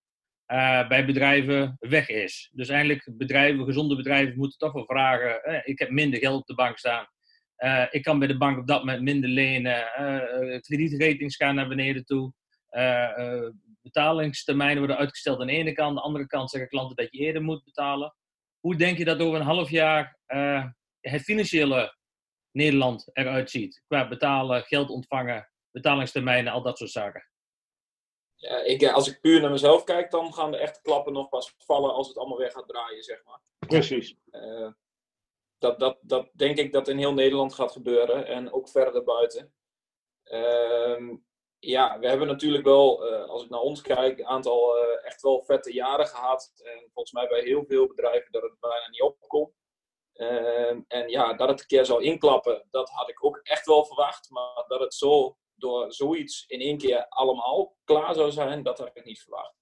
uh, 0.53 0.89
bij 0.89 1.07
bedrijven 1.07 1.77
weg 1.81 2.09
is. 2.09 2.51
Dus 2.53 2.69
eigenlijk 2.69 3.09
bedrijven, 3.13 3.65
gezonde 3.65 3.97
bedrijven 3.97 4.37
moeten 4.37 4.59
toch 4.59 4.73
wel 4.73 4.85
vragen, 4.85 5.43
eh, 5.43 5.61
ik 5.65 5.79
heb 5.79 5.91
minder 5.91 6.19
geld 6.19 6.41
op 6.41 6.47
de 6.47 6.55
bank 6.55 6.79
staan. 6.79 7.07
Uh, 7.59 7.87
ik 7.91 8.03
kan 8.03 8.19
bij 8.19 8.29
de 8.29 8.37
bank 8.37 8.59
op 8.59 8.67
dat 8.67 8.79
moment 8.79 9.03
minder 9.03 9.31
lenen. 9.31 9.85
kredietratings 10.61 11.37
gaan 11.37 11.55
naar 11.55 11.69
beneden 11.69 12.05
toe. 12.05 12.33
betalingstermijnen 13.83 14.79
worden 14.79 14.97
uitgesteld 14.97 15.41
aan 15.41 15.47
de 15.47 15.53
ene 15.53 15.73
kant. 15.73 15.89
Aan 15.89 15.95
de 15.95 16.01
andere 16.01 16.27
kant 16.27 16.51
zeggen 16.51 16.69
klanten 16.69 16.97
dat 16.97 17.13
je 17.13 17.19
eerder 17.19 17.43
moet 17.43 17.65
betalen. 17.65 18.15
Hoe 18.61 18.77
denk 18.77 18.99
je 18.99 19.05
dat 19.05 19.21
over 19.21 19.41
een 19.41 19.47
half 19.47 19.71
jaar 19.71 20.19
het 21.01 21.23
financiële 21.23 21.97
Nederland 22.51 23.11
eruit 23.13 23.51
ziet? 23.51 23.83
Qua 23.87 24.09
betalen, 24.09 24.63
geld 24.63 24.89
ontvangen, 24.89 25.51
betalingstermijnen, 25.71 26.53
al 26.53 26.63
dat 26.63 26.79
soort 26.79 26.91
zaken 26.91 27.29
ik, 28.45 28.83
eh, 28.83 28.95
als 28.95 29.09
ik 29.09 29.21
puur 29.21 29.41
naar 29.41 29.51
mezelf 29.51 29.85
kijk, 29.85 30.11
dan 30.11 30.35
gaan 30.35 30.51
de 30.51 30.57
echte 30.57 30.81
klappen 30.83 31.13
nog 31.13 31.29
pas 31.29 31.55
vallen 31.59 31.95
als 31.95 32.09
het 32.09 32.19
allemaal 32.19 32.39
weer 32.39 32.51
gaat 32.51 32.69
draaien, 32.69 33.03
zeg 33.03 33.25
maar. 33.25 33.41
Precies. 33.59 34.17
Uh, 34.31 34.73
dat, 35.59 35.79
dat, 35.79 35.99
dat 36.01 36.31
denk 36.33 36.59
ik 36.59 36.73
dat 36.73 36.89
in 36.89 36.99
heel 36.99 37.13
Nederland 37.13 37.55
gaat 37.55 37.73
gebeuren 37.73 38.27
en 38.27 38.53
ook 38.53 38.69
verder 38.69 39.05
buiten. 39.05 39.55
Uh, 40.25 41.13
ja, 41.59 41.99
we 41.99 42.09
hebben 42.09 42.27
natuurlijk 42.27 42.65
wel, 42.65 43.13
uh, 43.13 43.25
als 43.29 43.45
ik 43.45 43.51
naar 43.51 43.61
ons 43.61 43.81
kijk, 43.81 44.19
een 44.19 44.27
aantal 44.27 44.77
uh, 44.77 45.07
echt 45.07 45.23
wel 45.23 45.43
vette 45.45 45.73
jaren 45.73 46.07
gehad. 46.07 46.53
En 46.63 46.91
volgens 46.93 47.13
mij 47.13 47.29
bij 47.29 47.41
heel 47.41 47.65
veel 47.65 47.87
bedrijven 47.87 48.33
dat 48.33 48.43
het 48.43 48.61
bijna 48.61 48.89
niet 48.91 49.03
opkomt. 49.03 49.53
Ehm, 50.13 50.81
en 50.89 51.09
ja, 51.09 51.35
dat 51.35 51.49
het 51.49 51.61
een 51.61 51.67
keer 51.67 51.85
zou 51.85 52.03
inklappen, 52.03 52.67
dat 52.71 52.91
had 52.91 53.09
ik 53.09 53.25
ook 53.25 53.41
echt 53.43 53.67
wel 53.67 53.85
verwacht. 53.85 54.31
Maar 54.31 54.65
dat 54.67 54.81
het 54.81 54.95
zo 54.95 55.37
door 55.55 55.93
zoiets 55.93 56.45
in 56.47 56.61
één 56.61 56.79
keer 56.79 57.07
allemaal 57.09 57.77
klaar 57.85 58.15
zou 58.15 58.31
zijn, 58.31 58.63
dat 58.63 58.79
had 58.79 58.91
ik 58.93 59.05
niet 59.05 59.23
verwacht. 59.23 59.55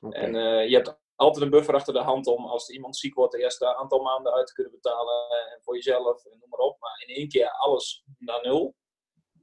En 0.00 0.34
uh, 0.34 0.68
je 0.68 0.74
hebt 0.74 0.98
altijd 1.14 1.44
een 1.44 1.50
buffer 1.50 1.74
achter 1.74 1.92
de 1.92 2.00
hand 2.00 2.26
om 2.26 2.46
als 2.46 2.70
iemand 2.70 2.96
ziek 2.96 3.14
wordt, 3.14 3.32
de 3.32 3.42
eerste 3.42 3.76
aantal 3.76 4.02
maanden 4.02 4.32
uit 4.32 4.46
te 4.46 4.52
kunnen 4.52 4.72
betalen 4.72 5.30
en 5.30 5.62
voor 5.62 5.74
jezelf 5.74 6.24
en 6.24 6.38
noem 6.38 6.48
maar 6.48 6.58
op. 6.58 6.80
Maar 6.80 7.04
in 7.06 7.14
één 7.14 7.28
keer 7.28 7.50
alles 7.50 8.04
naar 8.18 8.42
nul, 8.42 8.74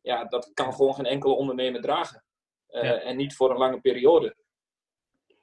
ja, 0.01 0.25
dat 0.25 0.53
kan 0.53 0.73
gewoon 0.73 0.93
geen 0.93 1.05
enkele 1.05 1.33
ondernemer 1.33 1.81
dragen. 1.81 2.25
Uh, 2.69 2.83
ja. 2.83 2.99
En 2.99 3.17
niet 3.17 3.35
voor 3.35 3.51
een 3.51 3.57
lange 3.57 3.81
periode. 3.81 4.35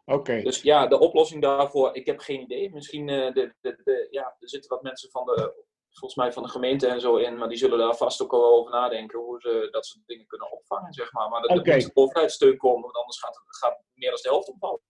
Oké. 0.05 0.43
Dus 0.43 0.63
ja, 0.63 0.87
de 0.87 0.99
oplossing 0.99 1.43
daarvoor, 1.43 1.95
ik 1.95 2.07
heb 2.07 2.19
geen 2.19 2.41
idee. 2.41 2.71
Misschien 2.71 3.09
uh, 3.09 3.33
de, 3.33 3.55
de, 3.61 3.81
de, 3.85 4.07
ja, 4.11 4.37
er 4.39 4.49
zitten 4.49 4.71
wat 4.71 4.83
mensen 4.83 5.11
van 5.11 5.25
de 5.25 5.65
volgens 5.99 6.15
mij 6.15 6.33
van 6.33 6.43
de 6.43 6.49
gemeente 6.49 6.87
en 6.87 7.01
zo 7.01 7.17
in. 7.17 7.37
Maar 7.37 7.49
die 7.49 7.59
zullen 7.59 7.79
daar 7.79 7.97
vast 7.97 8.23
ook 8.23 8.31
wel 8.31 8.59
over 8.59 8.73
nadenken 8.73 9.19
hoe 9.19 9.41
ze 9.41 9.69
dat 9.71 9.87
soort 9.87 10.07
dingen 10.07 10.27
kunnen 10.27 10.53
opvangen, 10.53 10.93
zeg 10.93 11.13
maar. 11.13 11.29
Maar 11.29 11.41
dat 11.41 11.59
okay. 11.59 11.81
moet 11.81 11.91
overheidssteun 11.95 12.57
komen, 12.57 12.83
want 12.83 12.97
anders 12.97 13.19
gaat, 13.19 13.41
het, 13.45 13.57
gaat 13.57 13.83
meer 13.95 14.11
dan 14.11 14.19
de 14.23 14.29
helft 14.29 14.49
opvallen. 14.49 14.81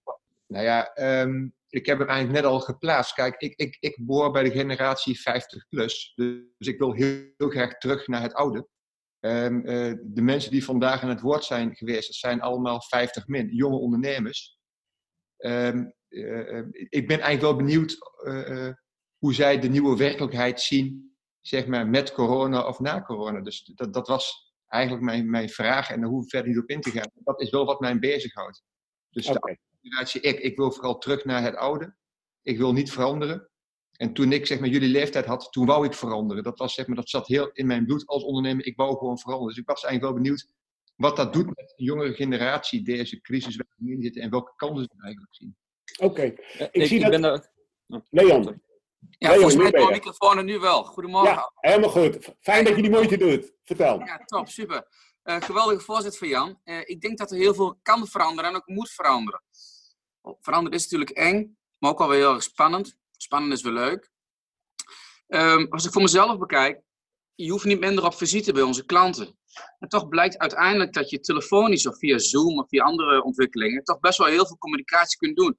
Nou 0.47 0.65
ja, 0.65 0.97
um, 1.23 1.55
ik 1.69 1.87
heb 1.87 1.99
hem 1.99 2.09
eigenlijk 2.09 2.43
net 2.43 2.53
al 2.53 2.61
geplaatst. 2.61 3.15
Kijk, 3.15 3.41
ik, 3.41 3.55
ik, 3.57 3.77
ik 3.81 3.99
behoor 4.07 4.31
bij 4.31 4.43
de 4.43 4.51
generatie 4.51 5.21
50 5.21 5.69
plus. 5.69 6.13
Dus 6.15 6.69
ik 6.69 6.79
wil 6.79 6.93
heel, 6.93 7.25
heel 7.37 7.49
graag 7.49 7.79
terug 7.79 8.07
naar 8.07 8.23
het 8.23 8.35
oude. 8.35 8.69
Um, 9.21 9.57
uh, 9.57 9.95
de 10.03 10.23
mensen 10.23 10.51
die 10.51 10.65
vandaag 10.65 11.03
aan 11.03 11.09
het 11.09 11.21
woord 11.21 11.45
zijn 11.45 11.77
geweest, 11.77 12.07
dat 12.07 12.17
zijn 12.17 12.41
allemaal 12.41 12.83
50 12.83 13.27
min, 13.27 13.49
jonge 13.55 13.79
ondernemers. 13.79 14.59
Um, 15.37 15.95
uh, 16.09 16.63
ik 16.73 17.07
ben 17.07 17.21
eigenlijk 17.21 17.41
wel 17.41 17.57
benieuwd 17.57 17.97
hoe 19.25 19.35
zij 19.35 19.59
de 19.61 19.69
nieuwe 19.69 19.97
werkelijkheid 19.97 20.61
zien, 20.61 21.17
zeg 21.41 21.67
maar, 21.67 21.89
met 21.89 22.13
corona 22.13 22.67
of 22.67 22.81
na 22.81 23.03
corona. 23.03 23.41
Dus 23.41 23.65
dat, 23.75 23.93
dat 23.93 24.09
was 24.09 24.53
eigenlijk 24.67 25.05
mijn, 25.05 25.31
mijn 25.31 25.49
vraag 25.49 25.91
en 25.91 26.01
daar 26.01 26.11
hoef 26.11 26.25
ik 26.25 26.31
verder 26.31 26.49
niet 26.49 26.59
op 26.59 26.69
in 26.69 26.81
te 26.81 26.91
gaan. 26.91 27.11
Dat 27.15 27.41
is 27.41 27.51
wel 27.51 27.65
wat 27.65 27.81
mij 27.81 27.99
bezighoudt. 27.99 28.63
Dus 29.11 29.29
okay. 29.29 29.53
de 29.53 29.79
generatie 29.89 30.21
ik, 30.21 30.39
ik 30.39 30.57
wil 30.57 30.73
vooral 30.73 30.99
terug 30.99 31.25
naar 31.25 31.43
het 31.43 31.57
oude. 31.57 31.97
Ik 32.43 32.59
wil 32.59 32.73
niet 32.73 32.93
veranderen. 32.93 33.49
En 33.93 34.13
toen 34.13 34.33
ik 34.33 34.47
zeg 34.47 34.61
maar 34.61 34.69
jullie 34.69 34.89
leeftijd 34.89 35.25
had, 35.25 35.53
toen 35.53 35.67
wou 35.67 35.87
ik 35.87 35.95
veranderen. 35.95 36.43
Dat, 36.43 36.59
was, 36.59 36.75
zeg 36.75 36.87
maar, 36.87 36.97
dat 36.97 37.09
zat 37.09 37.27
heel 37.27 37.51
in 37.53 37.67
mijn 37.67 37.85
bloed 37.85 38.07
als 38.07 38.23
ondernemer. 38.25 38.67
Ik 38.67 38.77
wou 38.77 38.97
gewoon 38.97 39.19
veranderen. 39.19 39.49
Dus 39.55 39.63
ik 39.63 39.69
was 39.69 39.85
eigenlijk 39.85 40.15
wel 40.15 40.23
benieuwd 40.23 40.53
wat 40.97 41.17
dat 41.17 41.33
doet 41.33 41.47
met 41.47 41.75
de 41.77 41.85
jongere 41.85 42.15
generatie, 42.15 42.83
deze 42.83 43.21
crisis 43.21 43.57
waar 43.57 43.67
we 43.77 43.93
in 43.93 44.03
zitten 44.03 44.23
en 44.23 44.31
welke 44.31 44.53
kansen 44.57 44.89
ze 44.95 45.03
eigenlijk 45.03 45.35
zien. 45.35 45.57
Oké, 45.97 46.11
okay. 46.11 46.27
ik, 46.59 46.69
ik, 46.73 46.87
zie 46.87 46.97
ik 46.97 47.03
dat... 47.03 47.11
Ben 47.11 47.25
er... 47.25 47.53
Leon. 48.11 48.63
Ja, 49.11 49.29
nee, 49.29 49.39
volgens 49.39 49.63
mij 49.63 49.71
mijn 49.71 49.91
microfoon 49.93 50.45
nu 50.45 50.59
wel. 50.59 50.85
Goedemorgen. 50.85 51.33
Ja, 51.33 51.53
helemaal 51.55 51.91
goed. 51.91 52.35
Fijn 52.41 52.65
dat 52.65 52.77
je 52.77 52.83
die 52.83 52.91
moeite 52.91 53.17
doet. 53.17 53.53
Vertel. 53.65 53.99
Ja, 53.99 54.17
top, 54.25 54.49
super. 54.49 54.87
Uh, 55.25 55.41
geweldige 55.41 55.81
voorzitter 55.81 56.19
van 56.19 56.29
Jan. 56.29 56.61
Uh, 56.65 56.81
ik 56.85 57.01
denk 57.01 57.19
dat 57.19 57.31
er 57.31 57.37
heel 57.37 57.55
veel 57.55 57.79
kan 57.83 58.07
veranderen 58.07 58.51
en 58.51 58.57
ook 58.57 58.67
moet 58.67 58.91
veranderen. 58.91 59.43
Veranderen 60.41 60.79
is 60.79 60.83
natuurlijk 60.83 61.11
eng, 61.11 61.59
maar 61.79 61.91
ook 61.91 61.99
wel 61.99 62.09
weer 62.09 62.19
heel 62.19 62.35
erg 62.35 62.43
spannend. 62.43 62.97
Spannend 63.17 63.53
is 63.53 63.63
wel 63.63 63.73
leuk. 63.73 64.11
Um, 65.29 65.67
als 65.71 65.85
ik 65.85 65.93
voor 65.93 66.03
mezelf 66.03 66.39
bekijk, 66.39 66.83
je 67.35 67.51
hoeft 67.51 67.65
niet 67.65 67.81
minder 67.81 68.05
op 68.05 68.15
visite 68.15 68.53
bij 68.53 68.63
onze 68.63 68.85
klanten. 68.85 69.39
En 69.79 69.89
toch 69.89 70.09
blijkt 70.09 70.39
uiteindelijk 70.39 70.93
dat 70.93 71.11
je 71.11 71.21
telefonisch 71.21 71.87
of 71.87 71.99
via 71.99 72.19
Zoom 72.19 72.59
of 72.59 72.69
via 72.69 72.85
andere 72.85 73.23
ontwikkelingen 73.23 73.85
toch 73.85 74.01
best 74.01 74.19
wel 74.19 74.27
heel 74.27 74.47
veel 74.47 74.59
communicatie 74.59 75.19
kunt 75.19 75.37
doen. 75.37 75.59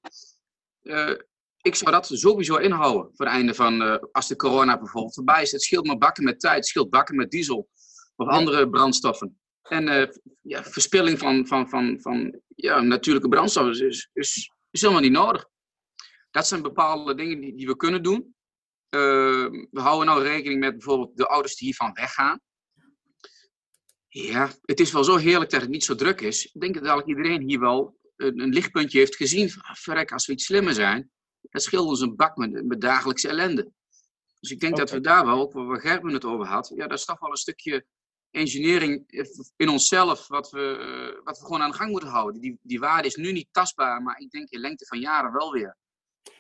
Uh, 0.82 1.20
ik 1.66 1.76
zou 1.76 1.92
dat 1.92 2.08
sowieso 2.08 2.56
inhouden 2.56 3.16
voor 3.16 3.26
het 3.26 3.36
einde 3.36 3.54
van, 3.54 3.82
uh, 3.82 3.98
als 4.12 4.28
de 4.28 4.36
corona 4.36 4.78
bijvoorbeeld 4.78 5.14
voorbij 5.14 5.42
is. 5.42 5.52
Het 5.52 5.62
scheelt 5.62 5.86
maar 5.86 5.98
bakken 5.98 6.24
met 6.24 6.40
tijd, 6.40 6.56
het 6.56 6.66
scheelt 6.66 6.90
bakken 6.90 7.16
met 7.16 7.32
diesel 7.32 7.70
of 8.16 8.28
andere 8.28 8.70
brandstoffen. 8.70 9.40
En 9.62 9.88
uh, 9.88 10.08
ja, 10.42 10.64
verspilling 10.64 11.20
van, 11.20 11.48
van, 11.48 11.70
van, 11.70 11.98
van 12.02 12.42
ja, 12.56 12.82
natuurlijke 12.82 13.30
brandstoffen 13.30 13.88
is, 13.88 14.10
is, 14.14 14.52
is 14.72 14.82
helemaal 14.82 15.02
niet 15.02 15.12
nodig. 15.12 15.50
Dat 16.32 16.48
zijn 16.48 16.62
bepaalde 16.62 17.16
dingen 17.16 17.40
die, 17.40 17.56
die 17.56 17.68
we 17.68 17.76
kunnen 17.76 18.04
doen. 18.04 18.36
Uh, 18.90 19.50
we 19.72 19.82
houden 19.82 20.06
nou 20.06 20.24
rekening 20.24 20.60
met 20.60 20.72
bijvoorbeeld 20.72 21.18
de 21.18 21.28
ouders 21.28 21.56
die 21.56 21.68
hiervan 21.68 21.94
weggaan. 21.94 22.40
Ja, 24.08 24.52
het 24.62 24.80
is 24.80 24.92
wel 24.92 25.04
zo 25.04 25.16
heerlijk 25.16 25.52
dat 25.52 25.62
het 25.62 25.70
niet 25.70 25.84
zo 25.84 25.96
druk 25.96 26.22
is. 26.22 26.46
Ik 26.46 26.62
denk 26.62 26.74
dat 26.74 26.84
eigenlijk 26.84 27.18
iedereen 27.18 27.48
hier 27.48 27.60
wel 27.60 27.98
een, 28.16 28.40
een 28.40 28.54
lichtpuntje 28.54 28.98
heeft 28.98 29.16
gezien. 29.16 29.52
Ah, 29.62 29.76
verrek, 29.76 30.12
als 30.12 30.26
we 30.26 30.34
iets 30.34 30.46
slimmer 30.46 30.74
zijn, 30.74 31.12
het 31.56 31.64
scheelt 31.64 31.88
ons 31.88 32.02
een 32.02 32.16
bak 32.16 32.38
met, 32.38 32.66
met 32.66 32.82
dagelijkse 32.82 33.28
ellende. 33.28 33.72
Dus 34.40 34.52
ik 34.52 34.60
denk 34.60 34.74
okay. 34.74 34.86
dat 34.86 34.94
we 34.94 35.02
daar 35.02 35.26
wel, 35.26 35.40
ook 35.40 35.54
waar 35.54 35.80
Gerben 35.80 36.14
het 36.14 36.26
over 36.26 36.46
had, 36.46 36.72
ja, 36.76 36.88
dat 36.88 36.98
is 36.98 37.06
toch 37.06 37.20
wel 37.20 37.30
een 37.30 37.38
stukje 37.38 37.86
engineering 38.32 39.04
in 39.56 39.70
onszelf, 39.70 40.28
wat 40.28 40.50
we, 40.50 40.60
uh, 40.60 41.24
wat 41.24 41.40
we 41.40 41.46
gewoon 41.46 41.62
aan 41.62 41.72
de 41.72 41.78
gang 41.78 41.92
moeten 41.92 42.10
houden. 42.10 42.42
Die, 42.42 42.60
die 42.62 42.80
waarde 42.80 43.08
is 43.08 43.16
nu 43.16 43.32
niet 43.32 43.48
tastbaar, 43.52 44.02
maar 44.02 44.20
ik 44.20 44.32
denk 44.32 44.50
in 44.50 44.60
lengte 44.60 44.86
van 44.86 45.00
jaren 45.00 45.34
wel 45.34 45.52
weer. 45.52 45.78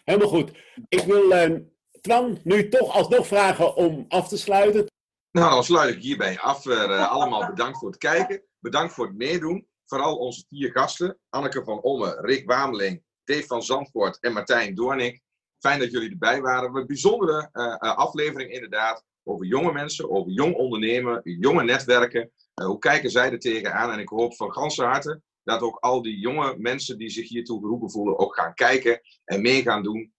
Helemaal 0.03 0.27
goed. 0.27 0.51
Ik 0.87 1.03
wil 1.03 1.31
uh, 1.31 1.59
Twan 2.01 2.39
nu 2.43 2.69
toch 2.69 2.93
alsnog 2.93 3.27
vragen 3.27 3.75
om 3.75 4.05
af 4.07 4.27
te 4.27 4.37
sluiten. 4.37 4.85
Nou, 5.31 5.49
dan 5.49 5.63
sluit 5.63 5.95
ik 5.95 6.01
hierbij 6.01 6.39
af. 6.39 6.65
Uh, 6.65 7.11
allemaal 7.11 7.47
bedankt 7.47 7.77
voor 7.77 7.89
het 7.89 7.97
kijken. 7.97 8.43
Bedankt 8.59 8.93
voor 8.93 9.05
het 9.05 9.15
meedoen. 9.15 9.67
Vooral 9.85 10.17
onze 10.17 10.45
vier 10.49 10.71
gasten. 10.71 11.19
Anneke 11.29 11.63
van 11.63 11.81
Omme, 11.81 12.21
Rick 12.21 12.47
Wameling, 12.47 13.03
Dave 13.25 13.45
van 13.45 13.63
Zandvoort 13.63 14.19
en 14.19 14.33
Martijn 14.33 14.75
Doornik. 14.75 15.21
Fijn 15.59 15.79
dat 15.79 15.91
jullie 15.91 16.09
erbij 16.09 16.41
waren. 16.41 16.75
Een 16.75 16.87
bijzondere 16.87 17.49
uh, 17.53 17.77
aflevering 17.77 18.51
inderdaad. 18.51 19.03
Over 19.23 19.45
jonge 19.45 19.71
mensen, 19.71 20.09
over 20.09 20.31
jong 20.31 20.55
ondernemen, 20.55 21.21
jonge 21.23 21.63
netwerken. 21.63 22.31
Uh, 22.61 22.65
hoe 22.65 22.77
kijken 22.77 23.09
zij 23.09 23.31
er 23.31 23.39
tegenaan? 23.39 23.91
En 23.91 23.99
ik 23.99 24.09
hoop 24.09 24.35
van 24.35 24.51
ganse 24.51 24.83
harte 24.83 25.21
dat 25.43 25.61
ook 25.61 25.77
al 25.79 26.01
die 26.01 26.19
jonge 26.19 26.55
mensen 26.57 26.97
die 26.97 27.09
zich 27.09 27.29
hiertoe 27.29 27.59
geroepen 27.59 27.91
voelen 27.91 28.19
ook 28.19 28.35
gaan 28.35 28.53
kijken 28.53 29.01
en 29.23 29.41
mee 29.41 29.61
gaan 29.61 29.83
doen. 29.83 30.13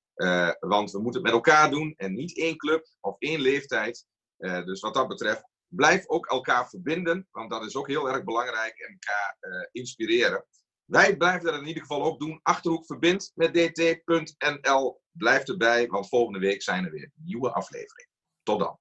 Want 0.58 0.90
we 0.90 1.00
moeten 1.00 1.22
het 1.22 1.22
met 1.22 1.32
elkaar 1.32 1.70
doen 1.70 1.94
en 1.96 2.14
niet 2.14 2.38
één 2.38 2.56
club 2.56 2.88
of 3.00 3.16
één 3.18 3.40
leeftijd. 3.40 4.06
Dus 4.36 4.80
wat 4.80 4.94
dat 4.94 5.08
betreft, 5.08 5.48
blijf 5.68 6.08
ook 6.08 6.26
elkaar 6.26 6.68
verbinden, 6.68 7.28
want 7.30 7.50
dat 7.50 7.64
is 7.64 7.76
ook 7.76 7.88
heel 7.88 8.08
erg 8.08 8.24
belangrijk 8.24 8.78
en 8.78 8.98
elkaar 9.00 9.68
inspireren. 9.72 10.46
Wij 10.86 11.16
blijven 11.16 11.44
dat 11.44 11.60
in 11.60 11.66
ieder 11.66 11.82
geval 11.82 12.02
ook 12.02 12.20
doen. 12.20 12.40
Achterhoek 12.42 12.86
verbindt 12.86 13.32
met 13.34 13.54
dt.nl. 13.54 15.00
Blijf 15.12 15.48
erbij, 15.48 15.86
want 15.86 16.08
volgende 16.08 16.38
week 16.38 16.62
zijn 16.62 16.84
er 16.84 16.90
weer 16.90 17.10
nieuwe 17.14 17.52
afleveringen. 17.52 18.10
Tot 18.42 18.58
dan. 18.58 18.78